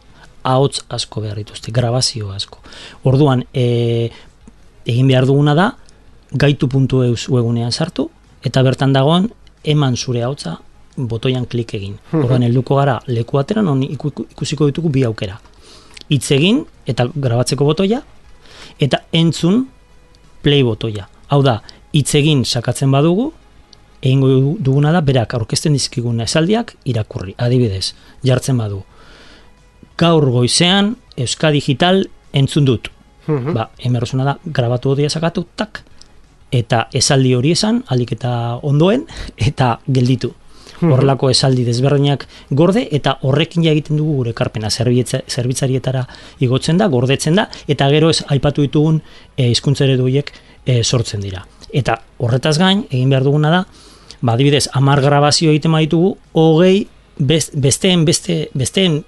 ahots 0.45 0.85
asko 0.89 1.21
behar 1.25 1.37
dituzte, 1.41 1.73
grabazio 1.73 2.31
asko. 2.33 2.59
Orduan, 3.05 3.45
e, 3.55 4.11
egin 4.87 5.09
behar 5.09 5.27
duguna 5.27 5.55
da, 5.55 5.71
gaitu.eus 6.33 7.29
webunean 7.29 7.73
sartu, 7.73 8.11
eta 8.45 8.63
bertan 8.63 8.93
dagoen, 8.93 9.31
eman 9.65 9.97
zure 9.97 10.23
ahotsa 10.23 10.59
botoian 10.97 11.47
klik 11.47 11.75
egin. 11.75 11.97
Orduan, 12.13 12.43
helduko 12.43 12.77
gara 12.77 13.01
leku 13.07 13.39
ateran, 13.41 13.65
non 13.65 13.83
iku- 13.83 14.27
ikusiko 14.31 14.67
ditugu 14.71 14.91
bi 14.91 15.05
aukera 15.05 15.41
hitz 16.09 16.31
egin 16.37 16.59
eta 16.87 17.07
grabatzeko 17.17 17.65
botoia 17.65 18.03
eta 18.79 18.99
entzun 19.13 19.63
play 20.43 20.63
botoia. 20.63 21.09
Hau 21.33 21.41
da, 21.43 21.63
hitz 21.97 22.15
egin 22.15 22.45
sakatzen 22.45 22.91
badugu, 22.93 23.31
egingo 24.03 24.29
du- 24.29 24.57
duguna 24.61 24.93
da 24.93 25.01
berak 25.01 25.33
aurkezten 25.35 25.73
dizkigun 25.73 26.21
esaldiak 26.21 26.75
irakurri. 26.85 27.35
Adibidez, 27.39 27.95
jartzen 28.23 28.59
badu. 28.61 28.83
Gaur 29.99 30.31
goizean 30.31 30.97
Euska 31.17 31.51
Digital 31.55 32.09
entzun 32.33 32.65
dut. 32.65 32.91
Ba, 33.27 33.71
emerrosuna 33.79 34.25
da, 34.27 34.35
grabatu 34.45 34.91
botoia 34.91 35.09
sakatu, 35.09 35.47
tak, 35.57 35.81
eta 36.53 36.89
esaldi 36.93 37.35
hori 37.35 37.55
esan, 37.55 37.83
alik 37.89 38.15
eta 38.19 38.33
ondoen, 38.63 39.07
eta 39.51 39.79
gelditu. 39.87 40.35
horrelako 40.85 41.31
esaldi 41.31 41.63
desberdinak 41.65 42.27
gorde 42.51 42.83
eta 42.93 43.15
horrekin 43.23 43.63
ja 43.65 43.71
egiten 43.73 43.97
dugu 43.97 44.17
gure 44.17 44.33
zerbitza, 44.69 45.21
zerbitzarietara 45.29 46.03
igotzen 46.41 46.77
da, 46.77 46.89
gordetzen 46.89 47.37
da 47.37 47.49
eta 47.69 47.89
gero 47.89 48.11
ez 48.11 48.25
aipatu 48.29 48.61
ditugun 48.61 49.01
e, 49.37 49.49
hizkuntza 49.49 49.85
eredu 49.85 50.03
horiek 50.03 50.33
e, 50.67 50.83
sortzen 50.83 51.21
dira. 51.21 51.47
Eta 51.73 52.03
horretaz 52.19 52.59
gain 52.59 52.85
egin 52.91 53.09
behar 53.09 53.25
duguna 53.25 53.51
da, 53.51 53.65
ba 54.21 54.35
adibidez 54.35 54.69
10 54.75 55.01
grabazio 55.01 55.51
egiten 55.51 55.73
baditugu, 55.73 56.17
hogei 56.33 56.87
best, 57.19 57.55
besteen 57.55 58.05
beste 58.05 58.49
besteen 58.53 59.05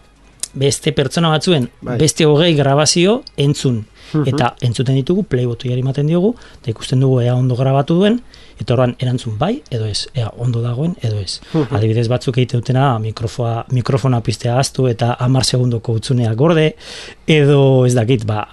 beste 0.57 0.93
pertsona 0.97 1.31
batzuen 1.35 1.69
Bai. 1.81 1.99
beste 2.01 2.27
hogei 2.27 2.55
grabazio 2.57 3.21
entzun 3.37 3.85
eta 4.27 4.53
entzuten 4.63 4.95
ditugu 4.95 5.25
play 5.27 5.47
botoiari 5.47 5.83
ematen 5.83 6.07
diogu 6.07 6.35
eta 6.61 6.71
ikusten 6.71 7.01
dugu 7.03 7.21
ea 7.21 7.35
ondo 7.35 7.57
grabatu 7.59 7.97
duen 7.99 8.21
eta 8.61 8.75
orduan 8.75 8.95
erantzun 9.03 9.37
bai 9.39 9.61
edo 9.71 9.87
ez 9.87 10.07
ea 10.15 10.31
ondo 10.39 10.63
dagoen 10.63 10.95
edo 11.03 11.19
ez 11.21 11.41
adibidez 11.71 12.07
batzuk 12.09 12.39
egite 12.39 12.61
dutena 12.61 12.99
mikrofoa 13.03 13.67
mikrofona 13.73 14.21
pistea 14.21 14.59
aztu 14.59 14.87
eta 14.89 15.17
10 15.21 15.45
segundoko 15.45 15.99
utzunea 16.01 16.35
gorde 16.35 16.75
edo 17.27 17.85
ez 17.87 17.95
dakit 17.95 18.27
ba 18.27 18.47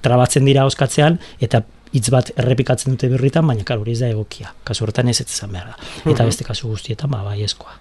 trabatzen 0.00 0.44
dira 0.44 0.66
oskatzean 0.66 1.18
eta 1.40 1.62
hitz 1.92 2.08
bat 2.14 2.30
errepikatzen 2.38 2.94
dute 2.94 3.10
birritan, 3.10 3.46
baina 3.50 3.66
karo, 3.66 3.82
hori 3.82 3.96
ez 3.96 4.02
da 4.02 4.10
egokia. 4.12 4.54
Kasu 4.66 4.86
hortan 4.86 5.10
ez 5.10 5.20
ez 5.20 5.26
izan 5.26 5.50
behar 5.50 5.72
da. 5.72 5.92
Eta 6.12 6.26
beste 6.28 6.46
kasu 6.46 6.70
guztietan, 6.70 7.10
ba, 7.10 7.24
bai 7.26 7.40
eskoa. 7.42 7.74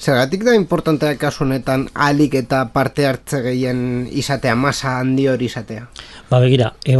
Zergatik 0.00 0.44
da 0.44 0.54
importantea 0.54 1.16
kasu 1.20 1.44
honetan 1.44 1.88
alik 1.94 2.34
eta 2.34 2.64
parte 2.72 3.06
hartze 3.06 3.42
gehien 3.44 4.08
izatea, 4.10 4.54
masa 4.54 4.98
handi 5.00 5.28
hori 5.28 5.46
izatea. 5.50 5.88
Ba 6.30 6.40
begira, 6.40 6.72
e, 6.84 6.96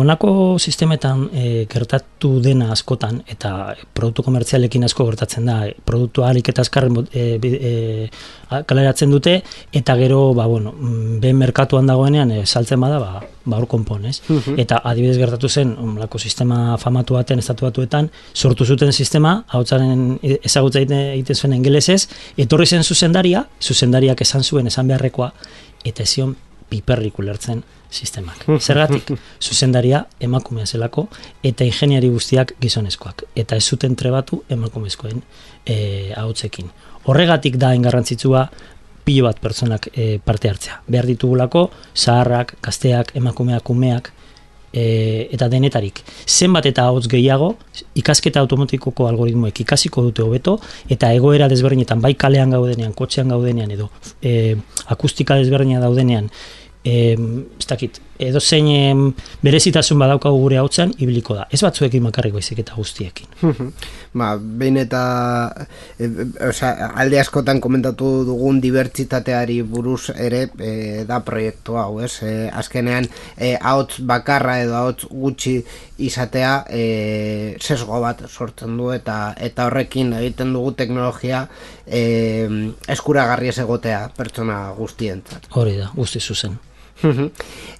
sistemetan 0.59 1.29
e, 1.33 1.67
gertatu 1.71 2.41
dena 2.41 2.73
askotan, 2.73 3.23
eta 3.27 3.75
produktu 3.93 4.23
komertzialekin 4.23 4.85
asko 4.85 5.07
gertatzen 5.07 5.47
da, 5.47 5.67
e, 5.67 5.75
produktu 5.85 6.23
ahalik 6.23 6.49
eta 6.49 6.63
azkarren 6.63 7.07
e, 7.13 7.39
bi- 7.39 7.59
e, 7.61 8.11
kaleratzen 8.67 9.11
dute, 9.11 9.43
eta 9.73 9.97
gero, 9.97 10.35
ba, 10.35 10.47
bueno, 10.47 10.73
mm, 10.73 11.21
behin 11.21 11.37
merkatuan 11.39 11.87
dagoenean 11.87 12.31
e, 12.31 12.47
saltzen 12.47 12.81
bada, 12.81 12.99
ba, 12.99 13.34
ba 13.45 13.59
hor 13.59 13.67
konpon, 13.69 14.07
ez? 14.09 14.21
Eta 14.57 14.81
adibidez 14.85 15.19
gertatu 15.21 15.49
zen, 15.49 15.75
onlako 15.81 16.19
sistema 16.19 16.79
famatu 16.81 17.19
baten, 17.19 17.39
estatu 17.43 17.67
batuetan, 17.69 18.11
sortu 18.35 18.65
zuten 18.65 18.93
sistema, 18.93 19.37
hautzaren 19.49 20.19
ezagutza 20.23 20.81
egiten 20.81 21.37
zuen 21.37 21.59
ingelesez, 21.59 22.07
etorri 22.37 22.67
zen 22.67 22.85
zuzendaria, 22.85 23.45
zuzendariak 23.61 24.25
esan 24.25 24.45
zuen 24.45 24.67
esan 24.73 24.89
beharrekoa, 24.89 25.33
eta 25.85 26.07
zion 26.07 26.37
piperrik 26.69 27.19
ulertzen 27.19 27.63
sistemak. 27.95 28.47
Zergatik, 28.59 29.13
zuzendaria 29.41 30.05
emakumea 30.21 30.67
zelako 30.67 31.07
eta 31.47 31.67
ingeniari 31.69 32.11
guztiak 32.11 32.57
gizonezkoak. 32.61 33.27
Eta 33.39 33.59
ez 33.61 33.65
zuten 33.65 33.95
trebatu 33.97 34.43
emakumezkoen 34.51 35.23
e, 35.67 35.77
ahotsekin. 36.17 36.73
Horregatik 37.05 37.59
da 37.61 37.75
ingarrantzitsua 37.77 38.47
pilo 39.05 39.29
bat 39.29 39.41
pertsonak 39.41 39.89
e, 39.93 40.19
parte 40.25 40.49
hartzea. 40.49 40.81
Behar 40.89 41.07
ditugulako, 41.07 41.69
zaharrak, 41.95 42.57
gazteak, 42.65 43.15
emakumeak, 43.21 43.71
umeak, 43.71 44.13
e, 44.75 45.29
eta 45.33 45.49
denetarik. 45.49 46.03
Zenbat 46.27 46.67
eta 46.67 46.89
ahots 46.91 47.07
gehiago, 47.11 47.55
ikasketa 48.01 48.43
automatikoko 48.43 49.07
algoritmoek 49.09 49.61
ikasiko 49.65 50.03
dute 50.09 50.25
hobeto, 50.25 50.59
eta 50.91 51.13
egoera 51.15 51.49
desberdinetan, 51.53 52.03
bai 52.03 52.15
kalean 52.19 52.57
gaudenean, 52.57 52.95
kotxean 52.97 53.31
gaudenean, 53.33 53.71
edo 53.77 53.91
e, 54.21 54.57
akustika 54.97 55.39
desberdina 55.41 55.81
daudenean, 55.85 56.31
e, 56.85 57.15
ez 57.15 57.69
dakit, 57.71 58.01
edo 58.19 58.41
zein 58.41 59.15
berezitasun 59.43 59.99
badaukagu 59.99 60.39
gure 60.39 60.59
hautzean, 60.61 60.93
ibiliko 60.99 61.35
da. 61.35 61.47
Ez 61.53 61.61
batzuekin 61.65 62.03
makarrik 62.03 62.35
baizik 62.37 62.61
eta 62.62 62.77
guztiekin. 62.77 63.27
ba, 64.19 64.35
behin 64.39 64.79
eta 64.83 65.03
e, 65.99 66.07
e, 66.07 66.27
osea, 66.49 66.91
alde 66.95 67.19
askotan 67.21 67.61
komentatu 67.61 68.11
dugun 68.29 68.61
dibertsitateari 68.62 69.61
buruz 69.62 70.11
ere 70.15 70.45
e, 70.59 71.05
da 71.09 71.21
proiektu 71.27 71.79
hau, 71.81 71.99
ez? 72.05 72.12
E, 72.23 72.35
azkenean 72.53 73.09
e, 73.37 73.55
ahots 73.61 74.01
bakarra 74.07 74.61
edo 74.62 74.77
ahots 74.79 75.09
gutxi 75.11 75.57
izatea 75.99 76.55
e, 76.71 76.85
sesgo 77.61 78.01
bat 78.03 78.25
sortzen 78.29 78.77
du 78.79 78.91
eta 78.95 79.35
eta 79.39 79.67
horrekin 79.69 80.12
egiten 80.21 80.55
dugu 80.55 80.75
teknologia 80.79 81.47
e, 81.87 82.05
eskuragarri 82.95 83.51
ez 83.51 83.59
egotea 83.65 84.07
pertsona 84.17 84.61
guztientzat. 84.79 85.51
Hori 85.59 85.77
da, 85.81 85.91
guzti 85.97 86.23
zuzen. 86.23 86.59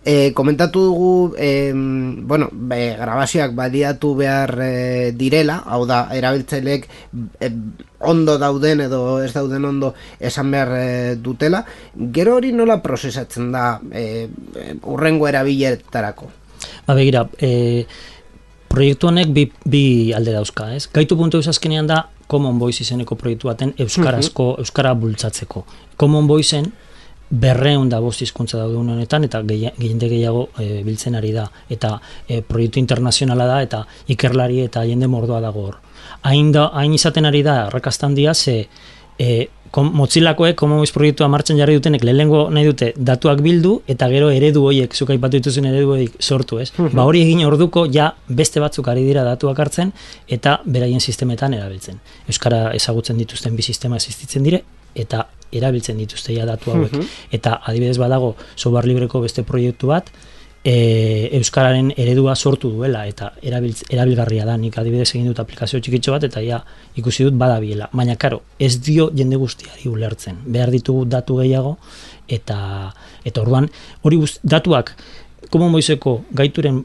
E, 0.05 0.33
komentatu 0.33 0.83
dugu 0.85 1.35
e, 1.39 1.73
bueno, 1.75 2.49
be, 2.53 2.97
grabazioak 2.99 3.55
baliatu 3.55 4.15
behar 4.15 4.55
e, 4.61 5.13
direla, 5.17 5.63
hau 5.67 5.85
da, 5.87 6.09
erabiltzaileek 6.15 6.89
e, 7.41 7.51
ondo 8.01 8.37
dauden 8.39 8.85
edo 8.85 9.21
ez 9.25 9.33
dauden 9.33 9.65
ondo 9.65 9.95
esan 10.21 10.51
behar 10.53 10.73
e, 10.79 10.89
dutela, 11.17 11.65
gero 11.95 12.37
hori 12.37 12.53
nola 12.53 12.81
prozesatzen 12.83 13.53
da 13.53 13.79
e, 13.93 14.29
urrengo 14.83 15.29
erabiletarako? 15.29 16.31
Ba 16.87 16.97
begira, 16.97 17.25
e, 17.41 17.85
proiektu 18.69 19.09
honek 19.09 19.31
bi, 19.33 19.49
bi 19.65 19.85
alde 20.17 20.35
dauzka, 20.35 20.73
ez? 20.75 20.89
Gaitu 20.93 21.17
puntu 21.17 21.41
eus 21.41 21.49
azkenean 21.49 21.89
da 21.89 22.05
Common 22.27 22.59
Voice 22.59 22.83
izeneko 22.83 23.17
proiektu 23.21 23.49
baten 23.51 23.75
euskarazko, 23.79 24.55
euskara 24.63 24.95
bultzatzeko. 24.99 25.65
Common 26.01 26.27
Voiceen 26.27 26.73
berreun 27.41 27.89
da 27.91 28.01
bost 28.01 28.23
hizkuntza 28.23 28.59
daude 28.59 28.77
une 28.79 28.93
honetan 28.95 29.25
eta 29.27 29.43
gehi- 29.43 29.73
gehiende 29.79 30.09
gehiago 30.09 30.49
e, 30.59 30.83
biltzen 30.87 31.15
ari 31.19 31.33
da 31.33 31.49
eta 31.69 31.97
e, 32.29 32.43
proiektu 32.43 32.79
internazionala 32.79 33.47
da 33.51 33.61
eta 33.63 33.85
ikerlari 34.09 34.61
eta 34.69 34.85
jende 34.87 35.07
mordoa 35.11 35.41
dago 35.41 35.67
hor. 35.69 35.81
Hain, 36.23 36.53
da, 36.53 36.69
hain 36.75 36.95
izaten 36.95 37.27
ari 37.27 37.43
da 37.43 37.67
errakastan 37.67 38.15
dia 38.15 38.35
ze 38.35 38.69
e, 39.19 39.49
kom, 39.71 39.91
Common 40.55 40.79
Voice 40.79 40.93
proiektua 40.93 41.29
martxan 41.29 41.59
jarri 41.59 41.75
dutenek 41.75 42.05
lehenengo 42.05 42.49
nahi 42.51 42.65
dute 42.65 42.93
datuak 42.97 43.41
bildu 43.43 43.81
eta 43.91 44.09
gero 44.09 44.31
eredu 44.31 44.63
horiek 44.69 44.95
zuk 44.95 45.11
aipatu 45.11 45.41
dituzun 45.41 45.67
eredu 45.67 45.91
horiek 45.97 46.15
sortu, 46.21 46.61
ez? 46.63 46.71
Ba 46.93 47.03
hori 47.03 47.23
egin 47.23 47.45
orduko 47.47 47.87
ja 47.91 48.13
beste 48.29 48.61
batzuk 48.63 48.89
ari 48.89 49.03
dira 49.05 49.25
datuak 49.25 49.59
hartzen 49.59 49.93
eta 50.29 50.61
beraien 50.65 51.01
sistemetan 51.01 51.55
erabiltzen. 51.55 51.99
Euskara 52.29 52.71
ezagutzen 52.75 53.19
dituzten 53.19 53.57
bi 53.57 53.63
sistema 53.63 53.97
existitzen 53.97 54.47
dire 54.47 54.63
eta 54.95 55.27
erabiltzen 55.55 55.99
dituzte 55.99 56.35
ja 56.35 56.47
datu 56.49 56.73
hauek. 56.75 56.97
Eta 57.33 57.61
adibidez 57.65 57.99
badago 57.99 58.35
software 58.57 58.89
libreko 58.91 59.21
beste 59.25 59.45
proiektu 59.47 59.93
bat 59.93 60.11
e, 60.65 61.29
euskararen 61.37 61.93
eredua 61.97 62.35
sortu 62.35 62.71
duela 62.73 63.05
eta 63.07 63.33
erabiltz, 63.43 63.85
erabilgarria 63.93 64.47
da 64.49 64.57
nik 64.57 64.79
adibidez 64.81 65.11
egin 65.13 65.29
dut 65.29 65.43
aplikazio 65.43 65.81
txikitxo 65.81 66.15
bat 66.17 66.25
eta 66.31 66.43
ja 66.45 66.63
ikusi 66.97 67.29
dut 67.29 67.37
badabiela 67.41 67.91
baina 67.93 68.17
karo 68.17 68.41
ez 68.59 68.79
dio 68.81 69.11
jende 69.15 69.37
guztiari 69.37 69.91
ulertzen 69.91 70.41
behar 70.47 70.73
ditugu 70.73 71.05
datu 71.05 71.37
gehiago 71.43 71.77
eta 72.29 72.59
eta 73.25 73.45
orduan 73.45 73.69
hori 74.03 74.23
guzti, 74.25 74.41
datuak 74.43 74.97
Common 75.53 75.73
Voiceko 75.73 76.23
gaituren 76.33 76.83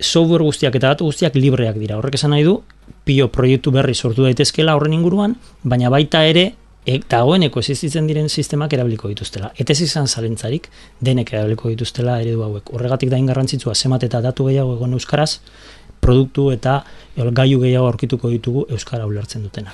software 0.00 0.44
guztiak 0.44 0.74
eta 0.74 0.94
datu 0.94 1.06
guztiak 1.06 1.36
libreak 1.36 1.76
dira. 1.78 1.98
Horrek 2.00 2.16
esan 2.16 2.32
nahi 2.34 2.42
du, 2.44 2.56
pio 3.04 3.28
proiektu 3.32 3.70
berri 3.70 3.94
sortu 3.94 4.24
daitezkela 4.24 4.74
horren 4.74 4.96
inguruan, 4.96 5.36
baina 5.62 5.92
baita 5.92 6.24
ere, 6.26 6.50
e, 6.86 7.00
dagoeneko 7.10 7.60
existitzen 7.60 8.06
diren 8.08 8.28
sistemak 8.28 8.72
erabiliko 8.76 9.10
dituztela. 9.12 9.52
Eta 9.58 9.72
ez 9.72 9.80
izan 9.86 10.08
zalentzarik, 10.08 10.68
denek 11.00 11.32
erabiliko 11.34 11.72
dituztela 11.72 12.20
eredu 12.22 12.44
hauek. 12.46 12.72
Horregatik 12.74 13.10
da 13.12 13.20
ingarrantzitsua, 13.20 13.74
zemat 13.74 14.06
eta 14.08 14.22
datu 14.24 14.48
gehiago 14.48 14.76
egon 14.78 14.96
euskaraz, 14.98 15.30
produktu 16.00 16.48
eta 16.54 16.80
gailu 17.36 17.60
gehiago 17.60 17.90
aurkituko 17.90 18.30
ditugu 18.32 18.64
euskara 18.72 19.06
ulertzen 19.06 19.42
dutena. 19.44 19.72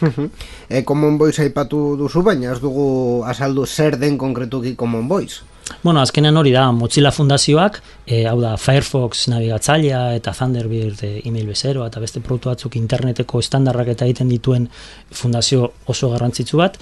E, 0.68 0.82
Common 0.82 1.18
Voice 1.18 1.42
aipatu 1.42 1.96
duzu, 2.00 2.22
baina 2.26 2.52
ez 2.52 2.60
dugu 2.60 2.86
azaldu 3.24 3.66
zer 3.66 3.98
den 3.98 4.18
konkretuki 4.18 4.74
Common 4.76 5.08
Voice. 5.08 5.44
Bueno, 5.82 6.00
azkenean 6.00 6.36
hori 6.36 6.52
da, 6.54 6.68
Mozilla 6.72 7.10
Fundazioak, 7.10 7.80
e, 8.06 8.20
hau 8.30 8.36
da, 8.40 8.52
Firefox 8.60 9.26
nabigatzailea 9.32 10.00
eta 10.18 10.34
Thunderbird 10.34 11.02
e, 11.02 11.10
email 11.26 11.48
bezeroa 11.50 11.88
eta 11.90 12.02
beste 12.02 12.22
produktu 12.22 12.52
batzuk 12.52 12.76
interneteko 12.78 13.42
estandarrak 13.42 13.90
eta 13.96 14.06
egiten 14.06 14.30
dituen 14.30 14.68
fundazio 15.10 15.72
oso 15.90 16.10
garrantzitsu 16.12 16.62
bat, 16.62 16.78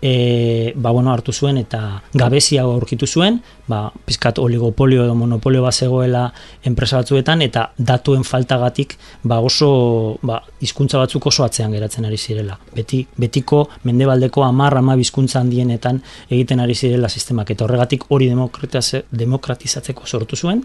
e, 0.00 0.72
ba, 0.76 0.90
bueno, 0.90 1.12
hartu 1.12 1.32
zuen 1.32 1.58
eta 1.58 2.02
gabezia 2.14 2.62
aurkitu 2.62 3.06
zuen, 3.06 3.40
ba, 3.66 3.92
pizkat 4.06 4.38
oligopolio 4.38 5.04
edo 5.04 5.14
monopolio 5.18 5.62
bat 5.62 5.74
zegoela 5.74 6.32
enpresa 6.64 7.00
batzuetan 7.00 7.42
eta 7.42 7.70
datuen 7.78 8.24
faltagatik 8.24 8.96
ba, 9.22 9.40
oso 9.40 10.18
ba, 10.22 10.40
hizkuntza 10.60 10.98
batzuk 11.02 11.26
oso 11.26 11.44
atzean 11.44 11.72
geratzen 11.72 12.06
ari 12.06 12.16
zirela. 12.18 12.58
Beti, 12.74 13.04
betiko 13.16 13.68
mendebaldeko 13.84 14.44
amar 14.44 14.78
ama 14.78 14.96
bizkuntza 14.96 15.40
handienetan 15.40 16.02
egiten 16.30 16.60
ari 16.60 16.74
zirela 16.74 17.08
sistemak 17.08 17.50
eta 17.50 17.64
horregatik 17.64 18.06
hori 18.08 18.30
demokratizatzeko 18.30 20.06
sortu 20.06 20.36
zuen 20.36 20.64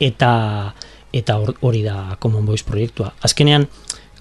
eta 0.00 0.74
eta 1.12 1.38
hor- 1.40 1.56
hori 1.64 1.82
da 1.82 2.16
Common 2.20 2.44
Voice 2.44 2.64
proiektua. 2.64 3.14
Azkenean 3.24 3.66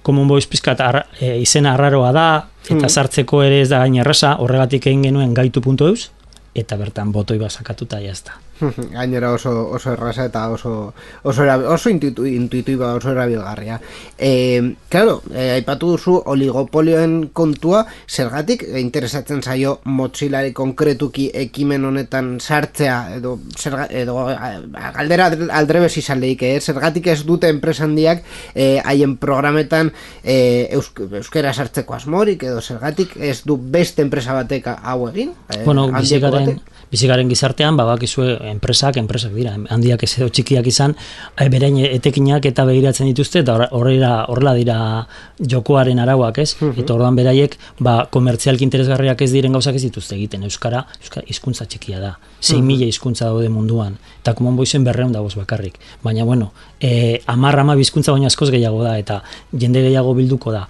Common 0.07 0.29
Voice 0.31 0.47
pizkat 0.47 0.79
arra, 0.79 1.03
e, 1.19 1.33
izena 1.43 1.73
arraroa 1.75 2.13
da 2.15 2.27
eta 2.63 2.87
sartzeko 2.87 3.41
ere 3.43 3.61
ez 3.65 3.69
da 3.73 3.81
gain 3.83 3.99
erraza, 3.99 4.37
horregatik 4.43 4.87
egin 4.87 5.03
genuen 5.09 5.33
gaitu.eus 5.35 6.09
eta 6.55 6.79
bertan 6.79 7.11
botoi 7.11 7.37
bat 7.41 7.51
sakatuta 7.51 7.99
jazta. 7.99 8.39
Gainera 8.95 9.31
oso, 9.33 9.69
oso 9.69 9.93
erraza 9.93 10.25
eta 10.25 10.47
oso, 10.49 10.93
oso, 11.23 11.43
erabi, 11.43 11.65
oso 11.65 11.89
intuitu, 11.89 12.25
intuitiba, 12.25 12.93
oso 12.95 13.11
erabilgarria. 13.11 13.79
E, 14.17 14.75
claro, 14.89 15.21
e, 15.33 15.49
aipatu 15.57 15.91
duzu 15.93 16.17
oligopolioen 16.33 17.29
kontua, 17.37 17.85
zergatik 18.09 18.65
interesatzen 18.79 19.43
zaio 19.43 19.77
motxilari 19.85 20.53
konkretuki 20.57 21.29
ekimen 21.45 21.85
honetan 21.85 22.37
sartzea, 22.41 22.97
edo, 23.17 23.37
zerga, 23.57 23.87
edo 23.91 24.19
a, 24.27 24.51
a, 24.57 24.91
galdera 24.97 25.29
aldrebes 25.59 25.93
izan 26.01 26.21
lehik, 26.23 26.43
eh? 26.47 26.57
zergatik 26.61 27.11
ez 27.13 27.21
dute 27.27 27.51
enpresandiak 27.53 28.23
e, 28.53 28.77
haien 28.83 29.17
programetan 29.21 29.91
e, 30.23 30.67
eusk, 30.77 31.03
euskera 31.21 31.53
sartzeko 31.53 31.97
asmorik, 31.97 32.47
edo 32.47 32.61
zergatik 32.61 33.15
ez 33.21 33.41
du 33.45 33.57
beste 33.57 34.01
enpresa 34.05 34.35
batek 34.37 34.73
hau 34.77 35.03
egin? 35.11 35.33
E, 35.53 35.63
Bueno, 35.67 35.89
handieko 35.93 36.31
bizigaren, 36.91 37.29
gizartean, 37.29 37.77
babakizue 37.77 38.37
enpresak, 38.51 38.97
enpresak 38.97 39.33
dira, 39.35 39.55
handiak 39.69 40.03
ez 40.03 40.11
edo 40.17 40.29
txikiak 40.29 40.67
izan, 40.67 40.95
eh, 41.37 41.49
berain 41.49 41.77
etekinak 41.85 42.45
eta 42.45 42.65
begiratzen 42.65 43.07
dituzte, 43.07 43.39
eta 43.39 43.55
horre- 43.55 43.69
horrela, 43.71 44.25
horrela 44.29 44.53
dira 44.53 45.07
jokoaren 45.39 45.99
arauak, 45.99 46.37
ez? 46.39 46.55
Eta 46.77 46.93
orduan 46.93 47.15
beraiek, 47.15 47.57
ba, 47.79 48.07
komertzialki 48.11 48.63
interesgarriak 48.63 49.21
ez 49.21 49.31
diren 49.31 49.51
gauzak 49.51 49.75
ez 49.75 49.83
dituzte 49.83 50.15
egiten, 50.15 50.43
Euskara, 50.43 50.85
Euskara 51.01 51.25
hizkuntza 51.27 51.65
txikia 51.65 51.99
da, 51.99 52.17
6 52.41 52.61
mila 52.61 52.85
hizkuntza 52.85 53.25
daude 53.25 53.49
munduan, 53.49 53.97
eta 54.21 54.33
Common 54.33 54.55
Voiceen 54.55 54.83
berreun 54.83 55.11
dagoz 55.11 55.35
bakarrik, 55.35 55.79
baina 56.03 56.23
bueno, 56.23 56.51
e, 56.79 57.21
amar 57.27 57.59
ama 57.59 57.75
bizkuntza 57.75 58.11
baino 58.11 58.27
askoz 58.27 58.49
gehiago 58.51 58.83
da, 58.83 58.97
eta 58.97 59.23
jende 59.51 59.81
gehiago 59.81 60.13
bilduko 60.13 60.51
da. 60.51 60.67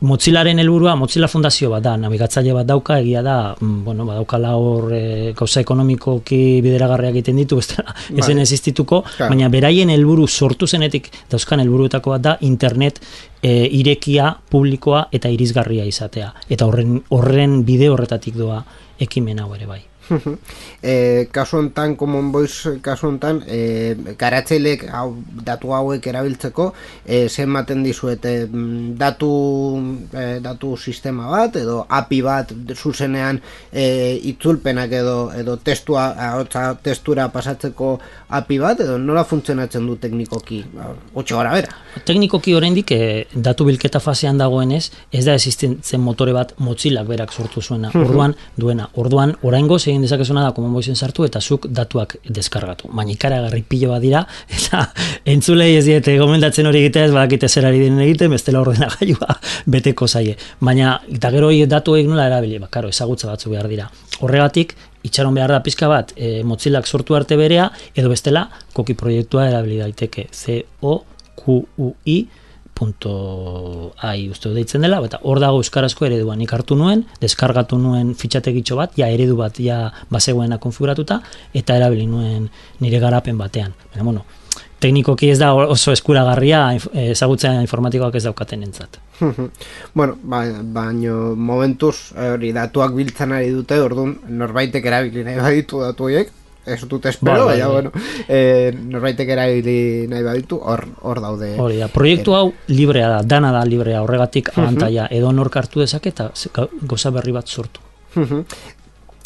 Motzilaren 0.00 0.58
helburua, 0.60 0.92
Mozilla 1.00 1.24
fundazio 1.28 1.70
bat 1.72 1.80
da, 1.82 1.94
nabigatzaile 1.96 2.52
bat 2.52 2.66
dauka, 2.68 2.98
egia 3.00 3.22
da, 3.24 3.54
mm, 3.58 3.78
bueno, 3.84 4.04
badaukala 4.04 4.50
hor 4.60 4.92
e, 4.92 5.32
gauza 5.38 5.62
ekonomikoki 5.64 6.60
bideragarriak 6.60 7.14
egiten 7.16 7.40
ditu, 7.40 7.56
bestela, 7.62 7.94
ezen 8.12 8.38
existituko, 8.42 9.02
Claro. 9.16 9.30
baina 9.32 9.48
beraien 9.48 9.88
helburu 9.90 10.26
sortu 10.28 10.66
zenetik 10.68 11.08
dauzkan 11.32 11.64
helburuetako 11.64 12.12
bat 12.12 12.22
da 12.28 12.36
internet 12.42 13.00
e, 13.42 13.64
irekia, 13.72 14.34
publikoa 14.50 15.06
eta 15.16 15.32
irizgarria 15.32 15.88
izatea. 15.88 16.32
Eta 16.48 16.66
horren, 16.68 17.00
horren 17.08 17.62
bide 17.64 17.88
horretatik 17.88 18.36
doa 18.36 18.62
ekimen 19.00 19.40
hau 19.40 19.54
ere 19.54 19.66
bai. 19.66 19.80
E, 20.82 21.26
kasu 21.32 21.58
hontan 21.58 21.96
Common 21.96 22.30
Voice 22.32 22.76
kasu 22.82 23.08
hontan 23.08 23.42
e, 23.46 23.94
garatzailek 24.18 24.86
hau, 24.92 25.16
datu 25.44 25.72
hauek 25.76 26.06
erabiltzeko 26.06 26.68
e, 27.04 27.26
zen 27.28 27.48
ematen 27.48 27.82
dizuete 27.86 28.34
mm, 28.46 28.94
datu 28.98 29.30
e, 30.12 30.26
datu 30.44 30.76
sistema 30.76 31.30
bat 31.30 31.56
edo 31.60 31.82
API 31.88 32.20
bat 32.22 32.54
zuzenean 32.76 33.40
e, 33.72 33.86
itzulpenak 34.32 34.92
edo 35.00 35.16
edo 35.36 35.56
testua 35.56 36.08
ahotsa 36.30 36.68
testura 36.82 37.28
pasatzeko 37.32 37.96
API 38.40 38.58
bat 38.62 38.86
edo 38.86 38.98
nola 38.98 39.24
funtzionatzen 39.24 39.86
du 39.86 39.96
teknikoki 40.00 40.64
Ba, 40.76 40.90
gutxi 41.14 41.34
gora 41.34 41.52
bera 41.54 41.85
Teknikoki 42.04 42.54
oraindik 42.54 42.90
e, 42.92 43.26
datu 43.32 43.64
bilketa 43.64 44.00
fasean 44.02 44.38
dagoenez, 44.38 44.90
ez 45.12 45.24
da 45.24 45.34
existentzen 45.38 46.00
motore 46.02 46.34
bat 46.36 46.52
Mozillak 46.60 47.06
berak 47.08 47.32
sortu 47.32 47.62
zuena. 47.62 47.90
Orduan 47.96 48.34
duena. 48.56 48.88
Orduan 49.00 49.32
oraingo 49.42 49.78
egin 49.78 50.04
dezakezuna 50.04 50.42
da 50.44 50.52
Common 50.56 50.74
Voiceen 50.76 50.96
sartu 50.96 51.24
eta 51.24 51.40
zuk 51.40 51.68
datuak 51.72 52.16
deskargatu. 52.28 52.90
Baina 52.92 53.14
ikaragarri 53.14 53.62
pilo 53.68 53.92
bat 53.94 54.02
dira 54.04 54.24
eta 54.56 54.86
entzulei 55.24 55.76
ez 55.76 55.84
diete 55.86 56.18
gomendatzen 56.20 56.66
hori 56.68 56.84
egitea 56.84 57.08
ez 57.08 57.14
badakite 57.14 57.48
zer 57.48 57.68
ari 57.70 57.80
diren 57.84 58.02
egiten, 58.04 58.30
bestela 58.34 58.60
ordenagailua 58.60 59.38
beteko 59.76 60.08
zaie. 60.08 60.36
Baina 60.60 60.98
eta 61.12 61.32
gero 61.34 61.48
horiek 61.50 61.70
datu 61.70 61.96
horiek 61.96 62.10
nola 62.10 62.28
erabili, 62.28 62.60
ba 62.60 62.68
karo, 62.70 62.92
ezagutza 62.92 63.30
batzu 63.30 63.52
behar 63.54 63.68
dira. 63.72 63.88
Horregatik 64.20 64.76
itxaron 65.06 65.34
behar 65.36 65.52
da 65.54 65.62
pizka 65.64 65.88
bat 65.88 66.12
e, 66.16 66.42
Mozillak 66.44 66.86
sortu 66.86 67.16
arte 67.16 67.36
berea 67.38 67.70
edo 67.94 68.10
bestela 68.12 68.48
koki 68.74 68.96
proiektua 68.98 69.48
erabili 69.50 69.78
daiteke. 69.82 70.28
C 70.32 70.62
O 71.46 71.62
Q 71.62 71.68
U 71.78 71.94
I 72.04 72.18
punto 72.76 73.94
ai 74.04 74.28
uste 74.28 74.52
deitzen 74.52 74.84
dela, 74.84 75.00
eta 75.08 75.22
hor 75.24 75.40
dago 75.40 75.62
euskarazko 75.62 76.04
eredua. 76.06 76.36
Nik 76.36 76.52
hartu 76.52 76.76
nuen, 76.76 77.06
deskargatu 77.22 77.78
nuen 77.80 78.12
fitxategitxo 78.20 78.76
bat, 78.76 78.92
ja 79.00 79.08
eredu 79.08 79.38
bat 79.40 79.56
ja 79.64 79.86
bazegoena 80.12 80.60
konfiguratuta, 80.60 81.22
eta 81.56 81.78
erabili 81.80 82.04
nuen 82.10 82.50
nire 82.84 83.00
garapen 83.00 83.40
batean. 83.40 83.72
Baina, 83.94 84.04
bueno, 84.04 84.26
teknikoki 84.84 85.32
ez 85.32 85.38
da 85.40 85.54
oso 85.56 85.94
eskuragarria 85.96 86.62
ezagutzea 87.06 87.56
informatikoak 87.64 88.20
ez 88.20 88.26
daukaten 88.28 88.68
entzat. 88.68 89.00
bueno, 89.98 90.18
ba, 90.22 90.44
baino 90.76 91.32
momentuz 91.32 92.12
hori 92.12 92.52
datuak 92.56 92.92
biltzen 92.98 93.32
ari 93.38 93.54
dute, 93.56 93.80
orduan 93.80 94.18
norbaitek 94.28 94.92
erabili 94.92 95.24
nahi 95.24 95.40
baditu 95.40 95.80
datu 95.80 96.10
horiek, 96.10 96.34
ez 96.66 96.80
dut 96.88 97.06
espero, 97.06 97.46
Bai, 97.46 97.58
bai, 97.60 97.60
baina, 97.60 97.66
bai. 97.66 97.74
bueno, 97.74 97.92
eh, 98.28 98.72
norbaitek 98.76 99.28
erabili 99.28 100.06
nahi 100.10 100.22
baditu, 100.26 100.58
hor, 100.62 100.86
hor 101.02 101.20
daude. 101.20 101.54
Hori 101.60 101.76
da, 101.78 101.88
proiektu 101.88 102.34
hau 102.34 102.52
librea 102.68 103.08
da, 103.08 103.22
dana 103.22 103.52
da 103.52 103.64
librea, 103.64 104.02
horregatik 104.02 104.50
abantaia, 104.56 105.06
edo 105.10 105.32
nork 105.32 105.56
hartu 105.56 105.80
dezake 105.80 106.08
eta 106.14 106.30
ze- 106.34 106.50
ga- 106.54 106.68
goza 106.82 107.10
berri 107.10 107.32
bat 107.32 107.46
sortu. 107.48 107.80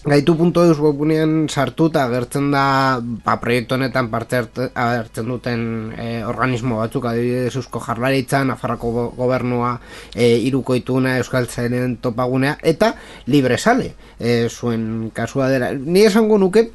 Gaitu.eus 0.01 0.79
webunean 0.81 1.45
sartuta 1.53 2.07
agertzen 2.07 2.47
da 2.55 2.63
ba, 3.03 3.35
proiektu 3.37 3.75
honetan 3.77 4.07
parte 4.09 4.39
hartzen 4.73 5.27
duten 5.29 5.65
e, 5.93 6.07
organismo 6.25 6.79
batzuk 6.81 7.05
adibidez 7.11 7.51
Eusko 7.61 7.83
Jarlaritza, 7.85 8.41
Nafarroko 8.49 8.93
go- 8.95 9.11
gobernua, 9.19 9.75
e, 10.15 10.39
Irukoituna, 10.49 11.19
Euskaltzainen 11.21 11.99
topagunea 12.01 12.55
eta 12.63 12.95
Libresale 13.29 13.91
e, 14.19 14.49
zuen 14.49 15.11
kasua 15.13 15.51
dela. 15.53 15.75
Ni 15.77 16.07
esango 16.09 16.39
nuke 16.41 16.71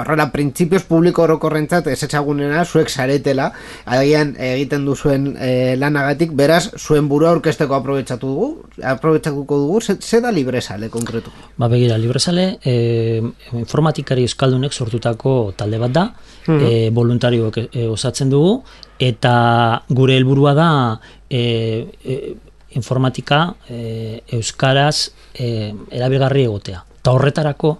horrela 0.00 0.28
printzipioz 0.32 0.82
publiko 0.88 1.24
orokorrentzat 1.26 1.86
ez 1.92 1.98
etzagunena 2.06 2.64
zuek 2.64 2.90
saretela 2.90 3.50
agian 3.84 4.34
egiten 4.38 4.86
duzuen 4.88 5.32
e, 5.36 5.76
lanagatik 5.76 6.32
beraz 6.38 6.62
zuen 6.78 7.08
burua 7.10 7.32
aurkezteko 7.34 7.76
aprobetsatu 7.76 8.32
dugu. 8.32 8.48
Aprobetsatuko 8.82 9.58
dugu 9.64 9.80
ze, 9.80 9.96
ze 10.00 10.20
da 10.20 10.32
libresale 10.32 10.88
konkretu? 10.90 11.30
Ba 11.56 11.68
begira, 11.68 11.98
librezale, 11.98 12.58
e, 12.64 13.20
informatikari 13.58 14.26
euskaldunek 14.28 14.72
sortutako 14.72 15.52
talde 15.56 15.78
bat 15.82 15.92
da, 15.92 16.06
e, 16.48 16.90
voluntarioek 16.94 17.58
e, 17.68 17.86
osatzen 17.88 18.30
dugu, 18.30 18.62
eta 19.02 19.82
gure 19.88 20.16
helburua 20.16 20.54
da 20.54 20.70
e, 21.28 21.42
e, 22.04 22.34
informatika 22.78 23.54
e, 23.68 24.22
euskaraz 24.38 25.10
e, 25.34 25.72
erabilgarri 25.90 26.46
egotea. 26.48 26.84
Eta 27.02 27.14
horretarako 27.16 27.76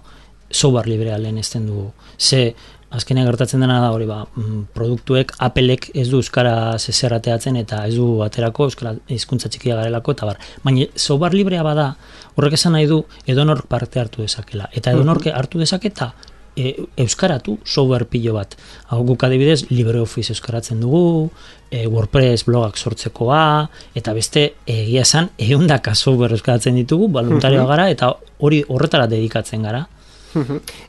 software 0.53 0.89
librea 0.89 1.17
lehen 1.17 1.37
ezten 1.41 1.67
dugu. 1.67 1.91
Ze, 2.17 2.53
azkenean 2.93 3.25
gertatzen 3.27 3.63
dena 3.63 3.79
da 3.81 3.91
hori 3.91 4.05
ba, 4.05 4.21
mm, 4.35 4.59
produktuek 4.75 5.33
Applek 5.41 5.89
ez 5.97 6.07
du 6.11 6.19
euskara 6.21 6.77
zezerrateatzen 6.77 7.57
eta 7.57 7.83
ez 7.87 7.95
du 7.95 8.21
aterako 8.25 8.69
euskara 8.69 8.93
hizkuntza 9.09 9.49
txikia 9.49 9.79
garelako 9.79 10.13
eta 10.13 10.29
bar. 10.29 10.41
Baina 10.63 10.85
software 10.95 11.37
librea 11.37 11.63
bada, 11.65 11.95
horrek 12.35 12.59
esan 12.59 12.77
nahi 12.77 12.85
du 12.89 13.03
edonork 13.25 13.65
parte 13.67 13.99
hartu 13.99 14.21
dezakela. 14.21 14.69
Eta 14.73 14.93
edonork 14.93 15.27
hartu 15.33 15.59
dezaketa 15.59 16.13
e, 16.55 16.75
euskaratu 16.97 17.57
software 17.65 18.05
pilo 18.05 18.35
bat. 18.37 18.55
Hau 18.93 19.01
guk 19.07 19.23
adibidez 19.25 19.63
LibreOffice 19.71 20.33
euskaratzen 20.35 20.81
dugu, 20.83 21.31
e, 21.71 21.87
WordPress 21.87 22.45
blogak 22.45 22.77
sortzekoa, 22.77 23.69
eta 23.97 24.13
beste 24.13 24.45
egia 24.69 25.01
esan 25.01 25.31
ehundaka 25.37 25.95
software 25.95 26.37
euskaratzen 26.37 26.77
ditugu, 26.77 27.09
voluntarioa 27.13 27.65
gara 27.69 27.89
eta 27.89 28.13
hori 28.39 28.63
horretara 28.67 29.09
dedikatzen 29.09 29.65
gara. 29.65 29.87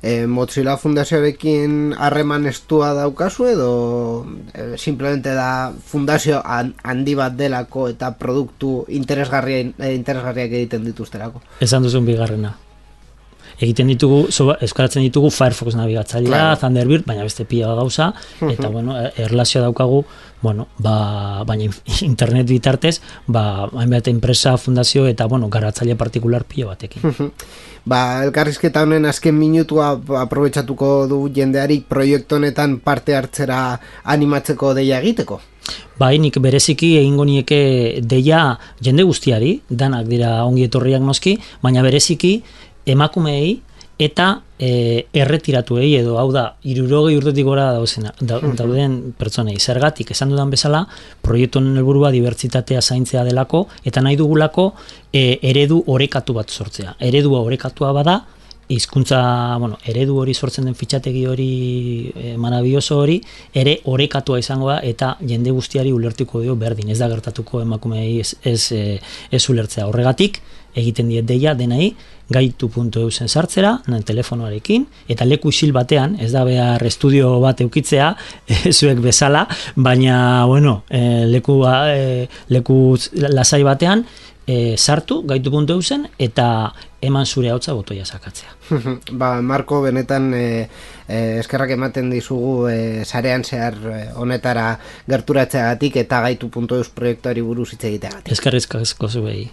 E, 0.03 0.27
Mozilla 0.27 0.77
fundazioarekin 0.77 1.95
harreman 1.99 2.47
estua 2.47 2.93
daukazu 2.95 3.47
edo 3.47 4.27
e, 4.55 4.79
simplemente 4.79 5.31
da 5.35 5.73
fundazio 5.85 6.41
han- 6.45 6.75
handi 6.83 7.15
bat 7.15 7.33
delako 7.37 7.89
eta 7.89 8.15
produktu 8.19 8.85
interesgarria, 8.89 9.61
e, 9.79 9.95
interesgarriak 9.95 10.51
egiten 10.53 10.85
dituzterako 10.85 11.43
Esan 11.61 11.83
duzun 11.83 12.07
bigarrena. 12.07 12.57
Egiten 13.61 13.87
ditugu, 13.93 14.25
euskaratzen 14.61 15.03
ditugu 15.03 15.31
Firefox 15.31 15.75
nabigatzailea, 15.79 16.31
Claro. 16.31 16.61
Thunderbird, 16.61 17.05
baina 17.07 17.23
beste 17.23 17.45
pila 17.45 17.75
gauza, 17.75 18.13
eta 18.51 18.69
bueno, 18.69 18.97
e- 19.01 19.13
erlazioa 19.25 19.63
daukagu, 19.63 20.05
bueno, 20.43 20.67
ba, 20.79 21.45
baina 21.47 21.65
in- 21.65 21.75
internet 22.11 22.47
bitartez, 22.49 23.01
ba, 23.27 23.69
hainbat 23.73 24.09
enpresa, 24.09 24.57
fundazio, 24.59 25.07
eta 25.07 25.27
bueno, 25.27 25.49
garatzaile 25.49 25.95
partikular 25.97 26.45
pilo 26.45 26.69
batekin. 26.69 27.31
Ba, 27.85 28.25
elkarrizketa 28.25 28.83
honen 28.83 29.05
azken 29.07 29.37
minutua 29.39 29.93
aprobetsatuko 30.23 31.07
du 31.07 31.29
jendeari 31.35 31.83
proiektu 31.89 32.37
honetan 32.41 32.79
parte 32.81 33.15
hartzera 33.15 33.79
animatzeko 34.05 34.73
deia 34.75 35.01
egiteko. 35.05 35.41
Bai, 35.99 36.19
nik 36.19 36.37
bereziki 36.43 36.97
egingo 36.99 37.25
nieke 37.25 38.01
deia 38.03 38.59
jende 38.83 39.05
guztiari, 39.07 39.61
danak 39.71 40.09
dira 40.11 40.43
ongi 40.45 40.65
etorriak 40.67 41.01
noski, 41.07 41.37
baina 41.63 41.83
bereziki 41.87 42.43
emakumeei 42.87 43.61
eta 43.99 44.43
e, 44.59 45.07
erretiratuei 45.15 45.93
edo 46.01 46.17
hau 46.19 46.31
da, 46.35 46.45
irurogei 46.67 47.17
urtetik 47.19 47.47
gora 47.47 47.69
dauzena, 47.77 48.13
da, 48.21 48.41
dauden 48.59 48.97
pertsonei. 49.19 49.57
Zergatik, 49.61 50.11
esan 50.11 50.33
dudan 50.35 50.51
bezala, 50.51 50.83
proiektu 51.23 51.61
honen 51.61 51.79
helburua 51.79 52.11
dibertsitatea 52.15 52.83
zaintzea 52.83 53.25
delako, 53.27 53.67
eta 53.87 54.03
nahi 54.03 54.19
dugulako 54.19 54.73
e, 55.13 55.39
eredu 55.43 55.83
orekatu 55.95 56.35
bat 56.35 56.51
sortzea. 56.51 56.97
Eredua 56.99 57.45
orekatua 57.47 57.93
bada, 57.95 58.19
hizkuntza, 58.69 59.57
bueno, 59.59 59.79
eredu 59.85 60.17
hori 60.21 60.35
sortzen 60.35 60.65
den 60.69 60.75
fitxategi 60.79 61.27
hori 61.27 61.49
e, 62.15 62.35
marabioso 62.41 62.99
hori 63.03 63.21
ere 63.53 63.79
orekatua 63.85 64.39
izango 64.41 64.71
da 64.71 64.81
eta 64.83 65.15
jende 65.21 65.53
guztiari 65.53 65.93
ulertuko 65.93 66.41
dio 66.41 66.57
berdin, 66.57 66.91
ez 66.91 66.99
da 66.99 67.09
gertatuko 67.13 67.61
emakumeei 67.63 68.19
ez, 68.21 68.35
ez, 68.43 68.61
e, 68.73 68.99
ez 69.31 69.43
ulertzea. 69.51 69.87
Horregatik, 69.91 70.41
egiten 70.75 71.09
diet 71.13 71.27
deia 71.29 71.55
denai 71.55 71.95
gaitu.eusen 72.33 73.29
sartzera, 73.29 73.75
telefonoarekin, 74.07 74.87
eta 75.13 75.27
leku 75.29 75.53
isil 75.53 75.75
batean, 75.77 76.17
ez 76.25 76.31
da 76.33 76.45
behar 76.49 76.83
estudio 76.89 77.35
bat 77.43 77.61
eukitzea, 77.61 78.15
zuek 78.79 79.03
bezala, 79.05 79.45
baina, 79.77 80.17
bueno, 80.49 80.83
e, 80.89 81.27
leku, 81.29 81.61
e, 81.69 82.25
leku 82.49 82.79
lasai 83.29 83.63
batean, 83.67 84.07
e, 84.47 84.77
sartu 84.77 85.23
gaitu.eusen 85.29 86.09
eta 86.19 86.49
eman 87.05 87.27
zure 87.27 87.51
hautza 87.53 87.75
botoia 87.77 88.05
sakatzea. 88.05 88.55
ba, 89.21 89.41
Marko, 89.43 89.81
benetan 89.85 90.33
e, 90.35 90.45
e, 91.09 91.19
eskerrak 91.41 91.75
ematen 91.77 92.11
dizugu 92.13 92.69
e, 92.71 93.05
sarean 93.05 93.45
zehar 93.45 93.77
honetara 94.21 94.71
gerturatzeagatik 95.09 96.01
eta 96.05 96.23
gaitu.eus 96.29 96.89
proiektuari 96.95 97.45
buruz 97.45 97.73
hitz 97.75 97.85
egiteagatik. 97.85 98.33
Eskerrizko 98.33 98.83
asko 98.85 99.09
zuei. 99.09 99.51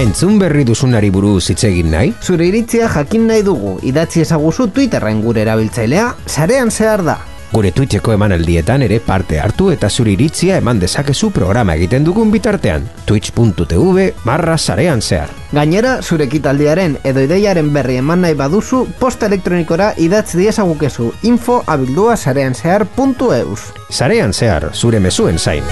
Entzun 0.00 0.38
berri 0.40 0.62
duzunari 0.64 1.10
buruz 1.12 1.50
hitz 1.52 1.64
egin 1.68 1.90
nahi? 1.92 2.14
Zure 2.24 2.46
iritzia 2.48 2.88
jakin 2.88 3.26
nahi 3.28 3.42
dugu, 3.44 3.74
idatzi 3.84 4.22
ezaguzu 4.24 4.70
Twitterren 4.72 5.20
gure 5.20 5.44
erabiltzailea, 5.44 6.06
sarean 6.24 6.72
zehar 6.72 7.04
da. 7.04 7.18
Gure 7.52 7.72
Twitcheko 7.72 8.12
emanaldietan 8.14 8.84
ere 8.86 9.00
parte 9.02 9.40
hartu 9.42 9.70
eta 9.74 9.88
zure 9.90 10.12
iritzia 10.14 10.58
eman 10.62 10.78
dezakezu 10.78 11.32
programa 11.34 11.74
egiten 11.74 12.04
dugun 12.06 12.30
bitartean. 12.30 12.86
Twitch.tv 13.06 14.06
barra 14.24 14.56
sarean 14.58 15.02
zehar. 15.02 15.32
Gainera, 15.52 15.96
zure 16.02 16.28
ekitaldiaren 16.30 16.98
edo 17.02 17.24
ideiaren 17.26 17.72
berri 17.74 17.98
eman 17.98 18.22
nahi 18.22 18.38
baduzu, 18.38 18.84
posta 19.00 19.26
elektronikora 19.26 19.92
idatzi 19.98 20.38
diezagukezu 20.38 21.10
info 21.26 21.62
abildua 21.66 22.16
sarean 22.16 22.54
zehar.eus. 22.54 23.72
Sarean 23.90 24.32
zehar, 24.32 24.70
zure 24.74 25.02
mezuen 25.02 25.38
zain. 25.38 25.66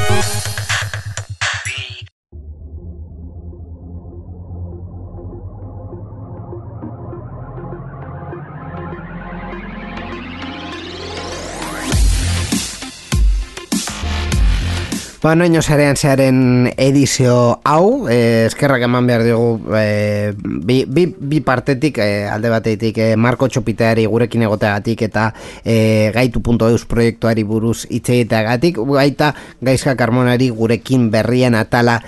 Ba, 15.19 15.33
noino 15.35 15.59
zarean 15.67 15.97
zearen 15.99 16.69
edizio 16.79 17.59
hau, 17.67 18.07
eh, 18.07 18.47
eskerrak 18.47 18.85
eman 18.87 19.07
behar 19.09 19.25
dugu 19.27 19.75
eh, 19.75 20.31
bi, 20.39 20.85
bi, 20.87 21.09
bi 21.11 21.41
partetik, 21.43 21.99
eh, 21.99 22.29
alde 22.31 22.53
batetik, 22.53 23.01
eh, 23.03 23.17
Marko 23.19 23.49
Txopiteari 23.51 24.05
gurekin 24.07 24.45
egoteagatik 24.47 25.03
eta 25.09 25.25
eh, 25.65 26.13
gaitu.eus 26.15 26.85
proiektuari 26.87 27.43
buruz 27.43 27.89
itzeiteagatik, 27.91 28.79
baita 28.79 29.33
gaizka 29.61 29.97
karmonari 29.99 30.53
gurekin 30.55 31.11
berrien 31.11 31.59
atala 31.59 31.99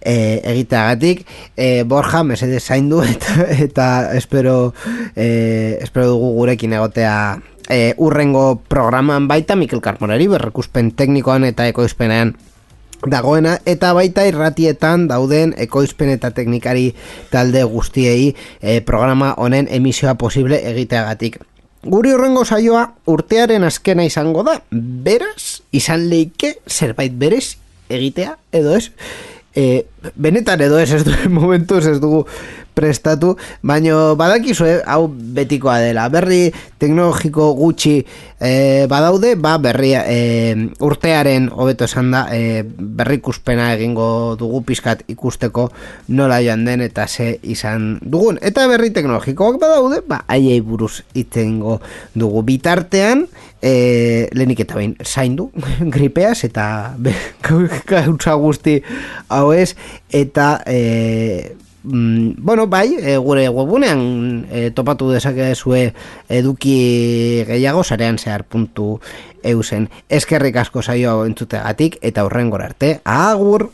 e, 0.00 0.42
egiteagatik. 0.42 1.22
E, 1.54 1.84
Borja 1.84 2.24
mesede 2.24 2.58
zaindu 2.58 3.04
eta, 3.14 3.46
eta 3.68 3.86
espero, 4.18 4.74
e, 5.14 5.78
espero 5.86 6.16
dugu 6.16 6.32
gurekin 6.40 6.74
egotea 6.80 7.38
e, 7.70 7.94
urrengo 7.96 8.60
programan. 8.66 9.30
Baita 9.30 9.54
Mikel 9.54 9.80
Karmonari 9.80 10.26
berrekuspen 10.34 10.90
teknikoan 10.98 11.46
eta 11.46 11.70
ekoizpenean 11.70 12.34
dagoena 13.04 13.58
eta 13.68 13.92
baita 13.96 14.24
irratietan 14.28 15.06
dauden 15.10 15.54
ekoizpen 15.56 16.10
eta 16.14 16.30
teknikari 16.36 16.88
talde 17.30 17.64
guztiei 17.64 18.32
e, 18.60 18.80
programa 18.80 19.34
honen 19.36 19.68
emisioa 19.70 20.14
posible 20.14 20.60
egiteagatik. 20.70 21.38
Guri 21.86 22.10
horrengo 22.16 22.44
saioa 22.44 22.88
urtearen 23.06 23.64
azkena 23.64 24.04
izango 24.06 24.42
da, 24.46 24.58
beraz, 24.72 25.62
izan 25.70 26.08
leike 26.10 26.56
zerbait 26.66 27.14
berez 27.14 27.56
egitea, 27.88 28.36
edo 28.52 28.74
ez? 28.74 28.90
E, 29.56 29.86
benetan 30.16 30.60
edo 30.66 30.80
ez 30.82 30.90
ez 30.92 31.04
du, 31.06 31.14
momentuz 31.40 31.84
ez 31.86 32.00
dugu 32.02 32.26
prestatu, 32.76 33.36
baino 33.64 34.16
badakizu, 34.20 34.66
eh, 34.68 34.80
hau 34.84 35.08
betikoa 35.08 35.78
dela. 35.80 36.10
Berri 36.12 36.52
teknologiko 36.78 37.54
gutxi 37.56 38.04
e, 38.36 38.84
badaude, 38.90 39.32
ba 39.40 39.56
berri 39.56 39.94
e, 39.96 40.18
urtearen 40.84 41.48
hobeto 41.48 41.88
esan 41.88 42.12
da, 42.12 42.26
e, 42.36 42.60
berrikuspena 42.66 43.70
egingo 43.78 44.36
dugu 44.36 44.60
pizkat 44.68 45.06
ikusteko 45.08 45.70
nola 46.12 46.42
joan 46.44 46.68
den 46.68 46.84
eta 46.84 47.08
ze 47.08 47.38
izan 47.42 47.96
dugun. 48.02 48.36
Eta 48.44 48.68
berri 48.68 48.92
teknologikoak 48.92 49.56
badaude, 49.62 50.02
ba 50.04 50.26
haiei 50.28 50.60
buruz 50.60 51.00
itzengo 51.16 51.80
dugu 52.12 52.44
bitartean, 52.44 53.24
e, 53.62 54.28
lehenik 54.36 54.66
eta 54.66 54.76
behin 54.76 54.96
zaindu 55.00 55.50
gripeaz 55.96 56.44
eta 56.44 56.96
gautza 57.88 58.36
guzti 58.36 58.82
hau 59.32 59.52
ez 59.56 59.72
eta 60.12 60.58
e, 60.68 61.56
mm, 61.86 62.30
bueno, 62.38 62.66
bai, 62.66 62.96
e, 62.98 63.16
gure 63.16 63.48
webunean 63.48 64.46
e, 64.50 64.70
topatu 64.70 65.10
dezakezue 65.14 65.94
eduki 66.28 67.44
gehiago 67.46 67.84
sarean 67.84 68.18
zehar 68.18 68.44
puntu 68.44 68.98
eusen. 69.42 69.88
Eskerrik 70.08 70.56
asko 70.60 70.82
saio 70.82 71.24
entzutegatik 71.24 71.98
eta 72.02 72.26
horren 72.26 72.52
arte, 72.52 73.00
agur! 73.04 73.70